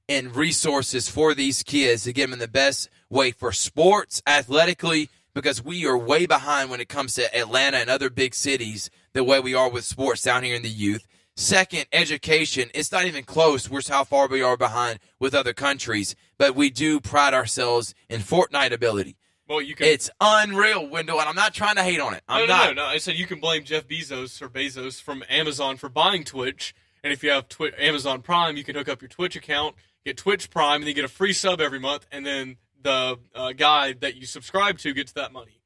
and 0.07 0.35
resources 0.35 1.09
for 1.09 1.33
these 1.33 1.63
kids 1.63 2.03
to 2.03 2.13
give 2.13 2.29
them 2.29 2.39
the 2.39 2.47
best 2.47 2.89
way 3.09 3.31
for 3.31 3.51
sports, 3.51 4.21
athletically, 4.27 5.09
because 5.33 5.63
we 5.63 5.85
are 5.85 5.97
way 5.97 6.25
behind 6.25 6.69
when 6.69 6.81
it 6.81 6.89
comes 6.89 7.13
to 7.15 7.35
Atlanta 7.37 7.77
and 7.77 7.89
other 7.89 8.09
big 8.09 8.35
cities 8.35 8.89
the 9.13 9.23
way 9.23 9.39
we 9.39 9.53
are 9.53 9.69
with 9.69 9.85
sports 9.85 10.21
down 10.21 10.43
here 10.43 10.55
in 10.55 10.63
the 10.63 10.69
youth. 10.69 11.07
Second, 11.35 11.85
education. 11.93 12.69
It's 12.73 12.91
not 12.91 13.05
even 13.05 13.23
close. 13.23 13.69
We're 13.69 13.81
how 13.87 14.03
far 14.03 14.27
we 14.27 14.41
are 14.41 14.57
behind 14.57 14.99
with 15.19 15.33
other 15.33 15.53
countries, 15.53 16.15
but 16.37 16.55
we 16.55 16.69
do 16.69 16.99
pride 16.99 17.33
ourselves 17.33 17.95
in 18.09 18.21
Fortnite 18.21 18.73
ability. 18.73 19.15
Well, 19.51 19.61
you 19.61 19.75
can. 19.75 19.87
It's 19.87 20.09
unreal, 20.21 20.87
Wendell, 20.87 21.19
and 21.19 21.27
I'm 21.27 21.35
not 21.35 21.53
trying 21.53 21.75
to 21.75 21.83
hate 21.83 21.99
on 21.99 22.13
it. 22.13 22.23
I'm 22.29 22.47
no, 22.47 22.53
no, 22.53 22.53
not. 22.53 22.65
no, 22.67 22.83
no. 22.83 22.85
I 22.85 22.99
said 22.99 23.15
you 23.15 23.27
can 23.27 23.41
blame 23.41 23.65
Jeff 23.65 23.85
Bezos 23.85 24.41
or 24.41 24.47
Bezos 24.47 25.01
from 25.01 25.25
Amazon 25.29 25.75
for 25.75 25.89
buying 25.89 26.23
Twitch, 26.23 26.73
and 27.03 27.11
if 27.11 27.21
you 27.21 27.31
have 27.31 27.49
Twi- 27.49 27.73
Amazon 27.77 28.21
Prime, 28.21 28.55
you 28.55 28.63
can 28.63 28.75
hook 28.77 28.87
up 28.87 29.01
your 29.01 29.09
Twitch 29.09 29.35
account, 29.35 29.75
get 30.05 30.15
Twitch 30.15 30.49
Prime, 30.49 30.75
and 30.75 30.87
then 30.87 30.95
get 30.95 31.03
a 31.03 31.09
free 31.09 31.33
sub 31.33 31.59
every 31.59 31.81
month, 31.81 32.07
and 32.13 32.25
then 32.25 32.55
the 32.81 33.19
uh, 33.35 33.51
guy 33.51 33.91
that 33.91 34.15
you 34.15 34.25
subscribe 34.25 34.77
to 34.79 34.93
gets 34.93 35.11
that 35.11 35.33
money, 35.33 35.59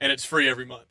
and 0.00 0.10
it's 0.10 0.24
free 0.24 0.48
every 0.48 0.64
month. 0.64 0.86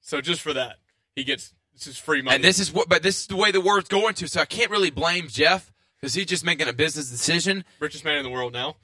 So 0.00 0.20
just 0.20 0.40
for 0.40 0.52
that, 0.52 0.78
he 1.14 1.22
gets 1.22 1.54
this 1.74 1.86
is 1.86 1.96
free 1.96 2.22
money. 2.22 2.34
And 2.34 2.42
this 2.44 2.58
is 2.58 2.72
what, 2.72 2.88
but 2.88 3.04
this 3.04 3.20
is 3.20 3.26
the 3.28 3.36
way 3.36 3.52
the 3.52 3.60
word's 3.60 3.88
going 3.88 4.14
to. 4.14 4.26
So 4.26 4.40
I 4.40 4.46
can't 4.46 4.70
really 4.70 4.90
blame 4.90 5.28
Jeff 5.28 5.72
because 6.00 6.14
he's 6.14 6.26
just 6.26 6.44
making 6.44 6.66
a 6.66 6.72
business 6.72 7.08
decision. 7.08 7.64
richest 7.78 8.04
man 8.04 8.16
in 8.16 8.24
the 8.24 8.30
world 8.30 8.52
now. 8.52 8.74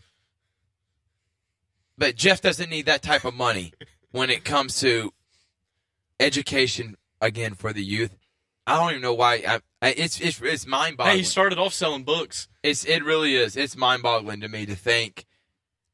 But 2.00 2.16
Jeff 2.16 2.40
doesn't 2.40 2.70
need 2.70 2.86
that 2.86 3.02
type 3.02 3.26
of 3.26 3.34
money 3.34 3.74
when 4.10 4.30
it 4.30 4.42
comes 4.42 4.80
to 4.80 5.12
education 6.18 6.96
again 7.20 7.52
for 7.52 7.74
the 7.74 7.84
youth. 7.84 8.16
I 8.66 8.76
don't 8.78 8.90
even 8.90 9.02
know 9.02 9.12
why. 9.12 9.34
I, 9.46 9.60
I, 9.82 9.90
it's 9.90 10.18
it's 10.18 10.40
it's 10.40 10.66
mind 10.66 10.92
Hey, 10.92 10.96
boggling. 10.96 11.16
he 11.18 11.24
started 11.24 11.58
off 11.58 11.74
selling 11.74 12.04
books. 12.04 12.48
it's 12.62 12.86
it 12.86 13.04
really 13.04 13.34
is. 13.36 13.54
It's 13.54 13.76
mind 13.76 14.02
boggling 14.02 14.40
to 14.40 14.48
me 14.48 14.64
to 14.64 14.74
think 14.74 15.26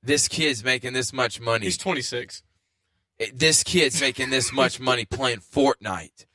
this 0.00 0.28
kid's 0.28 0.62
making 0.62 0.92
this 0.92 1.12
much 1.12 1.40
money. 1.40 1.64
He's 1.66 1.76
26. 1.76 2.44
this 3.34 3.64
kid's 3.64 4.00
making 4.00 4.30
this 4.30 4.52
much 4.52 4.78
money 4.90 5.06
playing 5.06 5.38
Fortnite. 5.38 6.26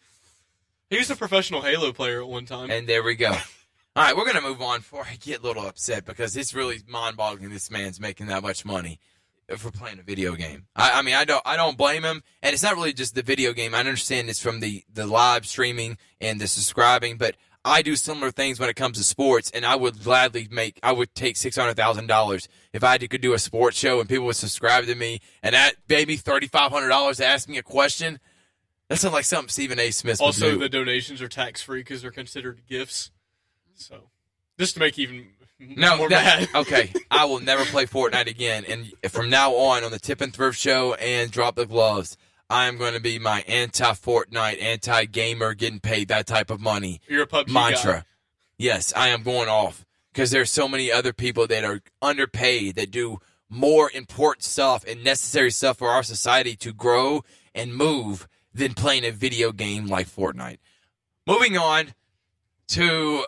He 0.90 0.98
was 0.98 1.10
a 1.10 1.16
professional 1.16 1.62
Halo 1.62 1.94
player 1.94 2.22
at 2.22 2.28
one 2.28 2.46
time. 2.46 2.70
And 2.70 2.88
there 2.90 3.04
we 3.04 3.16
go. 3.16 3.32
All 3.32 4.04
right, 4.04 4.18
we're 4.18 4.26
gonna 4.26 4.42
move 4.42 4.62
on 4.62 4.80
before 4.80 5.06
I 5.10 5.16
get 5.16 5.40
a 5.40 5.44
little 5.44 5.66
upset 5.66 6.04
because 6.04 6.36
it's 6.36 6.54
really 6.54 6.80
mind-boggling. 6.88 7.50
This 7.50 7.72
man's 7.72 8.02
making 8.02 8.28
that 8.28 8.42
much 8.44 8.66
money 8.66 9.00
for 9.58 9.72
playing 9.72 10.00
a 10.00 10.04
video 10.04 10.34
game. 10.36 10.66
I, 10.76 11.00
I 11.00 11.02
mean, 11.02 11.16
I 11.16 11.26
don't, 11.26 11.42
I 11.46 11.56
don't 11.56 11.78
blame 11.78 12.04
him, 12.04 12.24
and 12.42 12.54
it's 12.54 12.64
not 12.64 12.76
really 12.76 12.94
just 12.94 13.16
the 13.16 13.22
video 13.24 13.54
game. 13.54 13.74
I 13.76 13.80
understand 13.80 14.30
it's 14.30 14.42
from 14.42 14.60
the 14.60 14.84
the 14.94 15.06
live 15.06 15.46
streaming 15.46 15.98
and 16.20 16.40
the 16.40 16.48
subscribing, 16.48 17.18
but 17.18 17.36
I 17.64 17.82
do 17.84 17.96
similar 17.96 18.32
things 18.32 18.60
when 18.60 18.70
it 18.70 18.76
comes 18.76 18.98
to 18.98 19.04
sports, 19.04 19.52
and 19.54 19.66
I 19.66 19.76
would 19.76 20.02
gladly 20.04 20.48
make. 20.50 20.80
I 20.82 20.92
would 20.92 21.14
take 21.14 21.38
six 21.38 21.56
hundred 21.58 21.76
thousand 21.76 22.08
dollars 22.08 22.48
if 22.74 22.84
I 22.84 22.98
could 22.98 23.22
do 23.22 23.34
a 23.34 23.40
sports 23.40 23.78
show 23.78 24.00
and 24.00 24.10
people 24.10 24.26
would 24.26 24.36
subscribe 24.36 24.86
to 24.86 24.96
me, 24.96 25.20
and 25.44 25.54
that 25.54 25.76
maybe 25.88 26.16
thirty 26.18 26.48
five 26.48 26.72
hundred 26.72 26.90
dollars 26.90 27.18
to 27.18 27.26
ask 27.26 27.48
me 27.48 27.58
a 27.58 27.64
question. 27.64 28.20
That 28.90 28.98
sounds 29.00 29.14
like 29.14 29.26
something 29.26 29.48
Stephen 29.50 29.80
A. 29.80 29.90
Smith 29.92 30.20
would 30.20 30.26
Also, 30.26 30.52
do. 30.52 30.58
the 30.58 30.68
donations 30.70 31.22
are 31.22 31.30
tax 31.30 31.62
free 31.62 31.80
because 31.80 32.02
they're 32.02 32.12
considered 32.12 32.62
gifts. 32.68 33.12
So, 33.76 34.10
just 34.60 34.74
to 34.74 34.80
make 34.82 35.00
even 35.00 35.28
Mm-hmm. 35.62 35.80
No, 35.80 36.08
that- 36.10 36.48
okay. 36.56 36.92
I 37.12 37.26
will 37.26 37.40
never 37.40 37.64
play 37.66 37.86
Fortnite 37.86 38.28
again. 38.28 38.66
And 38.68 38.92
from 39.12 39.30
now 39.30 39.54
on, 39.54 39.84
on 39.84 39.92
the 39.92 40.00
Tip 40.00 40.22
and 40.22 40.34
Thrift 40.34 40.58
Show 40.60 40.94
and 40.96 41.30
Drop 41.30 41.56
the 41.56 41.66
Gloves, 41.66 42.18
I 42.50 42.66
am 42.68 42.78
going 42.78 42.94
to 42.94 43.00
be 43.00 43.20
my 43.20 43.42
anti 43.48 43.92
Fortnite, 43.92 44.62
anti 44.62 45.06
gamer, 45.06 45.54
getting 45.54 45.80
paid 45.80 46.08
that 46.10 46.28
type 46.28 46.50
of 46.50 46.60
money 46.60 47.00
You're 47.08 47.24
a 47.24 47.28
PUBG 47.28 47.50
mantra. 47.50 47.94
guy. 47.94 48.04
Yes, 48.58 48.92
I 48.96 49.10
am 49.10 49.24
going 49.24 49.50
off 49.50 49.86
because 50.14 50.32
there's 50.32 50.52
so 50.52 50.68
many 50.68 50.92
other 50.92 51.14
people 51.14 51.48
that 51.48 51.64
are 51.64 51.82
underpaid 52.02 52.76
that 52.76 52.92
do 52.92 53.20
more 53.50 53.90
important 53.94 54.44
stuff 54.44 54.84
and 54.88 55.04
necessary 55.04 55.52
stuff 55.52 55.78
for 55.78 55.90
our 55.90 56.04
society 56.04 56.56
to 56.58 56.74
grow 56.74 57.24
and 57.56 57.76
move 57.76 58.28
than 58.54 58.74
playing 58.74 59.06
a 59.06 59.12
video 59.12 59.52
game 59.52 59.86
like 59.88 60.08
Fortnite. 60.08 60.58
Moving 61.26 61.58
on 61.58 61.94
to 62.70 63.26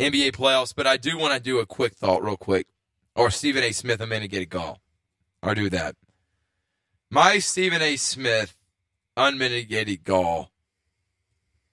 NBA 0.00 0.32
playoffs, 0.32 0.74
but 0.74 0.86
I 0.86 0.96
do 0.96 1.18
want 1.18 1.34
to 1.34 1.40
do 1.40 1.58
a 1.58 1.66
quick 1.66 1.94
thought, 1.94 2.24
real 2.24 2.36
quick, 2.36 2.66
or 3.14 3.30
Stephen 3.30 3.62
A. 3.62 3.72
Smith. 3.72 4.00
I'm 4.00 4.08
going 4.08 4.22
to 4.22 4.28
get 4.28 4.42
a 4.42 4.46
goal. 4.46 4.78
I'll 5.42 5.54
do 5.54 5.68
that. 5.70 5.94
My 7.10 7.38
Stephen 7.38 7.82
A. 7.82 7.96
Smith 7.96 8.56
unmitigated 9.16 10.04
gall 10.04 10.50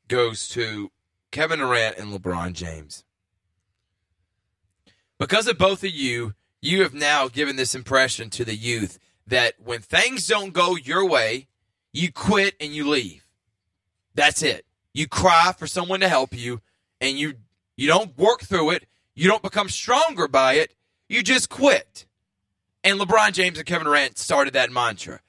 goes 0.07 0.49
to 0.49 0.91
Kevin 1.31 1.59
Durant 1.59 1.97
and 1.97 2.11
LeBron 2.11 2.53
James. 2.53 3.05
Because 5.17 5.47
of 5.47 5.57
both 5.57 5.83
of 5.83 5.91
you, 5.91 6.33
you 6.61 6.81
have 6.83 6.93
now 6.93 7.27
given 7.27 7.55
this 7.55 7.75
impression 7.75 8.29
to 8.31 8.43
the 8.43 8.55
youth 8.55 8.99
that 9.25 9.53
when 9.63 9.79
things 9.79 10.27
don't 10.27 10.53
go 10.53 10.75
your 10.75 11.07
way, 11.07 11.47
you 11.93 12.11
quit 12.11 12.55
and 12.59 12.73
you 12.73 12.89
leave. 12.89 13.25
That's 14.15 14.43
it. 14.43 14.65
You 14.93 15.07
cry 15.07 15.53
for 15.57 15.67
someone 15.67 15.99
to 16.01 16.09
help 16.09 16.33
you 16.33 16.61
and 16.99 17.17
you 17.17 17.35
you 17.77 17.87
don't 17.87 18.17
work 18.17 18.41
through 18.41 18.71
it. 18.71 18.85
You 19.15 19.29
don't 19.29 19.41
become 19.41 19.69
stronger 19.69 20.27
by 20.27 20.53
it. 20.55 20.75
You 21.07 21.23
just 21.23 21.49
quit. 21.49 22.05
And 22.83 22.99
LeBron 22.99 23.33
James 23.33 23.57
and 23.57 23.65
Kevin 23.65 23.85
Durant 23.85 24.17
started 24.17 24.53
that 24.53 24.71
mantra. 24.71 25.21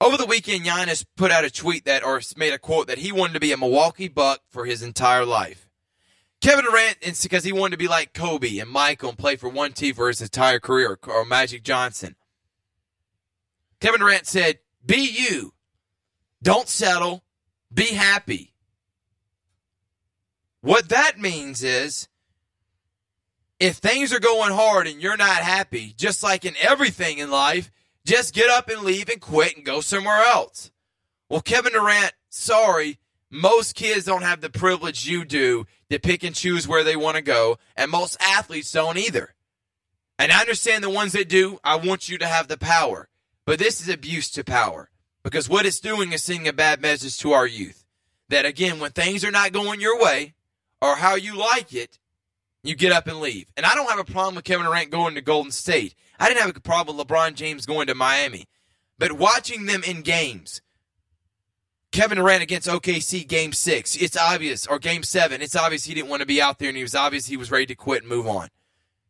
Over 0.00 0.16
the 0.16 0.26
weekend, 0.26 0.64
Giannis 0.64 1.04
put 1.16 1.32
out 1.32 1.44
a 1.44 1.50
tweet 1.50 1.84
that, 1.84 2.04
or 2.04 2.20
made 2.36 2.52
a 2.52 2.58
quote 2.58 2.86
that 2.86 2.98
he 2.98 3.10
wanted 3.10 3.34
to 3.34 3.40
be 3.40 3.52
a 3.52 3.56
Milwaukee 3.56 4.08
Buck 4.08 4.40
for 4.48 4.64
his 4.64 4.82
entire 4.82 5.24
life. 5.24 5.68
Kevin 6.40 6.64
Durant, 6.64 6.98
it's 7.00 7.24
because 7.24 7.42
he 7.42 7.52
wanted 7.52 7.72
to 7.72 7.78
be 7.78 7.88
like 7.88 8.12
Kobe 8.14 8.58
and 8.58 8.70
Michael 8.70 9.08
and 9.08 9.18
play 9.18 9.34
for 9.34 9.48
one 9.48 9.72
team 9.72 9.94
for 9.94 10.06
his 10.06 10.22
entire 10.22 10.60
career, 10.60 10.96
or 11.04 11.24
Magic 11.24 11.64
Johnson. 11.64 12.14
Kevin 13.80 14.00
Durant 14.00 14.26
said, 14.26 14.60
Be 14.84 15.10
you. 15.18 15.52
Don't 16.40 16.68
settle. 16.68 17.24
Be 17.72 17.92
happy. 17.92 18.54
What 20.60 20.88
that 20.88 21.18
means 21.18 21.62
is 21.62 22.08
if 23.60 23.76
things 23.76 24.12
are 24.12 24.20
going 24.20 24.52
hard 24.52 24.86
and 24.86 25.00
you're 25.00 25.16
not 25.16 25.28
happy, 25.28 25.94
just 25.96 26.22
like 26.22 26.44
in 26.44 26.54
everything 26.60 27.18
in 27.18 27.30
life, 27.30 27.70
just 28.04 28.34
get 28.34 28.50
up 28.50 28.68
and 28.68 28.82
leave 28.82 29.08
and 29.08 29.20
quit 29.20 29.56
and 29.56 29.64
go 29.64 29.80
somewhere 29.80 30.22
else. 30.26 30.70
Well, 31.28 31.40
Kevin 31.40 31.72
Durant, 31.72 32.12
sorry, 32.30 32.98
most 33.30 33.74
kids 33.74 34.06
don't 34.06 34.22
have 34.22 34.40
the 34.40 34.50
privilege 34.50 35.06
you 35.06 35.24
do 35.24 35.66
to 35.90 35.98
pick 35.98 36.24
and 36.24 36.34
choose 36.34 36.66
where 36.66 36.84
they 36.84 36.96
want 36.96 37.16
to 37.16 37.22
go, 37.22 37.58
and 37.76 37.90
most 37.90 38.16
athletes 38.20 38.72
don't 38.72 38.96
either. 38.96 39.34
And 40.18 40.32
I 40.32 40.40
understand 40.40 40.82
the 40.82 40.90
ones 40.90 41.12
that 41.12 41.28
do, 41.28 41.58
I 41.62 41.76
want 41.76 42.08
you 42.08 42.18
to 42.18 42.26
have 42.26 42.48
the 42.48 42.58
power. 42.58 43.08
But 43.44 43.58
this 43.58 43.80
is 43.80 43.88
abuse 43.88 44.30
to 44.32 44.44
power 44.44 44.90
because 45.22 45.48
what 45.48 45.66
it's 45.66 45.80
doing 45.80 46.12
is 46.12 46.22
sending 46.22 46.48
a 46.48 46.52
bad 46.52 46.80
message 46.80 47.18
to 47.18 47.32
our 47.32 47.46
youth 47.46 47.84
that, 48.28 48.44
again, 48.44 48.78
when 48.78 48.90
things 48.90 49.24
are 49.24 49.30
not 49.30 49.52
going 49.52 49.80
your 49.80 50.00
way 50.00 50.34
or 50.80 50.96
how 50.96 51.14
you 51.14 51.36
like 51.36 51.74
it, 51.74 51.98
you 52.62 52.74
get 52.74 52.92
up 52.92 53.06
and 53.06 53.20
leave. 53.20 53.46
And 53.56 53.64
I 53.64 53.74
don't 53.74 53.90
have 53.90 53.98
a 53.98 54.04
problem 54.04 54.36
with 54.36 54.44
Kevin 54.44 54.66
Durant 54.66 54.90
going 54.90 55.14
to 55.14 55.20
Golden 55.20 55.52
State. 55.52 55.94
I 56.18 56.28
didn't 56.28 56.42
have 56.42 56.56
a 56.56 56.60
problem 56.60 56.96
with 56.96 57.06
LeBron 57.06 57.34
James 57.34 57.66
going 57.66 57.86
to 57.86 57.94
Miami. 57.94 58.46
But 58.98 59.12
watching 59.12 59.66
them 59.66 59.82
in 59.84 60.02
games, 60.02 60.60
Kevin 61.92 62.18
Durant 62.18 62.42
against 62.42 62.68
OKC 62.68 63.26
game 63.26 63.52
six, 63.52 63.96
it's 63.96 64.16
obvious, 64.16 64.66
or 64.66 64.78
game 64.78 65.02
seven, 65.02 65.40
it's 65.40 65.56
obvious 65.56 65.84
he 65.84 65.94
didn't 65.94 66.10
want 66.10 66.20
to 66.20 66.26
be 66.26 66.42
out 66.42 66.58
there 66.58 66.68
and 66.68 66.76
he 66.76 66.82
was 66.82 66.94
obvious 66.94 67.26
he 67.26 67.36
was 67.36 67.50
ready 67.50 67.66
to 67.66 67.74
quit 67.74 68.02
and 68.02 68.10
move 68.10 68.26
on. 68.26 68.48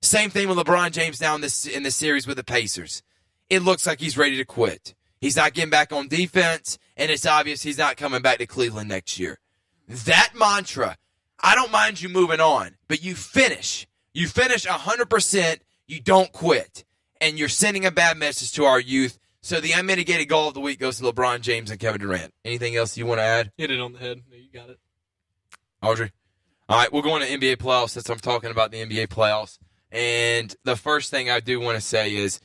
Same 0.00 0.30
thing 0.30 0.48
with 0.48 0.58
LeBron 0.58 0.92
James 0.92 1.20
now 1.20 1.34
in 1.34 1.40
this 1.40 1.66
in 1.66 1.88
series 1.90 2.26
with 2.26 2.36
the 2.36 2.44
Pacers. 2.44 3.02
It 3.50 3.62
looks 3.62 3.86
like 3.86 3.98
he's 3.98 4.18
ready 4.18 4.36
to 4.36 4.44
quit. 4.44 4.94
He's 5.20 5.36
not 5.36 5.54
getting 5.54 5.70
back 5.70 5.92
on 5.92 6.06
defense, 6.06 6.78
and 6.96 7.10
it's 7.10 7.26
obvious 7.26 7.62
he's 7.62 7.78
not 7.78 7.96
coming 7.96 8.22
back 8.22 8.38
to 8.38 8.46
Cleveland 8.46 8.88
next 8.88 9.18
year. 9.18 9.40
That 9.88 10.32
mantra, 10.36 10.96
I 11.40 11.54
don't 11.54 11.70
mind 11.70 12.00
you 12.00 12.08
moving 12.08 12.40
on, 12.40 12.76
but 12.88 13.02
you 13.02 13.14
finish. 13.14 13.86
You 14.12 14.26
finish 14.26 14.66
100%, 14.66 15.58
you 15.86 16.00
don't 16.00 16.32
quit. 16.32 16.84
And 17.20 17.38
you're 17.38 17.48
sending 17.48 17.84
a 17.84 17.90
bad 17.90 18.16
message 18.16 18.52
to 18.52 18.64
our 18.64 18.80
youth. 18.80 19.18
So 19.40 19.60
the 19.60 19.72
unmitigated 19.72 20.28
goal 20.28 20.48
of 20.48 20.54
the 20.54 20.60
week 20.60 20.80
goes 20.80 20.98
to 20.98 21.04
LeBron 21.04 21.40
James 21.40 21.70
and 21.70 21.78
Kevin 21.78 22.00
Durant. 22.00 22.34
Anything 22.44 22.76
else 22.76 22.96
you 22.96 23.06
want 23.06 23.18
to 23.18 23.24
add? 23.24 23.52
Hit 23.56 23.70
it 23.70 23.80
on 23.80 23.92
the 23.92 23.98
head. 23.98 24.22
You 24.30 24.48
got 24.52 24.70
it. 24.70 24.78
Audrey. 25.82 26.12
All 26.68 26.78
right, 26.78 26.92
we're 26.92 27.02
going 27.02 27.22
to 27.22 27.28
NBA 27.28 27.56
playoffs 27.56 27.90
since 27.90 28.10
I'm 28.10 28.18
talking 28.18 28.50
about 28.50 28.72
the 28.72 28.84
NBA 28.84 29.08
playoffs. 29.08 29.58
And 29.90 30.54
the 30.64 30.76
first 30.76 31.10
thing 31.10 31.30
I 31.30 31.40
do 31.40 31.60
want 31.60 31.76
to 31.76 31.80
say 31.80 32.14
is 32.14 32.40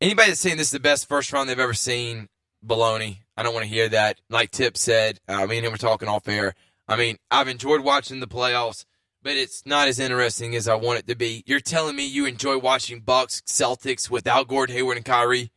anybody 0.00 0.28
that's 0.28 0.40
saying 0.40 0.58
this 0.58 0.68
is 0.68 0.72
the 0.72 0.80
best 0.80 1.08
first 1.08 1.32
round 1.32 1.48
they've 1.48 1.58
ever 1.58 1.72
seen, 1.72 2.28
baloney. 2.64 3.18
I 3.36 3.42
don't 3.42 3.54
want 3.54 3.64
to 3.64 3.70
hear 3.70 3.88
that. 3.88 4.20
Like 4.28 4.50
Tip 4.50 4.76
said, 4.76 5.20
uh, 5.28 5.32
I 5.34 5.46
mean, 5.46 5.64
we're 5.64 5.76
talking 5.76 6.08
off 6.08 6.28
air. 6.28 6.54
I 6.88 6.96
mean, 6.96 7.16
I've 7.30 7.48
enjoyed 7.48 7.80
watching 7.80 8.20
the 8.20 8.26
playoffs, 8.26 8.84
but 9.22 9.32
it's 9.36 9.64
not 9.64 9.88
as 9.88 9.98
interesting 9.98 10.54
as 10.56 10.68
I 10.68 10.74
want 10.74 10.98
it 10.98 11.06
to 11.08 11.14
be. 11.14 11.42
You're 11.46 11.60
telling 11.60 11.96
me 11.96 12.06
you 12.06 12.26
enjoy 12.26 12.58
watching 12.58 13.00
Bucks, 13.00 13.42
Celtics 13.46 14.10
without 14.10 14.48
Gordon 14.48 14.74
Hayward 14.76 14.96
and 14.96 15.06
Kyrie? 15.06 15.52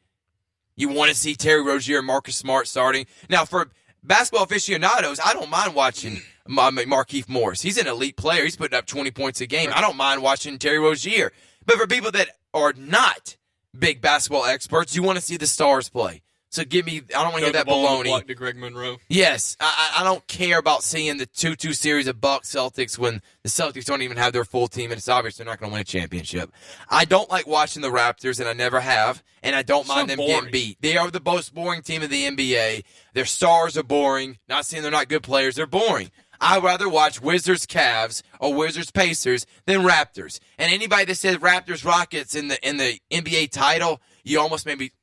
You 0.76 0.90
want 0.90 1.10
to 1.10 1.16
see 1.16 1.36
Terry 1.36 1.64
Rozier 1.64 2.00
and 2.00 2.08
Marcus 2.08 2.36
Smart 2.36 2.68
starting? 2.68 3.06
Now, 3.30 3.46
for 3.46 3.70
basketball 4.04 4.44
aficionados, 4.44 5.20
I 5.24 5.34
don't 5.34 5.50
mind 5.50 5.74
watching 5.74 6.22
Ma- 6.48 6.70
Ma- 6.72 6.82
Markeith 6.82 7.30
Morris. 7.30 7.62
He's 7.62 7.78
an 7.78 7.88
elite 7.88 8.18
player. 8.18 8.44
He's 8.44 8.58
putting 8.58 8.78
up 8.78 8.86
20 8.86 9.12
points 9.12 9.42
a 9.42 9.48
game. 9.48 9.72
I 9.74 9.82
don't 9.82 9.98
mind 9.98 10.22
watching 10.22 10.58
Terry 10.60 10.80
Rozier. 10.80 11.32
But 11.66 11.78
for 11.78 11.88
people 11.88 12.12
that 12.12 12.30
are 12.54 12.74
not 12.78 13.38
big 13.78 14.02
basketball 14.02 14.46
experts, 14.46 14.96
you 14.96 15.02
want 15.02 15.18
to 15.18 15.24
see 15.24 15.38
the 15.38 15.48
stars 15.48 15.90
play. 15.90 16.22
So 16.56 16.64
give 16.64 16.86
me, 16.86 17.02
I 17.14 17.22
don't 17.22 17.34
want 17.34 17.40
to 17.40 17.52
hear 17.52 17.52
that 17.52 17.68
baloney. 17.68 18.26
to 18.26 18.34
Greg 18.34 18.56
Monroe. 18.56 18.96
Yes, 19.10 19.58
I, 19.60 19.92
I 19.98 20.02
I 20.02 20.04
don't 20.06 20.26
care 20.28 20.58
about 20.58 20.84
seeing 20.84 21.18
the 21.18 21.26
two-two 21.26 21.74
series 21.74 22.08
of 22.08 22.22
Bucks 22.22 22.50
Celtics 22.50 22.98
when 22.98 23.22
the 23.44 23.50
Celtics 23.50 23.84
don't 23.84 24.02
even 24.04 24.16
have 24.16 24.32
their 24.32 24.46
full 24.46 24.70
team, 24.70 24.92
and 24.92 24.98
it's 24.98 25.10
obvious 25.10 25.36
they're 25.36 25.46
not 25.46 25.60
going 25.60 25.70
to 25.70 25.74
win 25.74 25.82
a 25.82 25.84
championship. 25.84 26.50
I 26.90 27.04
don't 27.04 27.30
like 27.30 27.46
watching 27.46 27.82
the 27.82 27.90
Raptors, 27.90 28.40
and 28.40 28.48
I 28.48 28.54
never 28.54 28.80
have, 28.80 29.22
and 29.44 29.54
I 29.54 29.64
don't 29.64 29.86
So 29.86 29.96
mind 29.96 30.10
them 30.10 30.18
boring. 30.18 30.34
getting 30.34 30.52
beat. 30.52 30.78
They 30.82 30.96
are 30.96 31.12
the 31.12 31.22
most 31.24 31.54
boring 31.54 31.82
team 31.82 32.02
in 32.04 32.10
the 32.10 32.24
NBA. 32.26 32.86
Their 33.14 33.26
stars 33.26 33.78
are 33.78 33.84
boring. 33.84 34.38
Not 34.48 34.66
saying 34.66 34.82
they're 34.82 34.92
not 34.94 35.10
good 35.10 35.24
players; 35.24 35.56
they're 35.56 35.68
boring. 35.68 36.10
I'd 36.40 36.64
rather 36.64 36.88
watch 36.88 37.22
Wizards 37.22 37.66
Cavs 37.66 38.22
or 38.40 38.54
Wizards 38.54 38.92
Pacers 38.92 39.46
than 39.66 39.82
Raptors. 39.82 40.40
And 40.58 40.74
anybody 40.74 41.04
that 41.06 41.16
says 41.16 41.36
Raptors 41.38 41.84
Rockets 41.84 42.34
in 42.34 42.48
the 42.48 42.66
in 42.66 42.78
the 42.78 42.98
NBA 43.12 43.52
title, 43.52 44.00
you 44.24 44.40
almost 44.40 44.66
maybe 44.66 44.94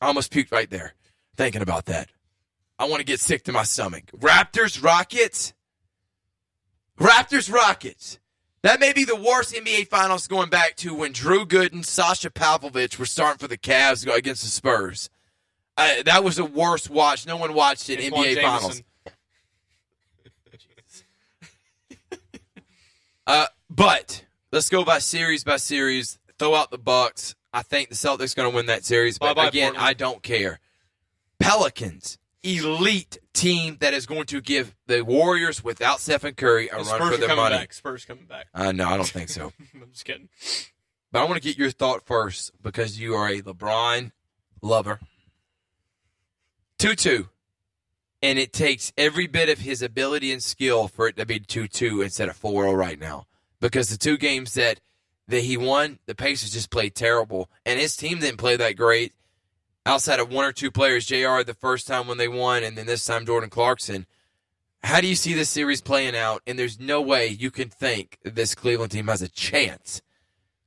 I 0.00 0.06
almost 0.06 0.32
puked 0.32 0.52
right 0.52 0.68
there 0.70 0.94
thinking 1.36 1.62
about 1.62 1.86
that. 1.86 2.10
I 2.78 2.86
want 2.86 3.00
to 3.00 3.04
get 3.04 3.20
sick 3.20 3.44
to 3.44 3.52
my 3.52 3.62
stomach. 3.62 4.04
Raptors, 4.16 4.82
Rockets. 4.82 5.52
Raptors, 6.98 7.52
Rockets. 7.52 8.18
That 8.62 8.80
may 8.80 8.92
be 8.92 9.04
the 9.04 9.16
worst 9.16 9.54
NBA 9.54 9.88
Finals 9.88 10.26
going 10.26 10.48
back 10.48 10.76
to 10.76 10.94
when 10.94 11.12
Drew 11.12 11.44
Gooden, 11.44 11.84
Sasha 11.84 12.30
Pavlovich 12.30 12.98
were 12.98 13.06
starting 13.06 13.38
for 13.38 13.48
the 13.48 13.58
Cavs 13.58 14.06
against 14.12 14.42
the 14.42 14.48
Spurs. 14.48 15.10
Uh, 15.76 16.02
that 16.04 16.22
was 16.22 16.36
the 16.36 16.44
worst 16.44 16.90
watch. 16.90 17.26
No 17.26 17.36
one 17.36 17.54
watched 17.54 17.90
it 17.90 17.98
NBA. 17.98 18.40
Finals. 18.40 18.82
Uh, 23.24 23.46
but 23.70 24.24
let's 24.50 24.68
go 24.68 24.84
by 24.84 24.98
series 24.98 25.44
by 25.44 25.56
series. 25.56 26.18
Throw 26.40 26.56
out 26.56 26.72
the 26.72 26.76
Bucks. 26.76 27.36
I 27.52 27.62
think 27.62 27.88
the 27.90 27.94
Celtics 27.94 28.34
going 28.34 28.50
to 28.50 28.54
win 28.56 28.66
that 28.66 28.84
series. 28.84 29.18
But 29.18 29.34
Bye-bye, 29.36 29.48
again, 29.48 29.72
Portland. 29.72 29.88
I 29.88 29.92
don't 29.92 30.22
care. 30.22 30.60
Pelicans, 31.38 32.18
elite 32.42 33.18
team 33.32 33.76
that 33.80 33.92
is 33.94 34.06
going 34.06 34.24
to 34.26 34.40
give 34.40 34.74
the 34.86 35.02
Warriors 35.04 35.62
without 35.64 36.00
Stephen 36.00 36.34
Curry 36.34 36.68
a 36.68 36.72
The 36.72 36.76
run 36.76 36.84
Spurs 36.86 37.10
for 37.10 37.16
their 37.18 37.28
coming 37.28 37.42
money. 37.44 37.56
back. 37.56 37.72
Spurs 37.72 38.04
coming 38.04 38.24
back. 38.26 38.46
Uh, 38.54 38.72
no, 38.72 38.88
I 38.88 38.96
don't 38.96 39.06
think 39.08 39.28
so. 39.28 39.52
I'm 39.74 39.90
just 39.92 40.04
kidding. 40.04 40.28
But 41.10 41.20
I 41.20 41.24
want 41.24 41.34
to 41.42 41.46
get 41.46 41.58
your 41.58 41.70
thought 41.70 42.06
first 42.06 42.52
because 42.62 42.98
you 42.98 43.14
are 43.14 43.28
a 43.28 43.42
LeBron 43.42 44.12
lover. 44.62 45.00
2 46.78 46.94
2. 46.94 47.28
and 48.22 48.38
it 48.38 48.52
takes 48.52 48.92
every 48.96 49.26
bit 49.26 49.48
of 49.48 49.58
his 49.58 49.82
ability 49.82 50.32
and 50.32 50.42
skill 50.42 50.88
for 50.88 51.06
it 51.08 51.16
to 51.16 51.26
be 51.26 51.38
2-2 51.38 52.02
instead 52.02 52.28
of 52.28 52.40
4-0 52.40 52.76
right 52.76 52.98
now. 52.98 53.26
Because 53.60 53.88
the 53.90 53.96
two 53.98 54.16
games 54.16 54.54
that 54.54 54.80
that 55.28 55.42
he 55.42 55.56
won, 55.56 55.98
the 56.06 56.14
Pacers 56.14 56.50
just 56.50 56.70
played 56.70 56.94
terrible, 56.94 57.50
and 57.64 57.78
his 57.78 57.96
team 57.96 58.18
didn't 58.18 58.38
play 58.38 58.56
that 58.56 58.76
great. 58.76 59.12
Outside 59.84 60.20
of 60.20 60.30
one 60.30 60.44
or 60.44 60.52
two 60.52 60.70
players, 60.70 61.06
Jr. 61.06 61.42
the 61.44 61.56
first 61.58 61.86
time 61.86 62.06
when 62.06 62.18
they 62.18 62.28
won, 62.28 62.62
and 62.62 62.76
then 62.76 62.86
this 62.86 63.04
time 63.04 63.26
Jordan 63.26 63.50
Clarkson. 63.50 64.06
How 64.84 65.00
do 65.00 65.06
you 65.06 65.14
see 65.14 65.32
this 65.32 65.48
series 65.48 65.80
playing 65.80 66.16
out? 66.16 66.42
And 66.46 66.58
there's 66.58 66.80
no 66.80 67.00
way 67.00 67.28
you 67.28 67.50
can 67.50 67.68
think 67.68 68.18
this 68.24 68.54
Cleveland 68.54 68.92
team 68.92 69.06
has 69.06 69.22
a 69.22 69.28
chance 69.28 70.02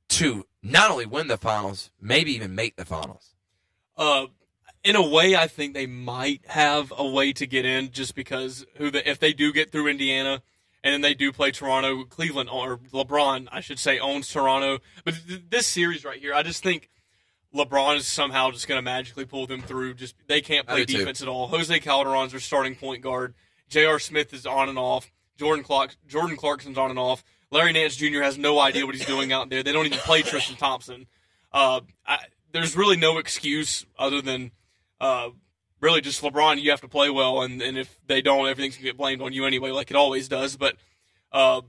to 0.08 0.46
not 0.62 0.90
only 0.90 1.06
win 1.06 1.28
the 1.28 1.36
finals, 1.36 1.90
maybe 2.00 2.34
even 2.34 2.54
make 2.54 2.76
the 2.76 2.84
finals. 2.84 3.34
Uh, 3.96 4.26
in 4.84 4.96
a 4.96 5.06
way, 5.06 5.34
I 5.34 5.48
think 5.48 5.74
they 5.74 5.86
might 5.86 6.42
have 6.46 6.92
a 6.96 7.06
way 7.06 7.32
to 7.34 7.46
get 7.46 7.64
in 7.64 7.90
just 7.90 8.14
because 8.14 8.64
who 8.76 8.90
the, 8.90 9.08
if 9.08 9.18
they 9.18 9.32
do 9.32 9.52
get 9.52 9.72
through 9.72 9.88
Indiana 9.88 10.42
and 10.86 10.92
then 10.92 11.00
they 11.00 11.14
do 11.14 11.32
play 11.32 11.50
Toronto, 11.50 12.04
Cleveland 12.04 12.48
or 12.48 12.78
LeBron, 12.92 13.48
I 13.50 13.60
should 13.60 13.80
say, 13.80 13.98
owns 13.98 14.28
Toronto. 14.28 14.78
But 15.04 15.14
th- 15.26 15.42
this 15.50 15.66
series 15.66 16.04
right 16.04 16.20
here, 16.20 16.32
I 16.32 16.44
just 16.44 16.62
think 16.62 16.90
LeBron 17.52 17.96
is 17.96 18.06
somehow 18.06 18.52
just 18.52 18.68
going 18.68 18.78
to 18.78 18.82
magically 18.82 19.24
pull 19.24 19.48
them 19.48 19.62
through. 19.62 19.94
Just 19.94 20.14
they 20.28 20.40
can't 20.40 20.64
play 20.64 20.84
do 20.84 20.92
too. 20.92 20.98
defense 21.00 21.20
at 21.22 21.26
all. 21.26 21.48
Jose 21.48 21.80
Calderon's 21.80 22.30
their 22.30 22.38
starting 22.38 22.76
point 22.76 23.02
guard. 23.02 23.34
J.R. 23.68 23.98
Smith 23.98 24.32
is 24.32 24.46
on 24.46 24.68
and 24.68 24.78
off. 24.78 25.10
Jordan 25.36 25.64
Clark, 25.64 25.96
Jordan 26.06 26.36
Clarkson's 26.36 26.78
on 26.78 26.90
and 26.90 27.00
off. 27.00 27.24
Larry 27.50 27.72
Nance 27.72 27.96
Jr. 27.96 28.22
has 28.22 28.38
no 28.38 28.60
idea 28.60 28.86
what 28.86 28.94
he's 28.94 29.06
doing 29.06 29.32
out 29.32 29.50
there. 29.50 29.64
They 29.64 29.72
don't 29.72 29.86
even 29.86 29.98
play 29.98 30.22
Tristan 30.22 30.56
Thompson. 30.56 31.08
Uh, 31.52 31.80
I, 32.06 32.18
there's 32.52 32.76
really 32.76 32.96
no 32.96 33.18
excuse 33.18 33.84
other 33.98 34.22
than 34.22 34.52
uh, 35.00 35.30
really 35.80 36.00
just 36.00 36.22
LeBron. 36.22 36.60
You 36.60 36.70
have 36.70 36.80
to 36.82 36.88
play 36.88 37.10
well, 37.10 37.42
and, 37.42 37.60
and 37.62 37.78
if 37.78 37.98
they 38.06 38.22
don't, 38.22 38.48
everything's 38.48 38.76
gonna 38.76 38.84
get 38.84 38.96
blamed 38.96 39.22
on 39.22 39.32
you 39.32 39.44
anyway, 39.44 39.70
like 39.70 39.90
it 39.90 39.96
always 39.96 40.28
does. 40.28 40.56
But 40.56 40.76
uh, 41.32 41.62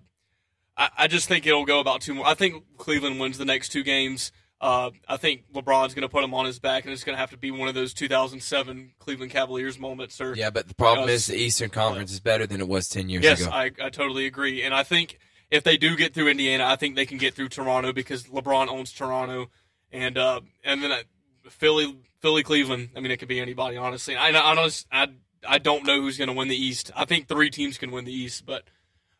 I, 0.75 0.89
I 0.97 1.07
just 1.07 1.27
think 1.27 1.45
it'll 1.45 1.65
go 1.65 1.79
about 1.79 2.01
two 2.01 2.13
more. 2.13 2.27
I 2.27 2.33
think 2.33 2.63
Cleveland 2.77 3.19
wins 3.19 3.37
the 3.37 3.45
next 3.45 3.69
two 3.69 3.83
games. 3.83 4.31
Uh, 4.59 4.89
I 5.07 5.17
think 5.17 5.43
LeBron's 5.53 5.93
going 5.93 6.01
to 6.01 6.09
put 6.09 6.23
him 6.23 6.33
on 6.33 6.45
his 6.45 6.57
back, 6.57 6.83
and 6.83 6.91
it's 6.91 7.03
going 7.03 7.13
to 7.13 7.19
have 7.19 7.29
to 7.29 7.37
be 7.37 7.51
one 7.51 7.67
of 7.67 7.75
those 7.75 7.93
2007 7.93 8.93
Cleveland 8.97 9.31
Cavaliers 9.31 9.77
moments. 9.77 10.19
Or 10.19 10.33
Yeah, 10.35 10.49
but 10.49 10.67
the 10.67 10.73
problem 10.73 11.07
Yes. 11.07 11.19
is 11.19 11.25
the 11.27 11.37
Eastern 11.37 11.69
Conference 11.69 12.11
is 12.11 12.19
better 12.19 12.47
than 12.47 12.59
it 12.59 12.67
was 12.67 12.89
10 12.89 13.07
years 13.07 13.23
yes, 13.23 13.41
ago. 13.41 13.51
I, 13.51 13.71
I 13.79 13.89
totally 13.89 14.25
agree, 14.25 14.63
and 14.63 14.73
I 14.73 14.81
think 14.81 15.19
if 15.51 15.63
they 15.63 15.77
do 15.77 15.95
get 15.95 16.13
through 16.13 16.29
Indiana, 16.29 16.65
I 16.65 16.75
think 16.75 16.95
they 16.95 17.05
can 17.05 17.19
get 17.19 17.35
through 17.35 17.49
Toronto 17.49 17.93
because 17.93 18.23
LeBron 18.23 18.67
owns 18.67 18.91
Toronto, 18.91 19.49
and 19.91 20.17
uh, 20.17 20.41
and 20.63 20.83
then 20.83 20.91
uh, 20.91 21.01
Philly, 21.49 21.95
Philly, 22.19 22.43
Cleveland. 22.43 22.89
I 22.95 22.99
mean, 22.99 23.11
it 23.11 23.17
could 23.17 23.27
be 23.27 23.39
anybody, 23.39 23.77
honestly. 23.77 24.15
I 24.15 24.29
I 24.29 24.51
honest, 24.51 24.87
I 24.91 25.07
I 25.47 25.57
don't 25.59 25.85
know 25.85 26.01
who's 26.01 26.17
going 26.17 26.29
to 26.29 26.33
win 26.33 26.47
the 26.47 26.55
East. 26.55 26.91
I 26.95 27.05
think 27.05 27.27
three 27.27 27.49
teams 27.49 27.77
can 27.77 27.91
win 27.91 28.05
the 28.05 28.13
East, 28.13 28.45
but 28.45 28.63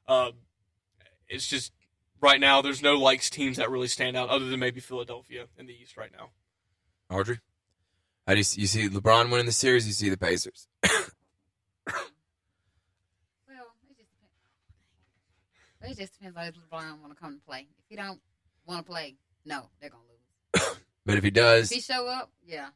uh, 0.08 0.32
it's 1.28 1.48
just 1.48 1.72
right 2.22 2.39
now 2.39 2.62
there's 2.62 2.82
no 2.82 2.95
likes 2.95 3.30
teams 3.30 3.58
that 3.58 3.70
really 3.70 3.88
stand 3.88 4.18
out 4.18 4.30
other 4.30 4.45
than 4.45 4.60
maybe 4.60 4.80
Philadelphia 4.80 5.45
in 5.58 5.68
the 5.68 5.74
East 5.74 5.98
right 5.98 6.12
now. 6.12 6.30
Audrey? 7.16 7.39
How 8.26 8.34
do 8.34 8.39
you 8.39 8.43
see, 8.43 8.62
you 8.62 8.68
see 8.68 8.89
LeBron 8.89 9.32
winning 9.32 9.45
the 9.45 9.52
series? 9.54 9.88
You 9.88 9.93
see 9.93 10.10
the 10.10 10.18
Pacers? 10.18 10.68
Well, 13.48 13.68
it 13.89 13.98
just 13.98 14.10
depends. 15.80 15.98
It 15.98 16.02
just 16.02 16.14
depends 16.14 16.38
on 16.38 16.43
if 16.45 16.56
LeBron 16.56 17.00
want 17.02 17.14
to 17.14 17.20
come 17.20 17.36
to 17.39 17.45
play. 17.45 17.68
If 17.80 17.86
he 17.88 17.95
don't 17.95 18.20
want 18.66 18.86
to 18.86 18.91
play, 18.91 19.16
no, 19.45 19.70
they're 19.80 19.89
gonna 19.89 20.04
lose. 20.04 20.78
But 21.06 21.16
if 21.18 21.24
he 21.24 21.32
does, 21.32 21.72
If 21.72 21.78
does, 21.78 21.86
he 21.88 21.93
show 21.93 22.06
up, 22.08 22.32
yeah, 22.45 22.68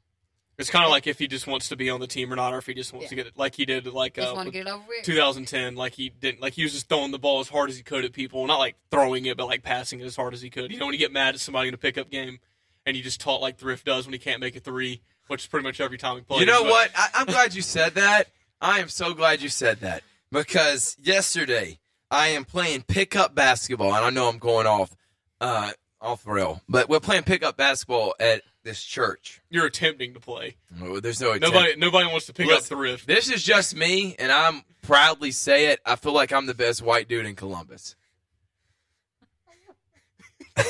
It's 0.61 0.69
kind 0.69 0.85
of 0.85 0.91
like 0.91 1.07
if 1.07 1.19
he 1.19 1.27
just 1.27 1.47
wants 1.47 1.67
to 1.69 1.75
be 1.75 1.89
on 1.89 1.99
the 1.99 2.07
team 2.07 2.31
or 2.31 2.35
not, 2.35 2.53
or 2.53 2.59
if 2.59 2.65
he 2.65 2.73
just 2.73 2.93
wants 2.93 3.09
to 3.09 3.15
get 3.15 3.27
it 3.27 3.33
like 3.37 3.55
he 3.55 3.65
did 3.65 3.85
like 3.87 4.15
just 4.15 4.31
uh, 4.31 4.35
want 4.35 4.47
to 4.47 4.51
get 4.51 4.67
it 4.67 4.69
over 4.69 4.83
with. 4.87 5.03
2010, 5.03 5.75
like 5.75 5.93
he 5.93 6.09
didn't, 6.09 6.41
like 6.41 6.53
he 6.53 6.63
was 6.63 6.71
just 6.73 6.87
throwing 6.87 7.11
the 7.11 7.19
ball 7.19 7.39
as 7.39 7.49
hard 7.49 7.69
as 7.69 7.77
he 7.77 7.83
could 7.83 8.05
at 8.05 8.13
people, 8.13 8.45
not 8.47 8.59
like 8.59 8.75
throwing 8.89 9.25
it, 9.25 9.35
but 9.37 9.47
like 9.47 9.63
passing 9.63 9.99
it 9.99 10.05
as 10.05 10.15
hard 10.15 10.33
as 10.33 10.41
he 10.41 10.49
could. 10.49 10.71
You 10.71 10.79
know, 10.79 10.85
when 10.85 10.93
you 10.93 10.99
get 10.99 11.11
mad 11.11 11.33
at 11.35 11.41
somebody 11.41 11.67
in 11.67 11.73
a 11.73 11.77
pickup 11.77 12.09
game, 12.09 12.39
and 12.85 12.95
you 12.97 13.03
just 13.03 13.19
talk 13.19 13.41
like 13.41 13.57
Thrift 13.57 13.85
does 13.85 14.05
when 14.05 14.13
he 14.13 14.19
can't 14.19 14.39
make 14.39 14.55
a 14.55 14.59
three, 14.59 15.01
which 15.27 15.43
is 15.43 15.47
pretty 15.47 15.63
much 15.63 15.79
every 15.81 15.97
time 15.97 16.15
he 16.17 16.21
plays. 16.21 16.39
you 16.39 16.45
know 16.45 16.63
But- 16.63 16.69
what? 16.71 16.91
I, 16.95 17.07
I'm 17.15 17.25
glad 17.27 17.53
you 17.53 17.61
said 17.61 17.95
that. 17.95 18.27
I 18.61 18.79
am 18.79 18.89
so 18.89 19.13
glad 19.13 19.41
you 19.41 19.49
said 19.49 19.79
that 19.81 20.03
because 20.31 20.95
yesterday 21.01 21.79
I 22.09 22.27
am 22.27 22.45
playing 22.45 22.83
pickup 22.83 23.33
basketball, 23.35 23.93
and 23.95 24.05
I 24.05 24.09
know 24.09 24.29
I'm 24.29 24.37
going 24.37 24.67
off, 24.67 24.95
uh, 25.39 25.71
off 25.99 26.25
rail, 26.27 26.61
but 26.69 26.89
we're 26.89 26.99
playing 26.99 27.23
pickup 27.23 27.57
basketball 27.57 28.13
at 28.19 28.41
this 28.63 28.83
church. 28.83 29.41
You're 29.49 29.65
attempting 29.65 30.13
to 30.13 30.19
play. 30.19 30.57
No, 30.79 30.99
There's 30.99 31.19
no 31.21 31.31
attempt. 31.31 31.53
Nobody, 31.53 31.75
nobody 31.77 32.07
wants 32.07 32.25
to 32.27 32.33
pick 32.33 32.45
up 32.47 32.53
Listen, 32.53 32.77
Thrift. 32.77 33.07
This 33.07 33.29
is 33.29 33.43
just 33.43 33.75
me, 33.75 34.15
and 34.19 34.31
I'm 34.31 34.63
proudly 34.81 35.31
say 35.31 35.67
it. 35.67 35.79
I 35.85 35.95
feel 35.95 36.13
like 36.13 36.31
I'm 36.31 36.45
the 36.45 36.53
best 36.53 36.81
white 36.81 37.07
dude 37.07 37.25
in 37.25 37.35
Columbus. 37.35 37.95
All 40.57 40.63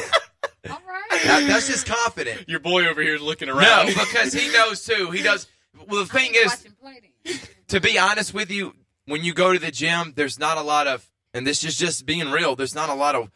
right. 0.66 0.78
That, 1.24 1.46
that's 1.48 1.68
just 1.68 1.86
confident. 1.86 2.48
Your 2.50 2.60
boy 2.60 2.88
over 2.88 3.00
here 3.02 3.14
is 3.14 3.22
looking 3.22 3.48
No, 3.48 3.58
around. 3.58 3.88
because 3.88 4.34
he 4.34 4.52
knows 4.52 4.84
too. 4.84 5.12
He 5.12 5.22
does. 5.22 5.46
Well, 5.88 6.04
the 6.04 6.12
thing 6.12 6.32
is, 6.34 6.48
watching 6.48 6.72
play 6.82 7.00
then. 7.24 7.40
to 7.68 7.80
be 7.80 8.00
honest 8.00 8.34
with 8.34 8.50
you, 8.50 8.74
when 9.06 9.24
you 9.24 9.34
go 9.34 9.54
to 9.54 9.60
the 9.60 9.70
gym, 9.72 10.14
there's 10.16 10.40
not 10.40 10.58
a 10.58 10.62
lot 10.62 10.88
of, 10.88 11.08
and 11.34 11.46
this 11.46 11.64
is 11.64 11.78
just 11.78 12.06
being 12.08 12.32
real. 12.32 12.56
There's 12.56 12.74
not 12.74 12.90
a 12.90 12.96
lot 12.96 13.14
of 13.16 13.30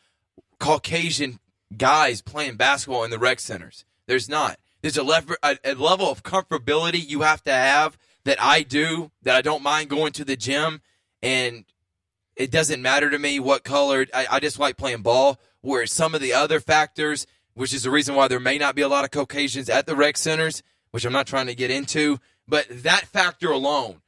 Caucasian 0.60 1.40
guys 1.78 2.22
playing 2.22 2.56
basketball 2.56 3.04
in 3.04 3.12
the 3.12 3.20
rec 3.20 3.40
centers. 3.40 3.86
There's 4.08 4.30
not. 4.30 4.60
There's 4.82 4.98
a, 4.98 5.04
level 5.04 6.12
of 6.12 6.24
comfortability 6.24 7.08
you 7.08 7.22
have 7.22 7.44
to 7.44 7.52
have 7.52 7.98
that 8.24 8.38
I 8.42 8.62
do 8.62 9.12
that 9.24 9.36
I 9.36 9.42
don't 9.42 9.64
mind 9.64 9.90
going 9.90 10.14
to 10.14 10.26
the 10.26 10.36
gym, 10.36 10.82
and 11.24 11.66
it 12.36 12.52
doesn't 12.52 12.82
matter 12.82 13.10
to 13.10 13.18
me 13.18 13.40
what 13.40 13.64
color. 13.64 14.06
I, 14.14 14.28
I 14.32 14.40
just 14.40 14.60
like 14.60 14.78
playing 14.78 15.02
ball. 15.02 15.40
Where 15.62 15.88
some 15.88 16.14
of 16.14 16.22
the 16.22 16.34
other 16.34 16.60
factors, 16.60 17.26
which 17.56 17.74
is 17.74 17.82
the 17.82 17.90
reason 17.90 18.14
why 18.14 18.28
there 18.28 18.40
may 18.40 18.60
not 18.60 18.76
be 18.76 18.84
a 18.84 18.88
lot 18.88 19.04
of 19.04 19.10
Caucasians 19.10 19.68
at 19.68 19.88
the 19.88 19.96
rec 19.96 20.18
centers, 20.18 20.62
which 20.92 21.06
I'm 21.06 21.14
not 21.14 21.26
trying 21.26 21.48
to 21.48 21.56
get 21.56 21.72
into, 21.72 22.20
but 22.48 22.68
that 22.70 23.08
factor 23.08 23.50
alone, 23.50 24.02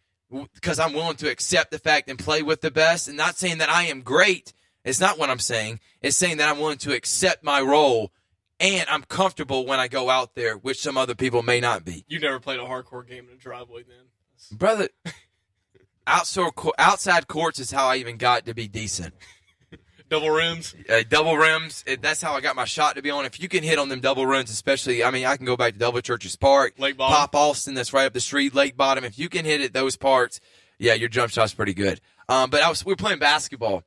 because 0.53 0.77
I'm 0.77 0.93
willing 0.93 1.15
to 1.17 1.31
accept 1.31 1.71
the 1.71 1.79
fact 1.79 2.09
and 2.09 2.19
play 2.19 2.43
with 2.43 2.61
the 2.61 2.69
best, 2.69 3.07
and 3.07 3.17
not 3.17 3.37
saying 3.37 3.57
that 3.57 3.69
I 3.69 3.85
am 3.85 4.01
great. 4.01 4.53
It's 4.85 4.99
not 4.99 5.17
what 5.17 5.31
I'm 5.31 5.39
saying. 5.39 5.79
It's 6.01 6.15
saying 6.15 6.37
that 6.37 6.49
I'm 6.49 6.59
willing 6.59 6.77
to 6.77 6.93
accept 6.93 7.43
my 7.43 7.59
role, 7.59 8.11
and 8.59 8.87
I'm 8.89 9.03
comfortable 9.03 9.65
when 9.65 9.79
I 9.79 9.87
go 9.87 10.09
out 10.09 10.35
there, 10.35 10.55
which 10.55 10.79
some 10.81 10.97
other 10.97 11.15
people 11.15 11.43
may 11.43 11.59
not 11.59 11.85
be. 11.85 12.05
you 12.07 12.19
never 12.19 12.39
played 12.39 12.59
a 12.59 12.63
hardcore 12.63 13.07
game 13.07 13.25
in 13.29 13.35
a 13.35 13.39
driveway, 13.39 13.83
then. 13.83 14.57
Brother, 14.57 14.89
outside 16.07 16.51
outside 16.77 17.27
courts 17.27 17.59
is 17.59 17.71
how 17.71 17.87
I 17.87 17.97
even 17.97 18.17
got 18.17 18.45
to 18.45 18.53
be 18.53 18.67
decent. 18.67 19.13
Double 20.09 20.29
rims. 20.29 20.73
uh, 20.89 21.03
double 21.09 21.35
rims. 21.35 21.83
It, 21.85 22.01
that's 22.01 22.21
how 22.21 22.31
I 22.31 22.39
got 22.39 22.55
my 22.55 22.63
shot 22.63 22.95
to 22.95 23.01
be 23.01 23.09
on. 23.09 23.25
If 23.25 23.41
you 23.41 23.49
can 23.49 23.61
hit 23.61 23.77
on 23.77 23.89
them 23.89 23.99
double 23.99 24.25
rims, 24.25 24.49
especially, 24.49 25.03
I 25.03 25.11
mean, 25.11 25.25
I 25.25 25.35
can 25.35 25.45
go 25.45 25.57
back 25.57 25.73
to 25.73 25.79
Double 25.79 25.99
Churches 25.99 26.37
Park, 26.37 26.75
Lake 26.77 26.95
Bottom. 26.95 27.13
Pop 27.13 27.35
Austin, 27.35 27.73
that's 27.73 27.91
right 27.91 28.05
up 28.05 28.13
the 28.13 28.21
street, 28.21 28.55
Lake 28.55 28.77
Bottom. 28.77 29.03
If 29.03 29.19
you 29.19 29.27
can 29.27 29.43
hit 29.43 29.59
at 29.59 29.73
those 29.73 29.97
parts, 29.97 30.39
yeah, 30.79 30.93
your 30.93 31.09
jump 31.09 31.31
shot's 31.31 31.53
pretty 31.53 31.73
good. 31.73 31.99
Um, 32.29 32.49
but 32.49 32.61
I 32.61 32.69
was 32.69 32.85
we 32.85 32.93
were 32.93 32.95
playing 32.97 33.19
basketball, 33.19 33.83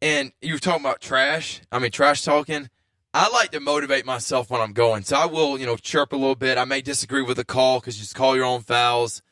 and 0.00 0.32
you 0.40 0.54
were 0.54 0.58
talking 0.58 0.80
about 0.80 1.02
trash. 1.02 1.60
I 1.70 1.80
mean, 1.80 1.90
trash 1.90 2.22
talking. 2.22 2.70
I 3.16 3.28
like 3.28 3.52
to 3.52 3.60
motivate 3.60 4.04
myself 4.04 4.50
when 4.50 4.60
I'm 4.60 4.72
going, 4.72 5.04
so 5.04 5.16
I 5.16 5.26
will, 5.26 5.56
you 5.56 5.66
know, 5.66 5.76
chirp 5.76 6.12
a 6.12 6.16
little 6.16 6.34
bit. 6.34 6.58
I 6.58 6.64
may 6.64 6.82
disagree 6.82 7.22
with 7.22 7.36
the 7.36 7.44
call 7.44 7.78
because 7.78 7.96
you 7.96 8.02
just 8.02 8.16
call 8.16 8.34
your 8.34 8.44
own 8.44 8.62
fouls. 8.62 9.22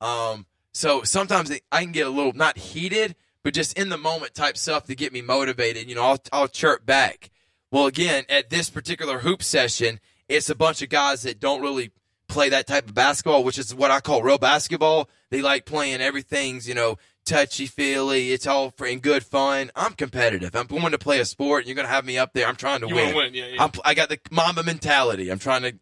Um, 0.00 0.44
so 0.72 1.04
sometimes 1.04 1.52
I 1.70 1.82
can 1.84 1.92
get 1.92 2.08
a 2.08 2.10
little 2.10 2.32
not 2.32 2.58
heated, 2.58 3.14
but 3.44 3.54
just 3.54 3.78
in 3.78 3.90
the 3.90 3.96
moment 3.96 4.34
type 4.34 4.56
stuff 4.56 4.86
to 4.86 4.96
get 4.96 5.12
me 5.12 5.22
motivated. 5.22 5.88
You 5.88 5.94
know, 5.94 6.02
I'll 6.02 6.18
I'll 6.32 6.48
chirp 6.48 6.84
back. 6.84 7.30
Well, 7.70 7.86
again, 7.86 8.24
at 8.28 8.50
this 8.50 8.70
particular 8.70 9.20
hoop 9.20 9.44
session, 9.44 10.00
it's 10.28 10.50
a 10.50 10.56
bunch 10.56 10.82
of 10.82 10.88
guys 10.88 11.22
that 11.22 11.38
don't 11.38 11.62
really 11.62 11.92
play 12.38 12.48
that 12.50 12.68
type 12.68 12.86
of 12.86 12.94
basketball, 12.94 13.42
which 13.42 13.58
is 13.58 13.74
what 13.74 13.90
I 13.90 13.98
call 13.98 14.22
real 14.22 14.38
basketball. 14.38 15.08
They 15.30 15.42
like 15.42 15.64
playing 15.64 16.00
everything's, 16.00 16.68
you 16.68 16.74
know, 16.74 16.96
touchy 17.24 17.66
feely. 17.66 18.30
It's 18.30 18.46
all 18.46 18.70
for 18.70 18.86
in 18.86 19.00
good 19.00 19.24
fun. 19.24 19.72
I'm 19.74 19.94
competitive. 19.94 20.54
I'm 20.54 20.68
going 20.68 20.92
to 20.92 20.98
play 20.98 21.18
a 21.18 21.24
sport. 21.24 21.62
And 21.62 21.68
you're 21.68 21.74
going 21.74 21.88
to 21.88 21.92
have 21.92 22.04
me 22.04 22.16
up 22.16 22.34
there. 22.34 22.46
I'm 22.46 22.54
trying 22.54 22.80
to 22.82 22.86
You 22.88 22.94
win. 22.94 23.16
win, 23.16 23.34
yeah. 23.34 23.46
yeah. 23.46 23.64
I'm, 23.64 23.72
I 23.84 23.94
got 23.94 24.08
the 24.08 24.20
mama 24.30 24.62
mentality. 24.62 25.30
I'm 25.32 25.40
trying 25.40 25.62
to 25.62 25.74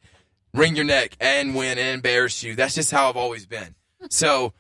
wring 0.55 0.77
your 0.77 0.87
neck 0.87 1.15
and 1.21 1.55
win 1.55 1.77
and 1.77 1.89
embarrass 1.91 2.43
you. 2.43 2.55
That's 2.55 2.75
just 2.75 2.91
how 2.91 3.11
I've 3.11 3.19
always 3.19 3.45
been. 3.45 3.75
So 4.09 4.55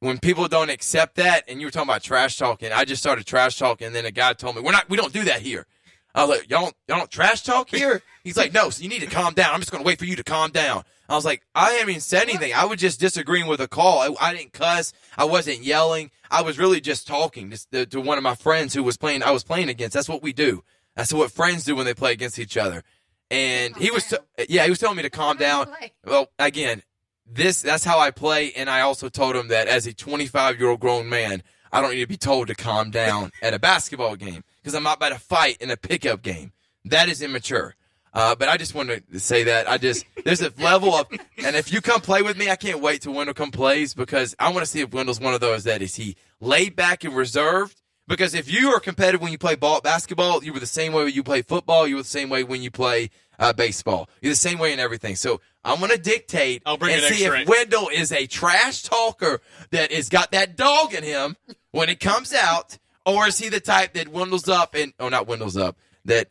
when 0.00 0.16
people 0.18 0.48
don't 0.48 0.70
accept 0.70 1.16
that, 1.16 1.44
and 1.48 1.60
you 1.60 1.66
were 1.66 1.70
talking 1.70 1.90
about 1.90 2.02
trash 2.02 2.38
talking, 2.38 2.72
I 2.72 2.86
just 2.86 3.02
started 3.02 3.26
trash 3.26 3.58
talking, 3.58 3.88
and 3.88 3.94
then 3.94 4.06
a 4.06 4.10
guy 4.10 4.32
told 4.32 4.56
me, 4.56 4.62
"We're 4.62 4.72
not, 4.72 4.88
we 4.88 4.96
don't 4.96 5.12
do 5.12 5.24
that 5.24 5.42
here." 5.42 5.66
I 6.14 6.24
was 6.24 6.38
like, 6.38 6.48
"Y'all 6.48 6.62
don't, 6.62 6.76
y'all 6.88 6.98
don't 6.98 7.10
trash 7.10 7.42
talk 7.42 7.68
here?" 7.68 8.00
He's 8.24 8.38
like, 8.38 8.54
"No, 8.54 8.70
so 8.70 8.82
you 8.82 8.88
need 8.88 9.00
to 9.00 9.06
calm 9.06 9.34
down. 9.34 9.52
I'm 9.52 9.60
just 9.60 9.70
going 9.70 9.84
to 9.84 9.86
wait 9.86 9.98
for 9.98 10.06
you 10.06 10.16
to 10.16 10.24
calm 10.24 10.50
down." 10.50 10.82
I 11.08 11.14
was 11.14 11.24
like, 11.24 11.42
"I 11.54 11.72
haven't 11.72 11.90
even 11.90 12.00
said 12.00 12.28
anything. 12.28 12.52
I 12.54 12.64
was 12.64 12.80
just 12.80 13.00
disagreeing 13.00 13.46
with 13.46 13.60
a 13.60 13.68
call. 13.68 14.00
I, 14.00 14.28
I 14.28 14.34
didn't 14.34 14.52
cuss. 14.52 14.92
I 15.16 15.24
wasn't 15.24 15.62
yelling. 15.62 16.10
I 16.30 16.42
was 16.42 16.58
really 16.58 16.80
just 16.80 17.06
talking 17.06 17.54
to, 17.72 17.86
to, 17.86 18.00
one 18.00 18.18
of 18.18 18.24
my 18.24 18.34
friends 18.34 18.74
who 18.74 18.82
was 18.82 18.96
playing. 18.96 19.22
I 19.22 19.30
was 19.30 19.44
playing 19.44 19.68
against. 19.68 19.94
That's 19.94 20.08
what 20.08 20.22
we 20.22 20.32
do. 20.32 20.62
That's 20.94 21.12
what 21.12 21.30
friends 21.30 21.64
do 21.64 21.76
when 21.76 21.86
they 21.86 21.94
play 21.94 22.12
against 22.12 22.38
each 22.38 22.56
other." 22.56 22.82
And 23.30 23.76
he 23.76 23.90
was, 23.90 24.06
t- 24.06 24.16
yeah, 24.48 24.62
he 24.64 24.70
was 24.70 24.78
telling 24.78 24.96
me 24.96 25.02
to 25.02 25.10
calm 25.10 25.36
down. 25.36 25.68
Well, 26.04 26.28
again, 26.38 26.82
this 27.26 27.62
that's 27.62 27.84
how 27.84 27.98
I 27.98 28.10
play, 28.10 28.52
and 28.52 28.70
I 28.70 28.80
also 28.82 29.08
told 29.08 29.34
him 29.34 29.48
that 29.48 29.66
as 29.66 29.86
a 29.86 29.92
25 29.92 30.58
year 30.58 30.68
old 30.68 30.80
grown 30.80 31.08
man, 31.08 31.42
I 31.72 31.80
don't 31.80 31.90
need 31.92 32.00
to 32.00 32.06
be 32.06 32.16
told 32.16 32.48
to 32.48 32.54
calm 32.54 32.90
down 32.90 33.32
at 33.42 33.54
a 33.54 33.58
basketball 33.58 34.16
game 34.16 34.44
because 34.62 34.74
I'm 34.74 34.84
not 34.84 34.98
about 34.98 35.10
to 35.10 35.18
fight 35.18 35.56
in 35.60 35.70
a 35.70 35.76
pickup 35.76 36.22
game. 36.22 36.52
That 36.84 37.08
is 37.08 37.20
immature. 37.20 37.74
Uh, 38.16 38.34
but 38.34 38.48
I 38.48 38.56
just 38.56 38.74
wanted 38.74 39.04
to 39.12 39.20
say 39.20 39.44
that 39.44 39.68
I 39.68 39.76
just 39.76 40.06
there's 40.24 40.40
a 40.40 40.50
level 40.56 40.94
of, 40.94 41.06
and 41.36 41.54
if 41.54 41.70
you 41.70 41.82
come 41.82 42.00
play 42.00 42.22
with 42.22 42.38
me, 42.38 42.48
I 42.48 42.56
can't 42.56 42.80
wait 42.80 43.02
till 43.02 43.12
Wendell 43.12 43.34
come 43.34 43.50
plays 43.50 43.92
because 43.92 44.34
I 44.38 44.48
want 44.48 44.60
to 44.60 44.66
see 44.66 44.80
if 44.80 44.90
Wendell's 44.90 45.20
one 45.20 45.34
of 45.34 45.40
those 45.40 45.64
that 45.64 45.82
is 45.82 45.96
he 45.96 46.16
laid 46.40 46.74
back 46.74 47.04
and 47.04 47.14
reserved. 47.14 47.82
Because 48.08 48.32
if 48.32 48.50
you 48.50 48.70
are 48.70 48.80
competitive 48.80 49.20
when 49.20 49.32
you 49.32 49.38
play 49.38 49.54
ball 49.54 49.82
basketball, 49.82 50.42
you 50.42 50.54
were 50.54 50.60
the 50.60 50.64
same 50.64 50.94
way 50.94 51.04
when 51.04 51.12
you 51.12 51.22
play 51.22 51.42
football. 51.42 51.86
You 51.86 51.96
were 51.96 52.02
the 52.02 52.08
same 52.08 52.30
way 52.30 52.42
when 52.42 52.62
you 52.62 52.70
play 52.70 53.10
uh, 53.38 53.52
baseball. 53.52 54.08
You're 54.22 54.32
the 54.32 54.36
same 54.36 54.58
way 54.58 54.72
in 54.72 54.80
everything. 54.80 55.14
So 55.16 55.42
I'm 55.62 55.78
going 55.80 55.90
to 55.90 55.98
dictate 55.98 56.62
I'll 56.64 56.78
bring 56.78 56.94
and 56.94 57.02
an 57.02 57.12
see 57.12 57.24
if. 57.24 57.46
Wendell 57.46 57.90
is 57.92 58.12
a 58.12 58.26
trash 58.26 58.84
talker 58.84 59.42
that 59.72 59.92
has 59.92 60.08
got 60.08 60.30
that 60.30 60.56
dog 60.56 60.94
in 60.94 61.04
him 61.04 61.36
when 61.72 61.90
it 61.90 62.00
comes 62.00 62.32
out, 62.32 62.78
or 63.04 63.26
is 63.26 63.38
he 63.38 63.50
the 63.50 63.60
type 63.60 63.92
that 63.92 64.08
Wendell's 64.08 64.48
up 64.48 64.74
and 64.74 64.94
oh, 64.98 65.10
not 65.10 65.26
Wendell's 65.26 65.58
up 65.58 65.76
that 66.06 66.28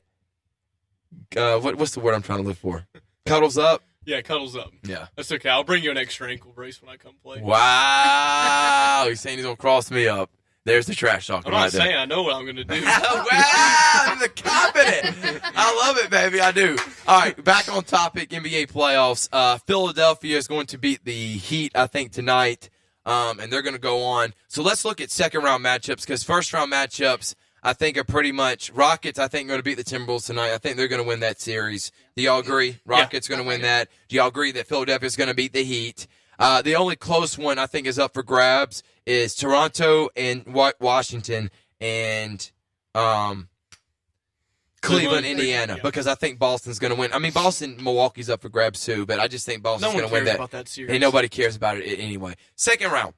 uh, 1.36 1.59
what 1.59 1.76
what's 1.76 1.91
the 1.93 1.99
word 1.99 2.13
I'm 2.13 2.22
trying 2.22 2.41
to 2.41 2.47
look 2.47 2.57
for? 2.57 2.86
Cuddles 3.26 3.57
up. 3.57 3.82
Yeah, 4.05 4.22
cuddles 4.22 4.55
up. 4.55 4.72
Yeah. 4.84 5.07
That's 5.16 5.32
okay. 5.32 5.49
I'll 5.49 5.63
bring 5.63 5.84
you 5.84 5.89
an 5.91 5.97
extra 5.97 6.30
ankle 6.30 6.51
brace 6.51 6.82
when 6.82 6.91
I 6.91 6.97
come 6.97 7.16
play. 7.24 7.41
Wow. 7.41 9.05
He's 9.09 9.20
saying 9.22 9.38
he's 9.38 9.45
gonna 9.45 9.55
cross 9.57 9.89
me 9.89 10.07
up. 10.07 10.30
There's 10.66 10.88
the 10.88 10.95
trash 10.95 11.28
talker 11.28 11.47
I'm 11.47 11.53
right 11.53 11.59
not 11.66 11.72
there. 11.74 11.82
saying 11.82 11.95
I 11.95 12.05
know 12.05 12.24
what 12.24 12.36
I'm 12.36 12.43
going 12.43 12.55
to 12.55 12.63
do. 12.63 12.74
wow, 12.86 14.16
the 14.20 14.30
confident. 14.30 15.41
I 15.55 15.86
love 15.86 15.97
it, 15.99 16.09
baby. 16.09 16.41
I 16.41 16.51
do. 16.51 16.76
All 17.07 17.20
right, 17.20 17.43
back 17.43 17.72
on 17.72 17.84
topic. 17.84 18.30
NBA 18.30 18.72
playoffs. 18.72 19.30
Uh, 19.32 19.59
Philadelphia 19.59 20.36
is 20.36 20.47
going 20.47 20.66
to 20.68 20.80
beat 20.80 21.05
the 21.05 21.13
Heat, 21.38 21.72
I 21.76 21.86
think, 21.86 22.13
tonight, 22.13 22.72
um, 23.05 23.39
and 23.39 23.53
they're 23.53 23.61
going 23.61 23.76
to 23.76 23.80
go 23.80 24.01
on. 24.01 24.34
So 24.47 24.63
let's 24.63 24.84
look 24.84 24.99
at 25.01 25.11
second 25.11 25.43
round 25.43 25.63
matchups 25.63 26.01
because 26.01 26.24
first 26.24 26.51
round 26.51 26.74
matchups, 26.74 27.36
I 27.66 27.74
think, 27.74 27.97
are 27.97 28.03
pretty 28.03 28.32
much 28.32 28.72
Rockets. 28.74 29.18
I 29.18 29.28
think 29.28 29.47
going 29.47 29.57
to 29.59 29.63
beat 29.63 29.74
the 29.74 29.84
Timberwolves 29.84 30.28
tonight. 30.28 30.53
I 30.53 30.59
think 30.59 30.78
they're 30.78 30.88
going 30.88 31.01
to 31.01 31.07
win 31.07 31.22
that 31.22 31.41
series. 31.41 31.91
Do 32.16 32.22
y'all 32.22 32.39
agree? 32.39 32.78
Rockets 32.86 33.28
going 33.28 33.41
to 33.41 33.47
win 33.47 33.61
that. 33.61 33.89
Do 34.07 34.16
y'all 34.16 34.28
agree 34.28 34.51
that 34.51 34.68
Philadelphia 34.68 35.07
is 35.07 35.16
going 35.16 35.30
to 35.30 35.34
beat 35.34 35.51
the 35.51 35.63
Heat? 35.63 36.05
Uh, 36.38 36.61
the 36.61 36.76
only 36.76 36.95
close 36.95 37.39
one 37.39 37.57
I 37.57 37.66
think 37.66 37.88
is 37.88 37.97
up 37.97 38.13
for 38.13 38.22
grabs 38.22 38.84
is 39.07 39.34
Toronto 39.34 40.09
and 40.16 40.45
Washington 40.45 41.49
and 41.82 42.51
um, 42.93 43.49
Cleveland, 44.84 45.26
Indiana, 45.26 45.78
yeah. 45.78 45.82
because 45.82 46.05
I 46.05 46.13
think 46.13 46.38
Boston's 46.38 46.78
going 46.78 46.93
to 46.93 46.99
win. 46.99 47.13
I 47.13 47.20
mean, 47.20 47.32
Boston, 47.32 47.78
Milwaukee's 47.82 48.30
up 48.30 48.43
for 48.43 48.49
grabs 48.49 48.86
too, 48.86 49.07
but 49.07 49.20
I 49.20 49.28
just 49.28 49.43
think 49.43 49.63
Boston's 49.63 49.91
one 49.91 50.03
going 50.03 50.07
to 50.07 50.13
win 50.13 50.26
cares 50.26 50.30
that. 50.30 50.36
about 50.36 50.51
that 50.51 50.68
series. 50.68 50.91
And 50.91 51.01
nobody 51.01 51.30
cares 51.30 51.55
about 51.55 51.78
it 51.78 51.99
anyway. 51.99 52.36
Second 52.55 52.91
round. 52.91 53.16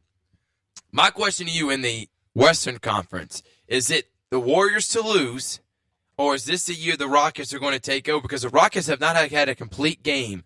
My 0.93 1.09
question 1.09 1.47
to 1.47 1.51
you 1.51 1.69
in 1.69 1.81
the 1.81 2.07
Western 2.33 2.77
Conference 2.79 3.43
is 3.67 3.91
it 3.91 4.07
the 4.29 4.39
Warriors 4.39 4.87
to 4.89 5.01
lose, 5.01 5.59
or 6.17 6.35
is 6.35 6.45
this 6.45 6.65
the 6.65 6.73
year 6.73 6.97
the 6.97 7.07
Rockets 7.07 7.53
are 7.53 7.59
going 7.59 7.73
to 7.73 7.79
take 7.79 8.09
over? 8.09 8.21
Because 8.21 8.41
the 8.41 8.49
Rockets 8.49 8.87
have 8.87 8.99
not 8.99 9.15
had 9.15 9.49
a 9.49 9.55
complete 9.55 10.03
game. 10.03 10.43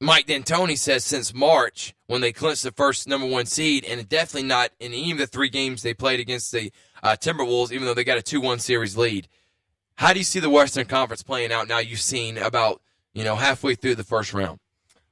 Mike 0.00 0.26
D'Antoni 0.26 0.76
says 0.76 1.04
since 1.04 1.32
March 1.32 1.94
when 2.08 2.20
they 2.20 2.32
clinched 2.32 2.64
the 2.64 2.72
first 2.72 3.06
number 3.06 3.26
one 3.26 3.46
seed, 3.46 3.84
and 3.84 4.08
definitely 4.08 4.48
not 4.48 4.70
in 4.80 4.92
any 4.92 5.12
of 5.12 5.18
the 5.18 5.28
three 5.28 5.48
games 5.48 5.82
they 5.82 5.94
played 5.94 6.18
against 6.18 6.50
the 6.50 6.72
uh, 7.02 7.16
Timberwolves, 7.18 7.70
even 7.70 7.86
though 7.86 7.94
they 7.94 8.02
got 8.02 8.18
a 8.18 8.22
two-one 8.22 8.58
series 8.58 8.96
lead. 8.96 9.28
How 9.94 10.12
do 10.12 10.18
you 10.18 10.24
see 10.24 10.40
the 10.40 10.50
Western 10.50 10.86
Conference 10.86 11.22
playing 11.22 11.52
out 11.52 11.68
now? 11.68 11.78
You've 11.78 12.00
seen 12.00 12.36
about 12.36 12.82
you 13.14 13.22
know 13.22 13.36
halfway 13.36 13.76
through 13.76 13.94
the 13.94 14.04
first 14.04 14.34
round. 14.34 14.58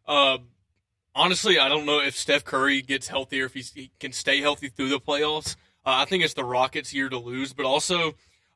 Uh, 0.08 0.38
honestly, 1.14 1.60
I 1.60 1.68
don't 1.68 1.86
know 1.86 2.00
if 2.00 2.16
Steph 2.16 2.44
Curry 2.44 2.82
gets 2.82 3.06
healthier, 3.06 3.44
if 3.44 3.54
he 3.54 3.92
can 4.00 4.10
stay 4.10 4.40
healthy 4.40 4.68
through 4.68 4.88
the 4.88 4.98
playoffs. 4.98 5.54
Uh, 5.90 6.02
I 6.02 6.04
think 6.04 6.22
it's 6.22 6.34
the 6.34 6.44
Rockets' 6.44 6.94
year 6.94 7.08
to 7.08 7.18
lose, 7.18 7.52
but 7.52 7.66
also 7.66 8.10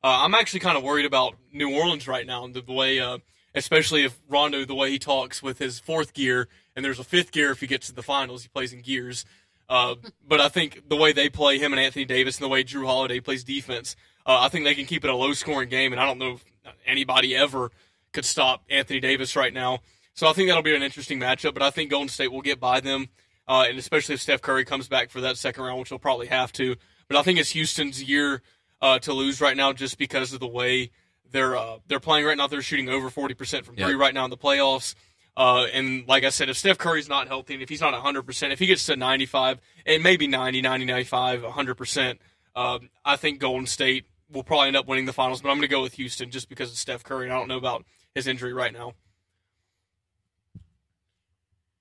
uh, 0.04 0.22
I'm 0.22 0.34
actually 0.34 0.60
kind 0.60 0.78
of 0.78 0.84
worried 0.84 1.04
about 1.04 1.34
New 1.52 1.74
Orleans 1.74 2.06
right 2.06 2.24
now, 2.24 2.44
and 2.44 2.54
the 2.54 2.62
way, 2.72 3.00
uh, 3.00 3.18
especially 3.56 4.04
if 4.04 4.20
Rondo, 4.28 4.64
the 4.64 4.74
way 4.74 4.90
he 4.92 5.00
talks 5.00 5.42
with 5.42 5.58
his 5.58 5.80
fourth 5.80 6.14
gear, 6.14 6.46
and 6.76 6.84
there's 6.84 7.00
a 7.00 7.04
fifth 7.04 7.32
gear 7.32 7.50
if 7.50 7.60
he 7.60 7.66
gets 7.66 7.88
to 7.88 7.92
the 7.92 8.04
finals, 8.04 8.42
he 8.42 8.48
plays 8.48 8.72
in 8.72 8.82
gears. 8.82 9.24
Uh, 9.68 9.96
but 10.28 10.40
I 10.40 10.48
think 10.48 10.88
the 10.88 10.94
way 10.94 11.12
they 11.12 11.28
play 11.28 11.58
him 11.58 11.72
and 11.72 11.80
Anthony 11.80 12.04
Davis, 12.04 12.36
and 12.36 12.44
the 12.44 12.48
way 12.48 12.62
Jrue 12.62 12.86
Holiday 12.86 13.18
plays 13.18 13.42
defense, 13.42 13.96
uh, 14.26 14.38
I 14.42 14.48
think 14.48 14.64
they 14.64 14.76
can 14.76 14.86
keep 14.86 15.02
it 15.02 15.10
a 15.10 15.16
low-scoring 15.16 15.70
game, 15.70 15.90
and 15.90 16.00
I 16.00 16.06
don't 16.06 16.18
know 16.18 16.34
if 16.34 16.44
anybody 16.86 17.34
ever 17.34 17.72
could 18.12 18.24
stop 18.24 18.62
Anthony 18.70 19.00
Davis 19.00 19.34
right 19.34 19.52
now. 19.52 19.80
So 20.14 20.28
I 20.28 20.34
think 20.34 20.48
that'll 20.48 20.62
be 20.62 20.76
an 20.76 20.84
interesting 20.84 21.18
matchup, 21.18 21.54
but 21.54 21.64
I 21.64 21.70
think 21.70 21.90
Golden 21.90 22.08
State 22.08 22.30
will 22.30 22.42
get 22.42 22.60
by 22.60 22.78
them, 22.78 23.08
uh, 23.48 23.64
and 23.68 23.76
especially 23.76 24.14
if 24.14 24.22
Steph 24.22 24.40
Curry 24.40 24.64
comes 24.64 24.86
back 24.86 25.10
for 25.10 25.20
that 25.22 25.36
second 25.36 25.64
round, 25.64 25.80
which 25.80 25.88
he'll 25.88 25.98
probably 25.98 26.28
have 26.28 26.52
to. 26.52 26.76
But 27.08 27.16
I 27.16 27.22
think 27.22 27.38
it's 27.38 27.50
Houston's 27.50 28.02
year 28.02 28.42
uh, 28.80 28.98
to 29.00 29.12
lose 29.12 29.40
right 29.40 29.56
now, 29.56 29.72
just 29.72 29.98
because 29.98 30.32
of 30.32 30.40
the 30.40 30.46
way 30.46 30.90
they're 31.30 31.56
uh, 31.56 31.78
they're 31.88 32.00
playing 32.00 32.24
right 32.26 32.36
now. 32.36 32.46
They're 32.46 32.62
shooting 32.62 32.88
over 32.88 33.10
forty 33.10 33.34
percent 33.34 33.64
from 33.66 33.76
Yeah. 33.76 33.86
three 33.86 33.94
right 33.94 34.14
now 34.14 34.24
in 34.24 34.30
the 34.30 34.36
playoffs. 34.36 34.94
Uh, 35.36 35.66
and 35.72 36.06
like 36.06 36.22
I 36.22 36.28
said, 36.28 36.48
if 36.48 36.56
Steph 36.56 36.78
Curry's 36.78 37.08
not 37.08 37.26
healthy, 37.26 37.54
and 37.54 37.62
if 37.62 37.68
he's 37.68 37.80
not 37.80 37.92
100%, 37.92 38.52
if 38.52 38.60
he 38.60 38.66
gets 38.66 38.86
to 38.86 38.94
95, 38.94 39.58
and 39.84 40.00
maybe 40.00 40.28
90, 40.28 40.62
90, 40.62 40.84
95, 40.84 41.42
100%, 41.42 42.18
um, 42.54 42.88
I 43.04 43.16
think 43.16 43.40
Golden 43.40 43.66
State 43.66 44.06
will 44.30 44.44
probably 44.44 44.68
end 44.68 44.76
up 44.76 44.86
winning 44.86 45.06
the 45.06 45.12
finals. 45.12 45.42
But 45.42 45.48
I'm 45.48 45.56
going 45.56 45.62
to 45.62 45.74
go 45.74 45.82
with 45.82 45.94
Houston 45.94 46.30
just 46.30 46.48
because 46.48 46.70
of 46.70 46.76
Steph 46.78 47.02
Curry. 47.02 47.24
And 47.24 47.32
I 47.32 47.36
don't 47.36 47.48
know 47.48 47.56
about 47.56 47.84
his 48.14 48.28
injury 48.28 48.52
right 48.52 48.72
now. 48.72 48.92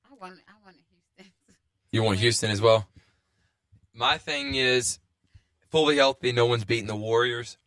I 0.10 0.16
want, 0.20 0.40
I 0.48 0.54
want 0.66 0.78
Houston. 1.18 1.32
You 1.92 2.02
want 2.02 2.18
Houston 2.18 2.50
as 2.50 2.60
well? 2.60 2.88
My 3.94 4.18
thing 4.18 4.56
is 4.56 4.98
fully 5.74 5.96
healthy, 5.96 6.32
no 6.32 6.46
one's 6.46 6.66
beating 6.66 6.86
the 6.86 6.96
Warriors. 6.96 7.58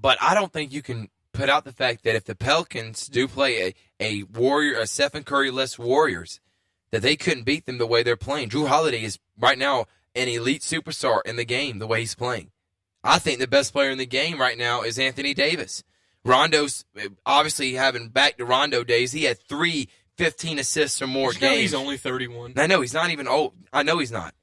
But 0.00 0.16
I 0.22 0.32
don't 0.32 0.50
think 0.50 0.72
you 0.72 0.80
can 0.80 1.10
put 1.34 1.50
out 1.50 1.64
the 1.64 1.72
fact 1.72 2.04
that 2.04 2.16
if 2.16 2.24
the 2.24 2.34
Pelicans 2.34 3.06
do 3.06 3.28
play 3.28 3.66
a, 3.66 3.74
a 4.00 4.22
Warrior, 4.22 4.78
a 4.78 4.86
Stephen 4.86 5.22
Curry 5.22 5.50
less 5.50 5.78
Warriors, 5.78 6.40
that 6.90 7.02
they 7.02 7.14
couldn't 7.16 7.44
beat 7.44 7.66
them 7.66 7.76
the 7.76 7.86
way 7.86 8.02
they're 8.02 8.16
playing. 8.16 8.48
Jrue 8.48 8.66
Holiday 8.66 9.02
is 9.04 9.18
right 9.38 9.58
now 9.58 9.84
an 10.14 10.28
elite 10.28 10.62
superstar 10.62 11.20
in 11.26 11.36
the 11.36 11.44
game 11.44 11.80
the 11.80 11.86
way 11.86 12.00
he's 12.00 12.14
playing. 12.14 12.50
I 13.04 13.18
think 13.18 13.40
the 13.40 13.46
best 13.46 13.74
player 13.74 13.90
in 13.90 13.98
the 13.98 14.06
game 14.06 14.40
right 14.40 14.56
now 14.56 14.80
is 14.80 14.98
Anthony 14.98 15.34
Davis. 15.34 15.84
Rondo's 16.24 16.86
obviously 17.26 17.74
having 17.74 18.08
back 18.08 18.38
to 18.38 18.46
Rondo 18.46 18.84
days. 18.84 19.12
He 19.12 19.24
had 19.24 19.38
three 19.38 19.90
15 20.16 20.58
assists 20.58 21.02
or 21.02 21.06
more 21.06 21.34
you 21.34 21.40
games. 21.40 21.60
he's 21.60 21.74
only 21.74 21.98
31. 21.98 22.54
I 22.56 22.66
know 22.66 22.80
he's 22.80 22.94
not 22.94 23.10
even 23.10 23.28
old. 23.28 23.52
I 23.70 23.82
know 23.82 23.98
he's 23.98 24.12
not. 24.12 24.34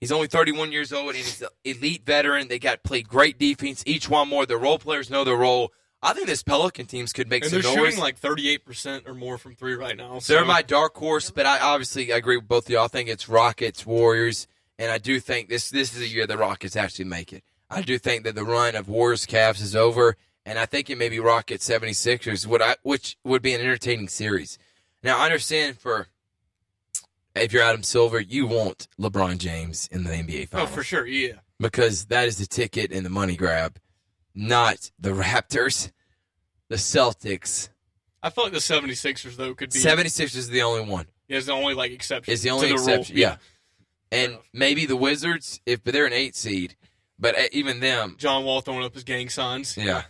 He's 0.00 0.12
only 0.12 0.28
31 0.28 0.72
years 0.72 0.92
old, 0.92 1.08
and 1.08 1.16
he's 1.16 1.42
an 1.42 1.48
elite 1.64 2.06
veteran. 2.06 2.48
They 2.48 2.58
got 2.58 2.82
played 2.82 3.06
great 3.08 3.38
defense. 3.38 3.82
Each 3.86 4.08
one 4.08 4.28
more. 4.28 4.46
The 4.46 4.56
role 4.56 4.78
players 4.78 5.10
know 5.10 5.24
their 5.24 5.36
role. 5.36 5.72
I 6.02 6.14
think 6.14 6.26
this 6.26 6.42
Pelican 6.42 6.86
teams 6.86 7.12
could 7.12 7.28
make 7.28 7.42
And 7.42 7.50
some 7.52 7.60
they're 7.60 7.76
noise. 7.76 7.88
shooting 7.88 8.00
like 8.00 8.18
38% 8.18 9.06
or 9.06 9.12
more 9.14 9.36
from 9.36 9.54
three 9.54 9.74
right 9.74 9.94
now. 9.96 10.18
So 10.18 10.32
They're 10.32 10.46
my 10.46 10.62
dark 10.62 10.96
horse, 10.96 11.30
but 11.30 11.44
I 11.44 11.58
obviously 11.60 12.10
agree 12.10 12.38
with 12.38 12.48
both 12.48 12.64
of 12.66 12.70
y'all. 12.70 12.84
I 12.86 12.88
think 12.88 13.10
it's 13.10 13.28
Rockets, 13.28 13.84
Warriors, 13.84 14.48
and 14.78 14.90
I 14.90 14.96
do 14.96 15.20
think 15.20 15.50
this 15.50 15.68
this 15.68 15.94
is 15.94 16.00
a 16.00 16.08
year 16.08 16.26
the 16.26 16.38
Rockets 16.38 16.74
actually 16.76 17.04
make 17.04 17.34
it. 17.34 17.44
I 17.68 17.82
do 17.82 17.98
think 17.98 18.24
that 18.24 18.34
the 18.34 18.44
run 18.44 18.74
of 18.76 18.88
Warriors 18.88 19.26
Cavs 19.26 19.60
is 19.60 19.76
over, 19.76 20.16
and 20.46 20.58
I 20.58 20.64
think 20.64 20.88
it 20.88 20.96
may 20.96 21.10
be 21.10 21.20
Rockets 21.20 21.68
76ers, 21.68 22.46
would 22.46 22.62
I, 22.62 22.76
which 22.82 23.18
would 23.22 23.42
be 23.42 23.52
an 23.52 23.60
entertaining 23.60 24.08
series. 24.08 24.58
Now, 25.02 25.18
I 25.18 25.26
understand 25.26 25.78
for 25.78 26.08
if 27.34 27.52
you're 27.52 27.62
Adam 27.62 27.82
Silver, 27.82 28.20
you 28.20 28.46
want 28.46 28.88
LeBron 29.00 29.38
James 29.38 29.88
in 29.92 30.04
the 30.04 30.10
NBA 30.10 30.48
finals. 30.48 30.70
Oh, 30.70 30.74
for 30.74 30.82
sure. 30.82 31.06
Yeah. 31.06 31.34
because 31.58 32.06
that 32.06 32.26
is 32.26 32.38
the 32.38 32.46
ticket 32.46 32.92
and 32.92 33.04
the 33.04 33.10
money 33.10 33.36
grab, 33.36 33.78
not 34.34 34.90
the 34.98 35.10
Raptors, 35.10 35.90
the 36.68 36.76
Celtics. 36.76 37.68
I 38.22 38.30
feel 38.30 38.44
like 38.44 38.52
the 38.52 38.58
76ers, 38.58 39.36
though, 39.36 39.54
could 39.54 39.72
be 39.72 39.78
76ers 39.78 40.36
is 40.36 40.48
the 40.48 40.62
only 40.62 40.84
one. 40.84 41.06
Yeah, 41.28 41.38
it's 41.38 41.46
the 41.46 41.52
only 41.52 41.74
like 41.74 41.92
exception. 41.92 42.32
It's 42.32 42.42
the 42.42 42.50
only 42.50 42.68
rule. 42.68 42.74
exception. 42.76 43.16
Yeah. 43.16 43.36
And 44.12 44.38
maybe 44.52 44.86
the 44.86 44.96
Wizards, 44.96 45.60
if 45.66 45.82
they're 45.84 46.06
an 46.06 46.12
eight 46.12 46.34
seed, 46.34 46.76
but 47.20 47.38
uh, 47.38 47.42
even 47.52 47.80
them, 47.80 48.16
John 48.18 48.44
Wall 48.44 48.60
throwing 48.62 48.82
up 48.84 48.94
his 48.94 49.04
gang 49.04 49.28
signs. 49.28 49.76
yeah. 49.76 50.02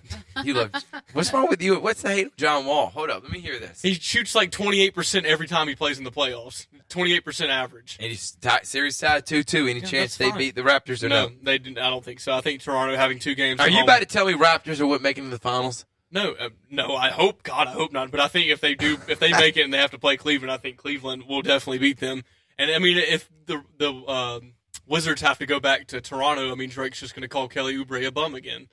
You 0.44 0.54
love. 0.54 0.70
What's 1.12 1.32
wrong 1.32 1.48
with 1.48 1.60
you? 1.60 1.78
What's 1.80 2.02
the 2.02 2.10
hate 2.10 2.26
of 2.28 2.36
John 2.36 2.64
Wall? 2.66 2.86
Hold 2.86 3.10
up, 3.10 3.22
let 3.24 3.32
me 3.32 3.40
hear 3.40 3.58
this. 3.58 3.82
He 3.82 3.94
shoots 3.94 4.34
like 4.34 4.50
28% 4.50 5.24
every 5.24 5.46
time 5.48 5.68
he 5.68 5.74
plays 5.74 5.98
in 5.98 6.04
the 6.04 6.12
playoffs. 6.12 6.66
28% 6.88 7.48
average. 7.50 7.96
And 8.00 8.08
he's 8.10 8.32
tied, 8.32 8.66
series 8.66 8.96
tied 8.98 9.26
two 9.26 9.42
two. 9.42 9.66
Any 9.66 9.80
Yeah, 9.80 9.86
chance 9.86 10.16
they 10.16 10.30
fine. 10.30 10.38
beat 10.38 10.54
the 10.54 10.62
Raptors 10.62 11.02
or 11.02 11.08
No, 11.08 11.26
no? 11.28 11.34
they 11.42 11.58
didn't. 11.58 11.78
I 11.78 11.90
don't 11.90 12.04
think 12.04 12.20
so. 12.20 12.32
I 12.32 12.40
think 12.40 12.60
Toronto 12.62 12.96
having 12.96 13.18
two 13.18 13.34
games. 13.34 13.60
Are 13.60 13.68
you 13.68 13.74
home- 13.76 13.84
about 13.84 14.00
to 14.00 14.06
tell 14.06 14.26
me 14.26 14.32
Raptors 14.34 14.80
are 14.80 14.86
what 14.86 15.02
making 15.02 15.30
the 15.30 15.38
finals? 15.38 15.84
No, 16.12 16.32
uh, 16.32 16.48
no. 16.70 16.96
I 16.96 17.10
hope 17.10 17.44
God, 17.44 17.68
I 17.68 17.70
hope 17.70 17.92
not. 17.92 18.10
But 18.10 18.18
I 18.18 18.26
think 18.26 18.48
if 18.50 18.60
they 18.60 18.74
do, 18.74 18.98
if 19.06 19.20
they 19.20 19.30
make 19.30 19.56
it 19.56 19.62
and 19.62 19.72
they 19.72 19.78
have 19.78 19.92
to 19.92 19.98
play 19.98 20.16
Cleveland, 20.16 20.50
I 20.50 20.56
think 20.56 20.76
Cleveland 20.78 21.24
will 21.28 21.42
definitely 21.42 21.78
beat 21.78 22.00
them. 22.00 22.24
And 22.58 22.68
I 22.72 22.78
mean, 22.80 22.98
if 22.98 23.30
the 23.46 23.62
the 23.78 23.92
um, 23.92 24.54
Wizards 24.90 25.22
have 25.22 25.38
to 25.38 25.46
go 25.46 25.58
back 25.60 25.86
to 25.86 26.00
Toronto, 26.00 26.50
I 26.52 26.54
mean, 26.56 26.68
Drake's 26.68 27.00
just 27.00 27.14
going 27.14 27.22
to 27.22 27.28
call 27.28 27.48
Kelly 27.48 27.76
Oubre 27.76 28.04
a 28.06 28.10
bum 28.12 28.34
again. 28.34 28.68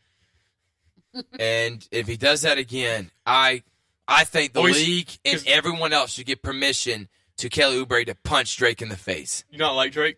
And 1.39 1.87
if 1.91 2.07
he 2.07 2.15
does 2.17 2.41
that 2.41 2.57
again, 2.57 3.11
I 3.25 3.63
I 4.07 4.23
think 4.23 4.53
the 4.53 4.61
he's- 4.63 4.75
league 4.75 5.09
and 5.25 5.43
everyone 5.47 5.93
else 5.93 6.11
should 6.11 6.25
get 6.27 6.41
permission 6.43 7.07
to 7.37 7.49
Kelly 7.49 7.83
Oubre 7.83 8.05
to 8.05 8.15
punch 8.15 8.55
Drake 8.57 8.81
in 8.81 8.89
the 8.89 8.97
face. 8.97 9.43
You 9.49 9.57
not 9.57 9.73
like 9.75 9.91
Drake? 9.93 10.17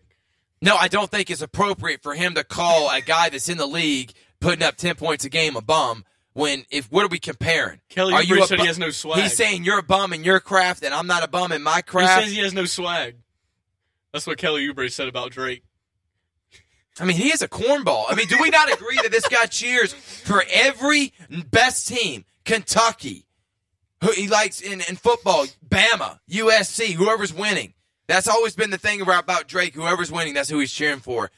No, 0.62 0.76
I 0.76 0.88
don't 0.88 1.10
think 1.10 1.30
it's 1.30 1.40
appropriate 1.42 2.02
for 2.02 2.14
him 2.14 2.34
to 2.34 2.44
call 2.44 2.90
a 2.90 3.00
guy 3.00 3.30
that's 3.30 3.48
in 3.48 3.56
the 3.56 3.66
league 3.66 4.12
putting 4.40 4.62
up 4.62 4.76
10 4.76 4.96
points 4.96 5.24
a 5.24 5.30
game 5.30 5.56
a 5.56 5.62
bum 5.62 6.04
when 6.34 6.64
if 6.70 6.90
what 6.92 7.04
are 7.04 7.08
we 7.08 7.18
comparing? 7.18 7.80
Kelly 7.88 8.12
are 8.14 8.22
Oubre 8.22 8.42
a 8.42 8.46
said 8.46 8.56
bu- 8.56 8.62
he 8.62 8.66
has 8.68 8.78
no 8.78 8.90
swag. 8.90 9.20
He's 9.22 9.34
saying 9.36 9.64
you're 9.64 9.78
a 9.78 9.82
bum 9.82 10.12
in 10.12 10.22
your 10.24 10.40
craft 10.40 10.82
and 10.84 10.92
I'm 10.92 11.06
not 11.06 11.22
a 11.24 11.28
bum 11.28 11.52
in 11.52 11.62
my 11.62 11.80
craft. 11.82 12.20
He 12.22 12.26
says 12.28 12.36
he 12.36 12.42
has 12.42 12.52
no 12.54 12.66
swag. 12.66 13.16
That's 14.12 14.26
what 14.26 14.36
Kelly 14.38 14.66
Oubre 14.68 14.90
said 14.92 15.08
about 15.08 15.30
Drake. 15.30 15.62
I 17.00 17.04
mean, 17.04 17.16
he 17.16 17.30
is 17.32 17.40
a 17.42 17.48
cornball. 17.48 18.04
I 18.08 18.14
mean, 18.14 18.26
do 18.26 18.36
we 18.40 18.50
not 18.50 18.72
agree 18.72 18.96
that 19.02 19.10
this 19.10 19.26
guy 19.28 19.46
cheers 19.46 19.92
for 19.92 20.44
every 20.52 21.12
best 21.50 21.88
team? 21.88 22.24
Kentucky, 22.44 23.26
who 24.02 24.10
he 24.12 24.28
likes 24.28 24.60
in, 24.60 24.80
in 24.88 24.96
football, 24.96 25.46
Bama, 25.68 26.18
USC, 26.30 26.92
whoever's 26.92 27.32
winning. 27.32 27.74
That's 28.06 28.28
always 28.28 28.54
been 28.56 28.70
the 28.70 28.78
thing 28.78 29.00
about, 29.00 29.24
about 29.24 29.46
Drake. 29.48 29.74
Whoever's 29.74 30.10
winning, 30.12 30.34
that's 30.34 30.48
who 30.50 30.58
he's 30.58 30.72
cheering 30.72 31.00
for. 31.00 31.30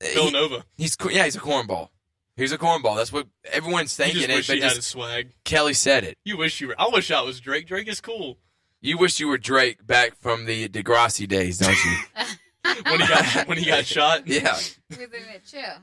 He- 0.00 0.14
Villanova. 0.14 0.64
he's 0.76 0.96
yeah, 1.10 1.24
he's 1.24 1.36
a 1.36 1.40
cornball. 1.40 1.88
He's 2.36 2.52
a 2.52 2.58
cornball. 2.58 2.96
That's 2.96 3.12
what 3.12 3.26
everyone's 3.50 3.98
You 3.98 4.04
thinking. 4.04 4.20
just 4.22 4.30
it, 4.30 4.36
wish 4.36 4.46
but 4.46 4.56
he 4.56 4.62
had 4.62 4.74
just- 4.74 4.88
swag. 4.88 5.30
Kelly 5.44 5.74
said 5.74 6.04
it. 6.04 6.18
You 6.24 6.36
wish 6.36 6.60
you 6.60 6.68
were. 6.68 6.80
I 6.80 6.88
wish 6.92 7.10
I 7.10 7.22
was 7.22 7.40
Drake. 7.40 7.66
Drake 7.66 7.88
is 7.88 8.00
cool. 8.00 8.38
You 8.82 8.98
wish 8.98 9.18
you 9.18 9.26
were 9.28 9.38
Drake 9.38 9.86
back 9.86 10.14
from 10.20 10.44
the 10.44 10.68
Degrassi 10.68 11.26
days, 11.26 11.58
don't 11.58 11.76
you? 11.84 11.96
When 12.86 13.00
he 13.00 13.06
got 13.06 13.48
when 13.48 13.58
he 13.58 13.64
got 13.66 13.84
shot. 13.86 14.26
yeah. 14.26 14.56
Within 14.90 15.08
that 15.32 15.44
chair, 15.44 15.78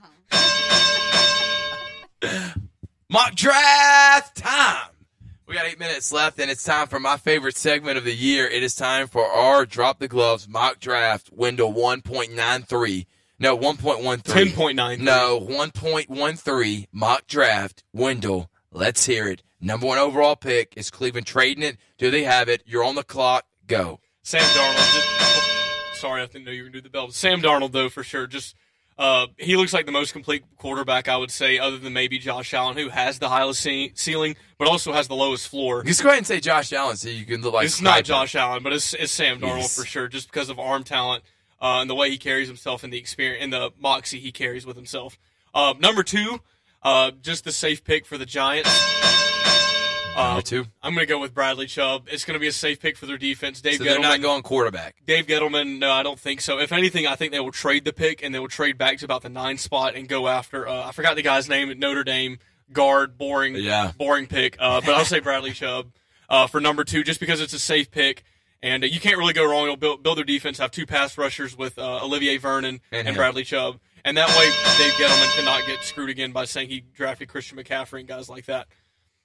huh? 2.22 2.54
Mock 3.10 3.36
draft 3.36 4.38
time. 4.38 4.90
We 5.48 5.56
got 5.56 5.66
eight 5.66 5.78
minutes 5.80 6.12
left, 6.12 6.40
and 6.40 6.50
it's 6.50 6.64
time 6.64 6.88
for 6.88 7.00
my 7.00 7.18
favorite 7.18 7.58
segment 7.58 7.98
of 7.98 8.06
the 8.06 8.14
year. 8.16 8.48
It 8.48 8.64
is 8.64 8.76
time 8.76 9.08
for 9.08 9.26
our 9.26 9.66
drop 9.66 10.00
the 10.00 10.08
gloves 10.08 10.48
mock 10.48 10.80
draft 10.80 11.30
window 11.32 11.70
1.93. 11.72 13.06
No, 13.40 13.58
1.13. 13.58 14.22
Ten 14.24 14.52
point 14.52 14.78
nine. 14.78 15.04
No, 15.04 15.40
1.13 15.48 16.88
mock 16.92 17.28
draft 17.28 17.84
window. 17.92 18.50
Let's 18.72 19.06
hear 19.06 19.28
it. 19.28 19.44
Number 19.60 19.86
one 19.88 19.98
overall 20.00 20.36
pick 20.36 20.74
is 20.76 20.90
Cleveland 20.90 21.28
trading 21.28 21.64
it. 21.64 21.78
Do 21.98 22.10
they 22.10 22.24
have 22.24 22.48
it? 22.50 22.64
You're 22.66 22.84
on 22.84 22.96
the 22.96 23.04
clock. 23.04 23.46
Go. 23.68 24.00
Sam 24.24 24.42
Darnold. 24.42 25.33
Sorry, 26.04 26.22
I 26.22 26.26
didn't 26.26 26.43
know 26.43 26.51
you 26.51 26.64
were 26.64 26.68
gonna 26.68 26.80
do 26.80 26.82
the 26.82 26.89
bell. 26.89 27.12
Sam 27.12 27.41
Darnold, 27.41 27.72
though, 27.72 27.88
for 27.88 28.04
sure. 28.04 28.28
Just 28.28 28.58
uh, 28.97 29.28
he 29.38 29.56
looks 29.56 29.72
like 29.72 29.86
the 29.86 29.93
most 29.93 30.12
complete 30.12 30.43
quarterback, 30.58 31.08
I 31.08 31.16
would 31.16 31.32
say, 31.32 31.60
other 31.60 31.78
than 31.78 31.93
maybe 31.93 32.20
Josh 32.20 32.54
Allen, 32.54 32.76
who 32.76 32.89
has 32.89 33.20
the 33.20 33.30
highest 33.30 33.62
ce- 33.62 33.91
ceiling, 33.97 34.36
but 34.60 34.68
also 34.68 34.91
has 34.91 35.08
the 35.08 35.16
lowest 35.16 35.47
floor. 35.47 35.82
Just 35.82 36.04
go 36.04 36.10
ahead 36.10 36.18
and 36.18 36.28
say 36.28 36.41
Josh 36.41 36.74
Allen 36.74 36.97
so 36.97 37.08
you 37.08 37.24
can 37.26 37.41
look 37.41 37.54
like 37.54 37.68
it's 37.68 37.80
not 37.80 38.04
Josh 38.04 38.36
Allen, 38.36 38.64
but 38.64 38.74
it's, 38.74 38.93
it's 38.93 39.14
Sam 39.14 39.39
Darnold 39.39 39.60
Yes. 39.60 39.78
for 39.80 39.86
sure, 39.86 40.10
just 40.10 40.30
because 40.30 40.49
of 40.49 40.60
arm 40.60 40.84
talent 40.84 41.24
uh, 41.62 41.80
and 41.80 41.89
the 41.89 41.95
way 41.95 42.10
he 42.10 42.18
carries 42.18 42.49
himself 42.49 42.84
and 42.84 42.91
the 42.91 42.97
experience 42.97 43.41
and 43.41 43.54
the 43.54 43.72
moxie 43.80 44.20
he 44.20 44.34
carries 44.34 44.66
with 44.66 44.76
himself. 44.76 45.18
Uh, 45.56 45.74
number 45.80 46.04
two, 46.04 46.41
uh, 46.82 47.12
just 47.22 47.45
the 47.45 47.54
safe 47.54 47.82
pick 47.86 48.06
for 48.06 48.18
the 48.18 48.26
Giants. 48.26 48.70
Uh, 50.16 50.41
two. 50.41 50.66
I'm 50.82 50.93
going 50.93 51.05
to 51.05 51.11
go 51.11 51.20
with 51.20 51.34
Bradley 51.34 51.66
Chubb. 51.66 52.07
It's 52.11 52.24
going 52.24 52.36
to 52.36 52.39
be 52.39 52.47
a 52.47 52.51
safe 52.51 52.80
pick 52.80 52.97
for 52.97 53.05
their 53.07 53.18
defense. 53.18 53.61
Dave 53.61 53.78
So 53.78 53.84
Gettleman. 53.84 53.88
they're 53.88 53.99
not 54.01 54.22
going 54.22 54.43
quarterback. 54.43 54.95
Dave 55.05 55.26
Gettleman, 55.28 55.80
no, 55.80 55.91
I 55.91 56.03
don't 56.03 56.20
think 56.20 56.39
so. 56.41 56.59
If 56.59 56.72
anything, 56.72 57.07
I 57.07 57.16
think 57.16 57.32
they 57.32 57.39
will 57.39 57.51
trade 57.51 57.84
the 57.86 57.93
pick 57.93 58.24
and 58.24 58.34
they 58.34 58.39
will 58.39 58.47
trade 58.47 58.78
back 58.78 58.99
to 58.99 59.05
about 59.05 59.24
the 59.24 59.30
nine 59.30 59.57
spot 59.57 59.95
and 59.95 60.07
go 60.07 60.28
after. 60.28 60.68
Uh, 60.68 60.88
I 60.88 60.91
forgot 60.91 61.16
the 61.16 61.24
guy's 61.24 61.49
name 61.49 61.70
at 61.72 61.78
Notre 61.80 62.03
Dame 62.03 62.38
guard, 62.72 63.18
boring, 63.18 63.55
Yeah. 63.55 63.91
boring 63.97 64.28
pick. 64.28 64.55
Uh, 64.59 64.82
but 64.82 64.93
I'll 64.93 65.05
say 65.05 65.20
Bradley 65.20 65.51
Chubb 65.51 65.91
uh, 66.30 66.45
for 66.47 66.61
number 66.61 66.84
two, 66.84 67.03
just 67.03 67.20
because 67.20 67.41
it's 67.41 67.53
a 67.53 67.59
safe 67.59 67.89
pick 67.89 68.24
and 68.61 68.84
uh, 68.84 68.88
you 68.88 68.99
can't 68.99 69.18
really 69.18 69.34
go 69.34 69.49
wrong. 69.49 69.64
It'll 69.64 69.78
build, 69.78 70.03
build 70.03 70.18
their 70.20 70.26
defense. 70.26 70.59
Have 70.59 70.72
two 70.72 70.86
pass 70.86 71.18
rushers 71.18 71.57
with 71.57 71.78
uh, 71.80 72.03
Olivier 72.03 72.38
Vernon 72.38 72.82
And 72.91 73.07
and. 73.07 73.18
Bradley 73.18 73.43
Chubb, 73.43 73.80
and 74.05 74.16
that 74.18 74.30
way 74.38 74.45
Dave 74.78 74.93
Gettleman 74.93 75.36
cannot 75.38 75.66
get 75.66 75.84
screwed 75.84 76.09
again 76.11 76.32
by 76.32 76.45
saying 76.45 76.70
he 76.70 76.82
drafted 76.93 77.30
Christian 77.30 77.57
McCaffrey 77.57 77.99
and 77.99 78.07
guys 78.07 78.30
like 78.30 78.45
that. 78.45 78.68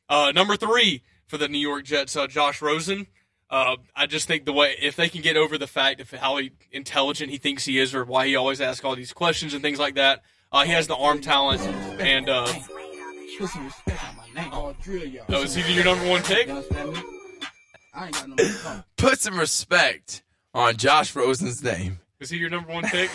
Uh, 0.08 0.32
number 0.34 0.56
three 0.56 1.02
for 1.26 1.36
the 1.38 1.48
New 1.48 1.58
York 1.58 1.84
Jets, 1.84 2.16
uh, 2.16 2.26
Josh 2.26 2.62
Rosen. 2.62 3.06
Uh, 3.50 3.76
I 3.96 4.06
just 4.06 4.28
think 4.28 4.44
the 4.44 4.52
way 4.52 4.76
if 4.80 4.96
they 4.96 5.08
can 5.08 5.22
get 5.22 5.36
over 5.36 5.56
the 5.56 5.66
fact 5.66 6.00
of 6.00 6.10
how 6.10 6.36
he, 6.36 6.52
intelligent 6.70 7.30
he 7.30 7.38
thinks 7.38 7.64
he 7.64 7.78
is, 7.78 7.94
or 7.94 8.04
why 8.04 8.26
he 8.26 8.36
always 8.36 8.60
asks 8.60 8.84
all 8.84 8.94
these 8.96 9.12
questions 9.12 9.54
and 9.54 9.62
things 9.62 9.78
like 9.78 9.94
that, 9.94 10.22
uh, 10.52 10.64
he 10.64 10.72
has 10.72 10.86
the 10.86 10.96
arm 10.96 11.20
talent. 11.20 11.60
And 12.00 12.28
uh, 12.28 12.46
Put 13.38 13.50
some 13.50 13.64
respect 13.66 14.04
on 14.04 14.16
my 14.16 14.42
name. 14.42 14.50
I'll 14.52 14.72
drill 14.82 15.04
y'all. 15.04 15.24
oh, 15.28 15.42
is 15.42 15.54
he 15.54 15.72
your 15.72 15.84
number 15.84 16.08
one 16.08 16.22
pick? 16.22 16.48
You 16.48 16.54
understand 16.54 16.92
me? 16.92 16.98
I 17.94 18.06
ain't 18.06 18.14
got 18.14 18.28
no 18.28 18.34
more. 18.64 18.84
Put 18.96 19.20
some 19.20 19.38
respect 19.38 20.22
on 20.54 20.76
Josh 20.76 21.14
Rosen's 21.14 21.62
name. 21.62 22.00
Is 22.20 22.30
he 22.30 22.36
your 22.36 22.50
number 22.50 22.72
one 22.72 22.84
pick? 22.84 23.10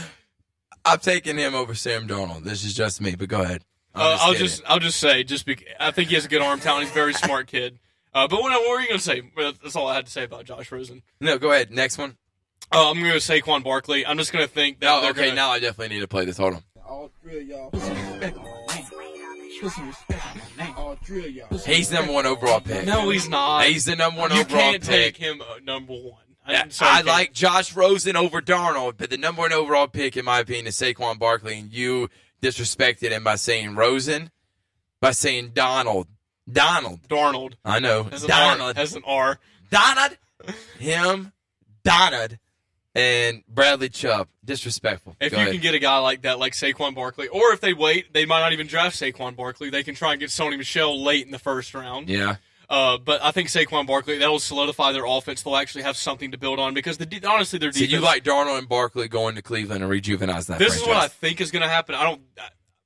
I'm 0.84 0.98
taking 0.98 1.36
him 1.38 1.54
over 1.54 1.74
Sam 1.74 2.06
Darnold. 2.06 2.44
This 2.44 2.64
is 2.64 2.74
just 2.74 3.00
me, 3.00 3.14
but 3.14 3.28
go 3.28 3.40
ahead. 3.42 3.62
I'm 3.98 4.06
Uh, 4.06 4.16
I'll 4.20 4.32
kidding. 4.32 4.46
just 4.46 4.62
I'll 4.66 4.78
just 4.78 4.98
say 4.98 5.24
just 5.24 5.44
bec 5.46 5.64
I 5.80 5.90
think 5.90 6.08
he 6.08 6.14
has 6.14 6.24
a 6.24 6.28
good 6.28 6.42
arm 6.42 6.60
talent. 6.60 6.84
He's 6.84 6.90
a 6.92 6.94
very 6.94 7.12
smart 7.14 7.46
kid. 7.46 7.78
Uh, 8.14 8.26
but 8.26 8.40
what, 8.40 8.50
what 8.52 8.68
were 8.70 8.80
you 8.80 8.88
gonna 8.88 8.98
say? 9.00 9.22
That's 9.36 9.76
all 9.76 9.86
I 9.88 9.94
had 9.96 10.06
to 10.06 10.12
say 10.12 10.24
about 10.24 10.44
Josh 10.44 10.70
Rosen. 10.72 11.02
no. 11.20 11.38
Go 11.38 11.52
ahead. 11.52 11.70
Next 11.70 11.98
one. 11.98 12.16
Uh, 12.72 12.90
I'm 12.90 12.96
gonna 12.98 13.10
go 13.12 13.16
Saquon 13.16 13.62
Barkley. 13.64 14.04
I'm 14.06 14.18
just 14.18 14.32
gonna 14.32 14.46
think 14.46 14.80
that 14.80 14.90
Oh, 14.90 15.08
okay. 15.10 15.24
gonna, 15.26 15.34
Now 15.34 15.50
I 15.50 15.58
definitely 15.58 15.94
need 15.96 16.00
to 16.02 16.08
play 16.08 16.24
this. 16.24 16.36
Hold 16.38 16.54
on. 16.54 16.62
I'll 16.86 17.10
drill 17.22 17.42
y'all. 17.42 17.70
Put 17.70 17.80
some 17.82 17.96
respect 17.96 18.36
on 18.38 18.44
my 18.44 18.50
name. 18.74 19.60
Put 19.60 19.72
some 19.72 19.86
respect 19.88 20.26
on 20.26 20.40
my 20.56 20.64
name. 20.64 20.74
I'll 20.76 20.98
drill 21.04 21.26
y'all. 21.26 21.58
He's 21.58 21.90
number 21.92 22.12
one 22.12 22.26
overall 22.26 22.60
pick. 22.60 22.86
No, 22.86 23.08
he's 23.10 23.28
not. 23.28 23.64
He's 23.66 23.84
the 23.84 23.96
number 23.96 24.20
one 24.20 24.32
you 24.32 24.40
overall 24.40 24.58
can't 24.70 24.82
take 24.82 25.16
him 25.16 25.40
uh, 25.42 25.56
number 25.64 25.92
one. 25.94 26.22
I'm 26.46 26.70
sorry, 26.70 26.90
I 26.90 27.00
like 27.02 27.34
Josh 27.34 27.76
Rosen 27.76 28.16
over 28.16 28.40
Darnold, 28.40 28.94
but 28.96 29.10
the 29.10 29.18
number 29.18 29.42
one 29.42 29.52
overall 29.52 29.86
pick, 29.86 30.16
in 30.16 30.24
my 30.24 30.38
opinion, 30.38 30.66
is 30.68 30.78
Saquon 30.78 31.18
Barkley, 31.18 31.58
and 31.58 31.70
you 31.70 32.08
disrespected 32.42 33.10
him 33.10 33.24
by 33.24 33.36
saying 33.36 33.74
Rosen, 33.74 34.30
by 35.00 35.10
saying 35.12 35.50
Donald. 35.54 36.06
Donald. 36.50 37.00
Darnold 37.08 37.54
I 37.64 37.78
know. 37.78 38.04
has 38.04 38.24
an 38.24 38.30
R. 38.30 38.38
Donald. 38.56 38.76
Has 38.76 38.94
an 38.94 39.02
R. 39.06 39.38
Donald. 39.70 40.16
Him. 40.78 41.32
Donald. 41.84 42.38
And 42.94 43.42
Bradley 43.46 43.90
Chubb. 43.90 44.28
Disrespectful. 44.44 45.14
If 45.20 45.32
Go 45.32 45.36
you 45.36 45.42
ahead. 45.42 45.52
can 45.52 45.62
get 45.62 45.74
a 45.74 45.78
guy 45.78 45.98
like 45.98 46.22
that, 46.22 46.38
like 46.38 46.54
Saquon 46.54 46.94
Barkley, 46.94 47.28
or 47.28 47.52
if 47.52 47.60
they 47.60 47.72
wait, 47.74 48.12
they 48.14 48.24
might 48.24 48.40
not 48.40 48.52
even 48.52 48.66
draft 48.66 48.98
Saquon 48.98 49.36
Barkley. 49.36 49.70
They 49.70 49.82
can 49.82 49.94
try 49.94 50.12
and 50.12 50.20
get 50.20 50.30
Sony 50.30 50.56
Michel 50.56 51.00
late 51.00 51.24
in 51.26 51.30
the 51.30 51.38
first 51.38 51.74
round. 51.74 52.08
yeah. 52.08 52.36
Uh, 52.70 52.98
but 52.98 53.22
I 53.22 53.30
think 53.30 53.48
Saquon 53.48 53.86
Barkley 53.86 54.18
that'll 54.18 54.38
solidify 54.38 54.92
their 54.92 55.06
offense. 55.06 55.42
They'll 55.42 55.56
actually 55.56 55.84
have 55.84 55.96
something 55.96 56.32
to 56.32 56.38
build 56.38 56.58
on 56.60 56.74
because 56.74 56.98
the 56.98 57.06
de- 57.06 57.26
honestly 57.26 57.58
their 57.58 57.72
So 57.72 57.78
defense. 57.80 57.92
you 57.92 58.00
like 58.00 58.24
Darnold 58.24 58.58
and 58.58 58.68
Barkley 58.68 59.08
going 59.08 59.36
to 59.36 59.42
Cleveland 59.42 59.82
and 59.82 59.90
rejuvenize 59.90 60.46
that 60.48 60.58
this 60.58 60.76
is 60.76 60.82
what 60.86 60.96
I 60.98 61.08
think 61.08 61.40
is 61.40 61.50
going 61.50 61.62
to 61.62 61.68
happen. 61.68 61.94
I 61.94 62.02
don't. 62.04 62.20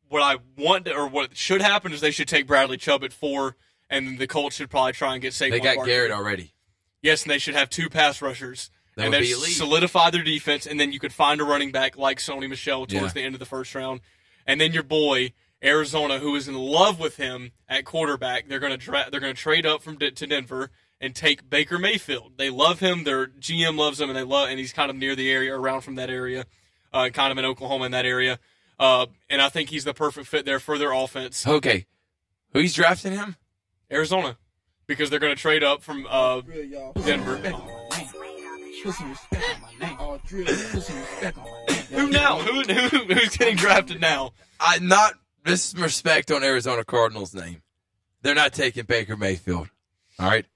What 0.09 0.23
I 0.23 0.37
want 0.59 0.85
to, 0.85 0.95
or 0.95 1.09
what 1.09 1.37
should 1.37 1.63
happen 1.63 1.93
is 1.93 2.01
they 2.01 2.11
should 2.11 2.29
take 2.29 2.47
Bradley 2.47 2.77
Chubb 2.77 3.03
at 3.03 3.13
four, 3.13 3.57
and 3.91 4.19
the 4.19 4.27
Colts 4.27 4.57
should 4.57 4.69
probably 4.71 4.93
try 4.93 5.15
and 5.15 5.23
get 5.23 5.33
Saquon. 5.33 5.51
They 5.53 5.59
got 5.61 5.77
Barkley. 5.77 5.93
Garrett 5.93 6.13
already. 6.13 6.55
Yes, 7.01 7.23
and 7.23 7.31
they 7.31 7.39
should 7.39 7.55
have 7.55 7.69
two 7.71 7.89
pass 7.89 8.21
rushers. 8.23 8.71
That 8.95 9.07
and 9.07 9.15
they 9.15 9.25
solidify 9.25 10.11
their 10.11 10.23
defense, 10.23 10.67
and 10.67 10.79
then 10.79 10.93
you 10.93 11.01
could 11.01 11.15
find 11.15 11.41
a 11.41 11.45
running 11.45 11.73
back 11.73 11.97
like 11.97 12.19
Sony 12.19 12.47
Michel 12.49 12.85
towards 12.87 12.93
Yeah. 13.07 13.09
the 13.15 13.23
end 13.23 13.35
of 13.35 13.39
the 13.41 13.47
first 13.47 13.75
round, 13.75 14.01
and 14.47 14.61
then 14.61 14.73
your 14.75 14.83
boy 14.83 15.33
Arizona, 15.63 16.19
who 16.19 16.35
is 16.35 16.49
in 16.49 16.55
love 16.55 16.99
with 16.99 17.17
him 17.17 17.53
at 17.69 17.85
quarterback, 17.85 18.49
they're 18.49 18.59
going 18.59 18.73
to 18.73 18.79
dra- 18.79 19.09
they're 19.11 19.21
going 19.21 19.35
to 19.35 19.41
trade 19.41 19.65
up 19.65 19.83
from 19.83 19.97
De- 19.97 20.11
to 20.11 20.27
Denver 20.27 20.71
and 21.01 21.15
take 21.15 21.49
Baker 21.49 21.79
Mayfield. 21.79 22.33
They 22.37 22.51
love 22.51 22.81
him. 22.81 23.05
Their 23.05 23.27
GM 23.27 23.77
loves 23.77 24.01
him, 24.01 24.09
and 24.09 24.17
they 24.17 24.23
love 24.25 24.49
and 24.49 24.59
he's 24.59 24.73
kind 24.73 24.91
of 24.91 24.97
near 24.97 25.15
the 25.15 25.31
area, 25.31 25.55
around 25.55 25.83
from 25.83 25.97
that 25.97 26.11
area, 26.11 26.47
uh, 26.93 27.09
kind 27.13 27.33
of 27.33 27.39
in 27.39 27.45
Oklahoma 27.45 27.87
in 27.87 27.93
that 27.93 28.07
area. 28.07 28.39
Uh, 28.79 29.07
and 29.31 29.41
I 29.41 29.49
think 29.49 29.71
he's 29.71 29.85
the 29.85 29.95
perfect 29.95 30.27
fit 30.27 30.45
there 30.45 30.59
for 30.59 30.79
their 30.79 30.93
offense. 30.93 31.47
Okay. 31.47 31.87
Who's 32.53 32.75
drafting 32.75 33.13
him? 33.13 33.37
Arizona, 33.91 34.39
because 34.87 35.11
they're 35.11 35.21
going 35.21 35.35
to 35.35 35.41
trade 35.41 35.63
up 35.63 35.83
from 35.83 36.07
uh. 36.09 36.41
Denver. 37.05 37.35
Respect 37.35 37.55
on 37.55 37.67
my 37.67 37.99
name. 37.99 38.09
Put 38.83 38.95
some 38.95 39.11
respect 39.11 39.45
on 39.55 39.63
my 39.63 39.87
name. 39.87 39.97
I'll 40.01 40.21
drill 40.27 40.47
y'all. 40.47 40.71
Put 40.71 40.83
some 40.83 40.97
respect 40.97 41.39
on 41.39 41.45
my 41.45 41.75
name. 41.75 41.85
Who 41.93 42.11
now? 42.11 42.39
Who, 42.39 42.63
who 42.63 43.15
who's 43.15 43.37
getting 43.37 43.57
drafted 43.57 44.01
now? 44.01 44.33
I 44.59 44.79
not 44.81 45.15
disrespect 45.45 46.31
on 46.31 46.43
Arizona 46.43 46.85
Cardinals' 46.85 47.35
name. 47.35 47.63
They're 48.23 48.35
not 48.35 48.53
taking 48.53 48.85
Baker 48.85 49.17
Mayfield. 49.17 49.69
All 50.19 50.29
right. 50.29 50.47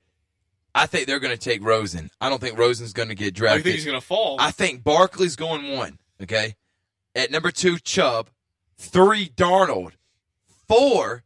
I 0.74 0.86
think 0.86 1.06
they're 1.06 1.20
going 1.20 1.36
to 1.36 1.40
take 1.42 1.64
Rosen. 1.64 2.10
I 2.20 2.28
don't 2.28 2.40
think 2.40 2.58
Rosen's 2.58 2.92
going 2.92 3.08
to 3.08 3.14
get 3.14 3.28
oh, 3.28 3.38
drafted. 3.38 3.60
I 3.60 3.62
think 3.62 3.74
he's 3.76 3.84
going 3.86 3.98
to 3.98 4.06
fall. 4.06 4.36
I 4.38 4.50
think 4.50 4.84
Barkley's 4.84 5.34
going 5.34 5.76
one. 5.76 5.98
Okay. 6.22 6.54
At 7.14 7.30
number 7.30 7.50
two, 7.50 7.78
Chubb. 7.78 8.28
Three, 8.76 9.30
Darnold. 9.30 9.92
Four 10.68 11.24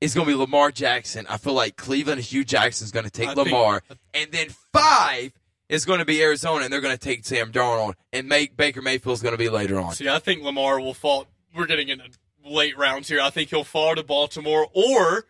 is 0.00 0.14
going 0.14 0.26
to 0.28 0.32
be 0.32 0.38
Lamar 0.38 0.70
Jackson. 0.70 1.26
I 1.28 1.36
feel 1.36 1.52
like 1.52 1.76
Cleveland 1.76 2.18
and 2.18 2.24
Hue 2.24 2.44
Jackson's 2.44 2.92
going 2.92 3.04
to 3.04 3.10
take 3.10 3.30
I 3.30 3.34
think- 3.34 3.48
Lamar. 3.48 3.82
and 4.14 4.30
then 4.30 4.48
five 4.72 5.32
is 5.68 5.84
going 5.84 5.98
to 5.98 6.04
be 6.04 6.22
Arizona, 6.22 6.64
and 6.64 6.72
they're 6.72 6.80
going 6.80 6.96
to 6.96 6.98
take 6.98 7.24
Sam 7.24 7.50
Darnold. 7.50 7.94
And 8.12 8.28
make 8.28 8.56
Baker 8.56 8.82
Mayfield's 8.82 9.20
going 9.20 9.34
to 9.34 9.38
be 9.38 9.48
later 9.48 9.80
on. 9.80 9.94
See, 9.94 10.08
I 10.08 10.20
think 10.20 10.42
Lamar 10.42 10.80
will 10.80 10.94
fall. 10.94 11.26
We're 11.56 11.66
getting 11.66 11.88
into 11.88 12.04
late 12.44 12.76
rounds 12.78 13.08
here. 13.08 13.20
I 13.20 13.30
think 13.30 13.50
he'll 13.50 13.64
fall 13.64 13.94
to 13.94 14.02
Baltimore, 14.02 14.66
or 14.72 15.24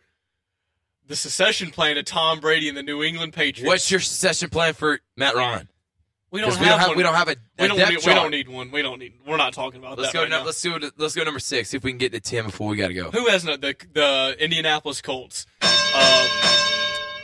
the 1.06 1.16
secession 1.16 1.70
plan 1.70 1.96
to 1.96 2.02
Tom 2.02 2.40
Brady 2.40 2.68
and 2.68 2.76
the 2.76 2.82
New 2.82 3.02
England 3.02 3.32
Patriots. 3.32 3.66
What's 3.68 3.90
your 3.90 4.00
secession 4.00 4.48
plan 4.50 4.74
for 4.74 5.00
Matt 5.16 5.34
Ryan? 5.34 5.68
we 6.30 6.40
don't 6.40 6.52
have, 6.52 6.60
we 6.60 6.66
don't 6.66 6.78
have 6.78 6.88
one. 6.88 6.96
we 6.96 7.02
don't 7.02 7.14
have 7.14 7.28
a, 7.28 7.36
we 7.58 7.66
don't 7.68 7.78
need, 7.78 8.06
we 8.06 8.14
don't 8.14 8.30
need 8.30 8.48
one. 8.48 8.70
We 8.70 8.82
don't 8.82 8.98
need. 9.00 9.14
We're 9.26 9.36
not 9.36 9.52
talking 9.52 9.80
about 9.80 9.98
Let's 9.98 10.12
that. 10.12 10.18
go. 10.18 10.22
right 10.22 10.30
no, 10.30 10.44
let's 10.44 10.64
it- 10.64 10.92
Let's 10.96 11.14
go 11.16 11.24
number 11.24 11.40
six. 11.40 11.70
See 11.70 11.76
if 11.76 11.82
we 11.82 11.90
can 11.90 11.98
get 11.98 12.12
to 12.12 12.20
ten 12.20 12.44
before 12.44 12.68
we 12.68 12.76
got 12.76 12.88
to 12.88 12.94
go. 12.94 13.10
Who 13.10 13.26
has 13.28 13.44
no, 13.44 13.56
the 13.56 13.74
the 13.92 14.36
Indianapolis 14.38 15.02
Colts? 15.02 15.46
Um, 15.62 16.28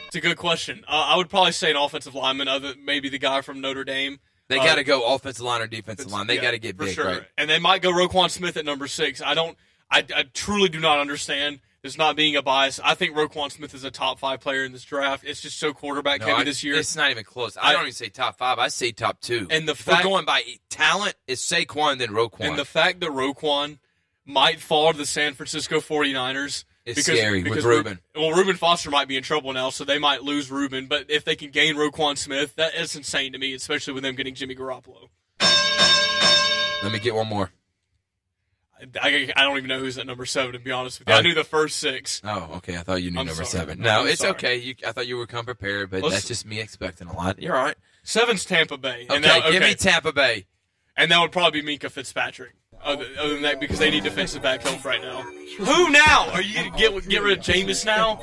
it's 0.09 0.17
a 0.17 0.21
good 0.21 0.37
question. 0.37 0.85
Uh, 0.89 1.07
I 1.11 1.17
would 1.17 1.29
probably 1.29 1.53
say 1.53 1.71
an 1.71 1.77
offensive 1.77 2.15
lineman, 2.17 2.49
other 2.49 2.75
maybe 2.85 3.09
the 3.09 3.19
guy 3.19 3.43
from 3.43 3.61
Notre 3.61 3.85
Dame. 3.85 4.19
They 4.49 4.59
Uh, 4.59 4.65
got 4.65 4.75
to 4.77 4.85
go 4.85 5.15
offensive 5.15 5.45
line 5.45 5.61
or 5.63 5.67
defensive 5.69 6.11
line. 6.11 6.27
They 6.27 6.37
Yeah, 6.37 6.43
got 6.43 6.51
to 6.53 6.59
get 6.59 6.77
for 6.77 6.85
big, 6.87 6.95
sure. 6.95 7.05
right? 7.05 7.23
And 7.39 7.49
they 7.51 7.59
might 7.61 7.83
go 7.83 7.91
Roquan 7.93 8.31
Smith 8.31 8.57
at 8.57 8.65
number 8.65 8.87
six. 8.89 9.21
I 9.23 9.35
don't. 9.35 9.57
I, 9.91 10.05
I 10.15 10.25
truly 10.35 10.69
do 10.69 10.81
not 10.81 10.99
understand. 10.99 11.61
There's 11.83 11.97
not 11.99 12.17
being 12.17 12.35
a 12.35 12.43
bias. 12.43 12.81
I 12.83 12.95
think 12.95 13.15
Roquan 13.15 13.53
Smith 13.53 13.73
is 13.73 13.85
a 13.85 13.93
top 13.93 14.19
five 14.19 14.41
player 14.41 14.65
in 14.65 14.73
this 14.73 14.83
draft. 14.83 15.23
It's 15.25 15.41
just 15.41 15.57
so 15.59 15.73
quarterback 15.73 16.21
No, 16.21 16.27
heavy 16.27 16.41
I- 16.41 16.45
this 16.45 16.65
year. 16.65 16.75
It's 16.75 16.97
not 16.97 17.13
even 17.13 17.23
close. 17.23 17.57
I, 17.57 17.69
I- 17.69 17.73
don't 17.73 17.83
even 17.83 17.93
say 17.93 18.09
top 18.09 18.37
five. 18.39 18.59
I 18.59 18.69
say 18.69 18.91
top 18.91 19.21
two. 19.21 19.47
And 19.51 19.69
the 19.69 19.73
if 19.73 19.87
we're 19.87 19.93
fact- 19.93 20.05
going 20.05 20.25
by 20.25 20.43
talent, 20.69 21.15
is 21.29 21.41
Saquon 21.41 21.99
then 21.99 22.09
Roquan. 22.09 22.41
And 22.49 22.59
the 22.59 22.65
fact 22.65 23.01
that 23.01 23.11
Roquan 23.11 23.79
might 24.25 24.61
fall 24.61 24.91
to 24.91 24.99
the 24.99 25.07
San 25.07 25.35
Francisco 25.35 25.79
49ers 25.79 26.65
It's 26.85 27.03
scary 27.05 27.45
with 27.45 27.63
Ru- 27.65 27.77
Reuben. 27.77 28.01
Well, 28.17 28.33
Reuben 28.33 28.57
Foster 28.57 28.91
might 28.91 29.07
be 29.07 29.17
in 29.17 29.23
trouble 29.23 29.53
now, 29.53 29.71
so 29.71 29.85
they 29.85 29.99
might 29.99 30.25
lose 30.25 30.51
Reuben. 30.51 30.87
But 30.89 31.09
if 31.09 31.25
they 31.25 31.37
can 31.37 31.51
gain 31.53 31.77
Roquan 31.77 32.19
Smith, 32.19 32.57
that 32.57 32.75
is 32.75 32.97
insane 32.97 33.33
to 33.35 33.39
me, 33.39 33.55
especially 33.55 33.93
with 33.93 34.03
them 34.03 34.17
getting 34.17 34.35
Jimmy 34.35 34.57
Garoppolo. 34.57 35.09
Let 36.83 36.93
me 36.93 36.99
get 36.99 37.15
one 37.15 37.29
more. 37.29 37.53
I, 39.03 39.33
I 39.35 39.43
don't 39.43 39.57
even 39.57 39.69
know 39.69 39.79
who's 39.79 39.97
at 39.99 40.07
number 40.07 40.27
seven, 40.27 40.53
to 40.53 40.59
be 40.59 40.71
honest 40.71 40.99
with 40.99 41.09
you. 41.09 41.15
I 41.15 41.19
Uh, 41.19 41.23
knew 41.23 41.35
the 41.35 41.45
first 41.45 41.79
six. 41.79 42.21
Oh, 42.25 42.51
okay. 42.57 42.77
I 42.77 42.83
thought 42.83 43.03
you 43.03 43.11
knew 43.11 43.21
I'm 43.21 43.27
number 43.27 43.45
sorry. 43.45 43.67
seven. 43.67 43.81
No, 43.81 44.01
I'm 44.03 44.07
it's 44.09 44.21
sorry. 44.21 44.33
okay. 44.33 44.57
You, 44.57 44.75
I 44.87 44.93
thought 44.93 45.07
you 45.07 45.17
were 45.17 45.27
come 45.27 45.45
prepared, 45.47 45.91
but 45.91 46.03
Let's- 46.03 46.15
that's 46.17 46.29
just 46.29 46.45
me 46.47 46.61
expecting 46.61 47.09
a 47.09 47.17
lot. 47.17 47.41
You're 47.41 47.57
all 47.57 47.65
right. 47.65 47.77
Seven's 48.03 48.45
Tampa 48.45 48.77
Bay. 48.77 49.05
Okay, 49.07 49.15
And 49.17 49.25
that, 49.25 49.51
give 49.51 49.63
me 49.63 49.75
Tampa 49.75 50.13
Bay. 50.13 50.47
and 50.97 51.11
that 51.11 51.21
would 51.21 51.33
probably 51.33 51.63
be 51.63 51.79
Minkah 51.79 51.91
Fitzpatrick. 51.91 52.53
Other, 52.85 53.07
other 53.19 53.33
than 53.35 53.43
that, 53.43 53.59
because 53.59 53.79
they 53.79 53.91
need 53.91 54.05
defensive 54.05 54.43
back 54.43 54.61
help 54.63 54.85
right 54.85 55.01
now. 55.01 55.23
Who 55.23 55.91
now? 55.91 56.29
Are 56.33 56.43
you 56.43 56.63
to 56.65 56.71
get 56.77 57.09
get 57.09 57.23
rid 57.23 57.39
of 57.39 57.45
Jameis 57.45 57.85
now? 57.87 58.21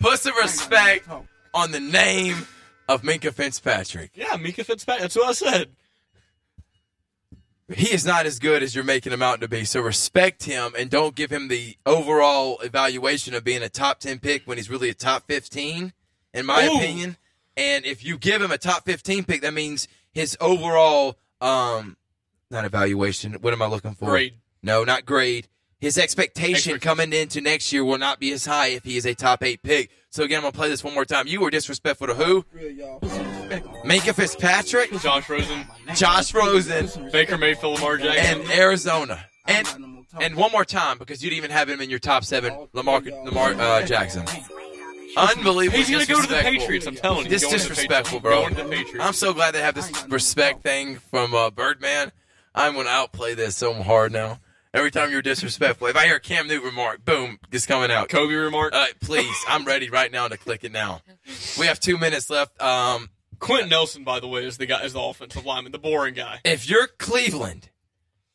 Put 0.00 0.18
some 0.20 0.36
respect 0.36 1.08
on 1.52 1.72
the 1.72 1.80
name 1.80 2.46
of 2.88 3.02
Minkah 3.02 3.32
Fitzpatrick. 3.32 4.12
Yeah, 4.14 4.36
Minkah 4.36 4.64
Fitzpatrick. 4.64 5.02
That's 5.02 5.16
what 5.16 5.28
I 5.28 5.32
said. 5.32 5.70
He 7.74 7.92
is 7.92 8.04
not 8.04 8.26
as 8.26 8.38
good 8.38 8.62
as 8.62 8.74
you're 8.74 8.84
making 8.84 9.12
him 9.12 9.22
out 9.22 9.40
to 9.40 9.48
be. 9.48 9.64
So 9.64 9.80
respect 9.80 10.44
him 10.44 10.72
and 10.78 10.90
don't 10.90 11.14
give 11.14 11.30
him 11.30 11.48
the 11.48 11.76
overall 11.86 12.58
evaluation 12.60 13.34
of 13.34 13.44
being 13.44 13.62
a 13.62 13.68
top 13.68 13.98
10 14.00 14.18
pick 14.18 14.46
when 14.46 14.58
he's 14.58 14.70
really 14.70 14.90
a 14.90 14.94
top 14.94 15.24
15, 15.26 15.92
in 16.34 16.46
my 16.46 16.66
Ooh. 16.66 16.76
opinion. 16.76 17.16
And 17.56 17.84
if 17.84 18.04
you 18.04 18.18
give 18.18 18.40
him 18.40 18.50
a 18.50 18.58
top 18.58 18.84
15 18.84 19.24
pick, 19.24 19.42
that 19.42 19.54
means 19.54 19.88
his 20.12 20.36
overall, 20.40 21.16
um, 21.40 21.96
not 22.50 22.64
evaluation. 22.64 23.34
What 23.34 23.52
am 23.52 23.62
I 23.62 23.66
looking 23.66 23.94
for? 23.94 24.06
Grade. 24.10 24.34
No, 24.62 24.84
not 24.84 25.04
grade. 25.04 25.48
His 25.80 25.98
expectation 25.98 26.54
Expectation. 26.74 26.80
coming 26.80 27.12
into 27.12 27.40
next 27.40 27.72
year 27.72 27.84
will 27.84 27.98
not 27.98 28.20
be 28.20 28.32
as 28.32 28.46
high 28.46 28.68
if 28.68 28.84
he 28.84 28.96
is 28.96 29.04
a 29.04 29.14
top 29.14 29.42
eight 29.42 29.62
pick. 29.62 29.90
So 30.10 30.22
again, 30.22 30.36
I'm 30.38 30.42
gonna 30.42 30.52
play 30.52 30.68
this 30.68 30.84
one 30.84 30.94
more 30.94 31.04
time. 31.04 31.26
You 31.26 31.40
were 31.40 31.50
disrespectful 31.50 32.06
to 32.06 32.14
who? 32.14 32.44
Minkah 33.84 34.14
Fitzpatrick, 34.14 34.90
Josh 35.00 35.28
Rosen, 35.28 35.66
Josh 35.94 36.34
Rosen, 36.34 37.10
Baker 37.10 37.38
Mayfield, 37.38 37.76
Lamar 37.80 37.98
Jackson. 37.98 38.40
and 38.40 38.50
Arizona. 38.50 39.24
And 39.46 39.66
and 40.20 40.36
one 40.36 40.52
more 40.52 40.64
time 40.64 40.98
because 40.98 41.22
you 41.22 41.30
didn't 41.30 41.38
even 41.38 41.50
have 41.50 41.68
him 41.68 41.80
in 41.80 41.90
your 41.90 41.98
top 41.98 42.24
seven, 42.24 42.68
Lamar 42.72 43.00
Lamar 43.00 43.54
uh, 43.54 43.82
Jackson. 43.84 44.24
Unbelievable. 45.16 45.78
He's 45.78 45.90
gonna 45.90 46.06
go 46.06 46.22
to 46.22 46.28
the. 46.28 46.40
Patriots. 46.40 46.86
I'm 46.86 46.94
telling 46.94 47.24
you. 47.24 47.30
This 47.30 47.42
Going 47.42 47.54
disrespectful, 47.54 48.20
bro. 48.20 48.48
Going 48.48 48.70
to. 48.70 48.98
I'm 49.00 49.12
so 49.12 49.34
glad 49.34 49.54
they 49.54 49.60
have 49.60 49.74
this 49.74 49.90
respect 50.08 50.62
thing 50.62 50.96
from 50.96 51.34
uh, 51.34 51.50
Birdman. 51.50 52.12
I'm 52.54 52.74
gonna 52.74 52.88
outplay 52.88 53.34
this 53.34 53.56
so 53.56 53.74
hard 53.74 54.12
now. 54.12 54.38
Every 54.74 54.90
time 54.90 55.10
you're 55.10 55.20
disrespectful, 55.20 55.88
if 55.88 55.96
I 55.96 56.06
hear 56.06 56.16
a 56.16 56.20
Cam 56.20 56.48
Newton 56.48 56.66
remark, 56.66 57.04
boom, 57.04 57.38
it's 57.50 57.66
coming 57.66 57.90
out. 57.90 58.08
Kobe 58.08 58.32
remark. 58.32 58.72
Uh, 58.74 58.86
please, 59.02 59.36
I'm 59.46 59.66
ready 59.66 59.90
right 59.90 60.10
now 60.10 60.28
to 60.28 60.38
click 60.38 60.64
it 60.64 60.72
now. 60.72 61.02
We 61.58 61.66
have 61.66 61.78
two 61.78 61.98
minutes 61.98 62.30
left. 62.30 62.60
Um, 62.60 63.10
Quenton 63.42 63.68
Nelson, 63.68 64.04
by 64.04 64.20
the 64.20 64.28
way, 64.28 64.44
is 64.44 64.56
the 64.56 64.66
guy, 64.66 64.82
is 64.84 64.92
the 64.94 65.00
offensive 65.00 65.44
lineman, 65.44 65.72
the 65.72 65.78
boring 65.78 66.14
guy. 66.14 66.40
if 66.44 66.68
you're 66.68 66.86
Cleveland, 66.98 67.68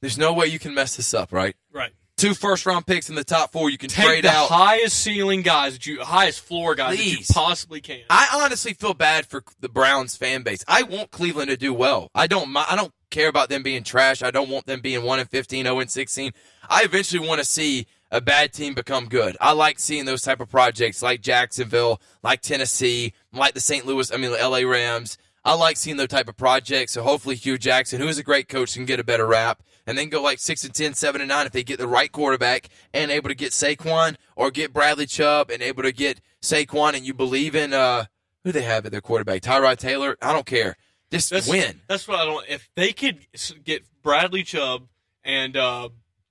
there's 0.01 0.17
no 0.17 0.33
way 0.33 0.47
you 0.47 0.59
can 0.59 0.73
mess 0.73 0.95
this 0.97 1.13
up, 1.13 1.31
right? 1.33 1.55
Right. 1.71 1.91
Two 2.17 2.33
first 2.33 2.65
round 2.65 2.87
picks 2.87 3.09
in 3.09 3.15
the 3.15 3.23
top 3.23 3.51
four, 3.51 3.69
you 3.69 3.77
can 3.77 3.89
Take 3.89 4.05
trade 4.05 4.23
the 4.23 4.29
out. 4.31 4.49
highest 4.49 4.97
ceiling 4.99 5.43
guys 5.43 5.73
that 5.73 5.85
you, 5.85 6.01
highest 6.03 6.41
floor 6.41 6.73
guys 6.73 6.95
Please. 6.97 7.27
that 7.27 7.29
you 7.29 7.33
possibly 7.33 7.79
can. 7.79 8.01
I 8.09 8.39
honestly 8.43 8.73
feel 8.73 8.95
bad 8.95 9.27
for 9.27 9.43
the 9.59 9.69
Browns 9.69 10.17
fan 10.17 10.41
base. 10.41 10.63
I 10.67 10.81
want 10.83 11.11
Cleveland 11.11 11.49
to 11.51 11.57
do 11.57 11.73
well. 11.75 12.09
I 12.15 12.25
don't. 12.25 12.55
I 12.57 12.75
don't 12.75 12.91
care 13.11 13.27
about 13.29 13.49
them 13.49 13.61
being 13.61 13.83
trash. 13.83 14.23
I 14.23 14.31
don't 14.31 14.49
want 14.49 14.65
them 14.65 14.81
being 14.81 15.03
one 15.03 15.19
and 15.19 15.29
15, 15.29 15.65
0 15.65 15.79
and 15.79 15.91
sixteen. 15.91 16.31
I 16.67 16.83
eventually 16.83 17.25
want 17.25 17.39
to 17.39 17.45
see 17.45 17.85
a 18.09 18.19
bad 18.19 18.51
team 18.51 18.73
become 18.73 19.05
good. 19.09 19.37
I 19.39 19.51
like 19.51 19.77
seeing 19.77 20.05
those 20.05 20.23
type 20.23 20.39
of 20.39 20.49
projects, 20.49 21.03
like 21.03 21.21
Jacksonville, 21.21 22.01
like 22.23 22.41
Tennessee, 22.41 23.13
like 23.37 23.53
the 23.53 23.59
St. 23.59 23.85
Louis. 23.85 24.11
I 24.11 24.17
mean, 24.17 24.31
the 24.31 24.41
L.A. 24.41 24.65
Rams. 24.65 25.17
I 25.45 25.53
like 25.53 25.77
seeing 25.77 25.95
those 25.95 26.09
type 26.09 26.27
of 26.27 26.35
projects. 26.35 26.93
So 26.93 27.03
hopefully, 27.03 27.35
Hue 27.35 27.57
Jackson, 27.57 28.01
who 28.01 28.07
is 28.07 28.17
a 28.17 28.23
great 28.23 28.49
coach, 28.49 28.73
can 28.73 28.85
get 28.85 28.99
a 28.99 29.03
better 29.03 29.25
rap. 29.25 29.63
And 29.85 29.97
then 29.97 30.09
go 30.09 30.21
like 30.21 30.39
six 30.39 30.65
and 30.65 30.73
10, 30.73 30.95
7 30.95 31.21
and 31.21 31.29
nine 31.29 31.45
if 31.45 31.53
they 31.53 31.63
get 31.63 31.79
the 31.79 31.87
right 31.87 32.11
quarterback 32.11 32.67
and 32.93 33.09
able 33.09 33.29
to 33.29 33.35
get 33.35 33.53
Saquon 33.53 34.17
or 34.35 34.51
get 34.51 34.73
Bradley 34.73 35.05
Chubb 35.05 35.49
and 35.49 35.61
able 35.61 35.83
to 35.83 35.93
get 35.93 36.19
Saquon 36.41 36.93
and 36.93 37.05
you 37.05 37.13
believe 37.13 37.55
in 37.55 37.71
uh 37.71 38.05
who 38.43 38.51
they 38.51 38.63
have 38.63 38.85
at 38.85 38.91
their 38.91 39.01
quarterback? 39.01 39.41
Tyrod 39.41 39.77
Taylor? 39.77 40.17
I 40.21 40.33
don't 40.33 40.45
care. 40.45 40.75
Just 41.11 41.29
That's, 41.29 41.47
win. 41.47 41.81
That's 41.87 42.07
what 42.07 42.19
I 42.19 42.25
don't. 42.25 42.45
If 42.49 42.69
they 42.75 42.91
could 42.91 43.25
get 43.63 43.83
Bradley 44.03 44.43
Chubb 44.43 44.87
and 45.23 45.55
uh, 45.55 45.89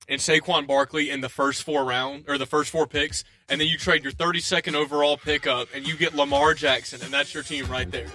and 0.09 0.21
Saquon 0.21 0.67
Barkley 0.67 1.11
in 1.11 1.21
the 1.21 1.29
first 1.29 1.63
four 1.63 1.85
round 1.85 2.25
or 2.29 2.39
the 2.39 2.47
first 2.47 2.71
four 2.71 2.87
picks, 2.87 3.25
and 3.49 3.61
then 3.61 3.69
you 3.69 3.79
trade 3.79 4.03
your 4.03 4.13
32nd 4.13 4.75
overall 4.75 5.17
pickup 5.17 5.69
and 5.75 5.87
you 5.87 5.97
get 5.97 6.15
Lamar 6.15 6.55
Jackson, 6.55 7.01
and 7.03 7.13
that's 7.13 7.33
your 7.35 7.43
team 7.43 7.67
right 7.67 7.91
there. 7.91 8.07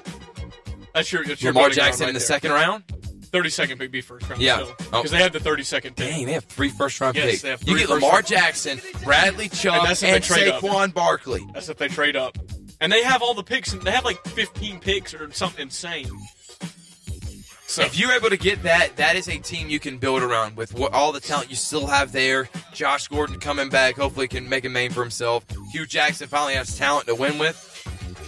That's 0.93 1.11
your, 1.11 1.23
that's 1.23 1.41
your 1.41 1.53
Lamar 1.53 1.69
Jackson 1.69 2.03
right 2.03 2.09
in 2.09 2.13
the 2.13 2.19
there. 2.19 2.25
second 2.27 2.51
round? 2.51 2.84
32nd 3.32 3.79
pick 3.79 3.91
be 3.91 4.01
first 4.01 4.29
round. 4.29 4.41
Yeah. 4.41 4.65
because 4.77 4.91
Oh. 4.91 5.03
they 5.03 5.23
have 5.23 5.32
the 5.32 5.39
32nd 5.39 5.95
pick. 5.95 5.95
Dang, 5.95 6.25
they 6.25 6.34
have 6.34 6.43
three 6.43 6.67
first 6.67 6.99
round 6.99 7.15
Yes, 7.15 7.25
picks. 7.32 7.41
they 7.43 7.49
have 7.51 7.63
You 7.63 7.77
get 7.77 7.89
Lamar 7.89 8.11
round- 8.11 8.27
Jackson, 8.27 8.82
Bradley 9.05 9.47
Chubb, 9.47 9.73
And 9.75 9.79
and, 9.82 9.88
that's 9.89 10.03
if 10.03 10.11
they 10.11 10.19
trade 10.36 10.47
up. 10.49 10.61
Saquon 10.61 10.93
Barkley. 10.93 11.47
That's 11.53 11.69
if 11.69 11.77
they 11.77 11.88
trade 11.88 12.17
up, 12.17 12.38
and 12.82 12.91
they 12.91 13.03
have 13.03 13.21
all 13.21 13.34
the 13.34 13.43
picks. 13.43 13.71
They 13.71 13.91
have 13.91 14.03
like 14.03 14.21
15 14.27 14.79
picks 14.82 15.13
or 15.13 15.32
something 15.32 15.61
insane. 15.61 16.09
So 17.72 17.84
If 17.84 17.97
you're 17.97 18.11
able 18.11 18.30
to 18.30 18.38
get 18.38 18.63
that, 18.63 18.97
that 18.97 19.15
is 19.15 19.30
a 19.30 19.38
team 19.38 19.69
you 19.69 19.80
can 19.80 19.97
build 19.97 20.22
around 20.24 20.57
with 20.57 20.74
what, 20.74 20.91
all 20.91 21.13
the 21.13 21.22
talent 21.22 21.49
you 21.49 21.55
still 21.55 21.88
have 21.88 22.11
there. 22.11 22.49
Josh 22.74 23.07
Gordon 23.07 23.39
coming 23.39 23.69
back, 23.69 23.95
hopefully 23.95 24.28
can 24.28 24.49
make 24.49 24.65
a 24.65 24.69
name 24.69 24.91
for 24.91 24.99
himself. 24.99 25.45
Hue 25.72 25.86
Jackson 25.86 26.28
finally 26.28 26.55
has 26.55 26.78
talent 26.78 27.07
to 27.07 27.15
win 27.15 27.38
with. 27.38 27.55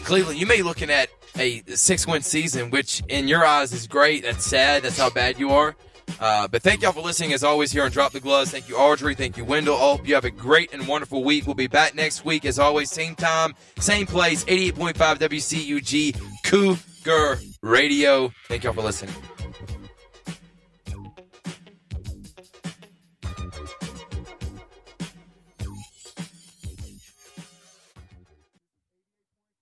Cleveland, 0.06 0.40
you 0.40 0.46
may 0.46 0.56
be 0.58 0.64
looking 0.64 0.90
at 0.90 1.10
a 1.38 1.62
six-win 1.76 2.22
season, 2.22 2.70
which 2.70 3.04
in 3.10 3.28
your 3.28 3.46
eyes 3.46 3.74
is 3.74 3.86
great. 3.86 4.24
That's 4.24 4.46
sad. 4.46 4.82
That's 4.82 4.98
how 4.98 5.10
bad 5.10 5.38
you 5.38 5.50
are. 5.50 5.76
Uh, 6.22 6.48
but 6.48 6.62
thank 6.62 6.82
y'all 6.82 6.94
for 6.94 7.02
listening 7.02 7.34
as 7.34 7.44
always 7.44 7.70
here 7.70 7.84
on 7.84 7.92
Drop 7.92 8.14
the 8.14 8.22
Gloves. 8.22 8.50
Thank 8.50 8.70
you, 8.70 8.78
Audrey. 8.78 9.14
Thank 9.14 9.36
you, 9.36 9.44
Wendell. 9.44 9.76
I 9.76 9.80
hope 9.80 10.08
you 10.08 10.16
have 10.16 10.24
a 10.24 10.32
great 10.32 10.74
and 10.74 10.88
wonderful 10.88 11.22
week. 11.22 11.48
We'll 11.48 11.54
be 11.54 11.68
back 11.68 11.96
next 11.96 12.24
week 12.24 12.46
as 12.46 12.60
always, 12.60 12.90
same 12.90 13.14
time, 13.14 13.56
same 13.78 14.06
place, 14.06 14.46
88.5 14.46 14.94
WCUG 15.20 16.18
Cougar 16.46 17.42
Radio. 17.62 18.32
Thank 18.48 18.64
y'all 18.64 18.72
for 18.72 18.84
listening. 18.84 19.14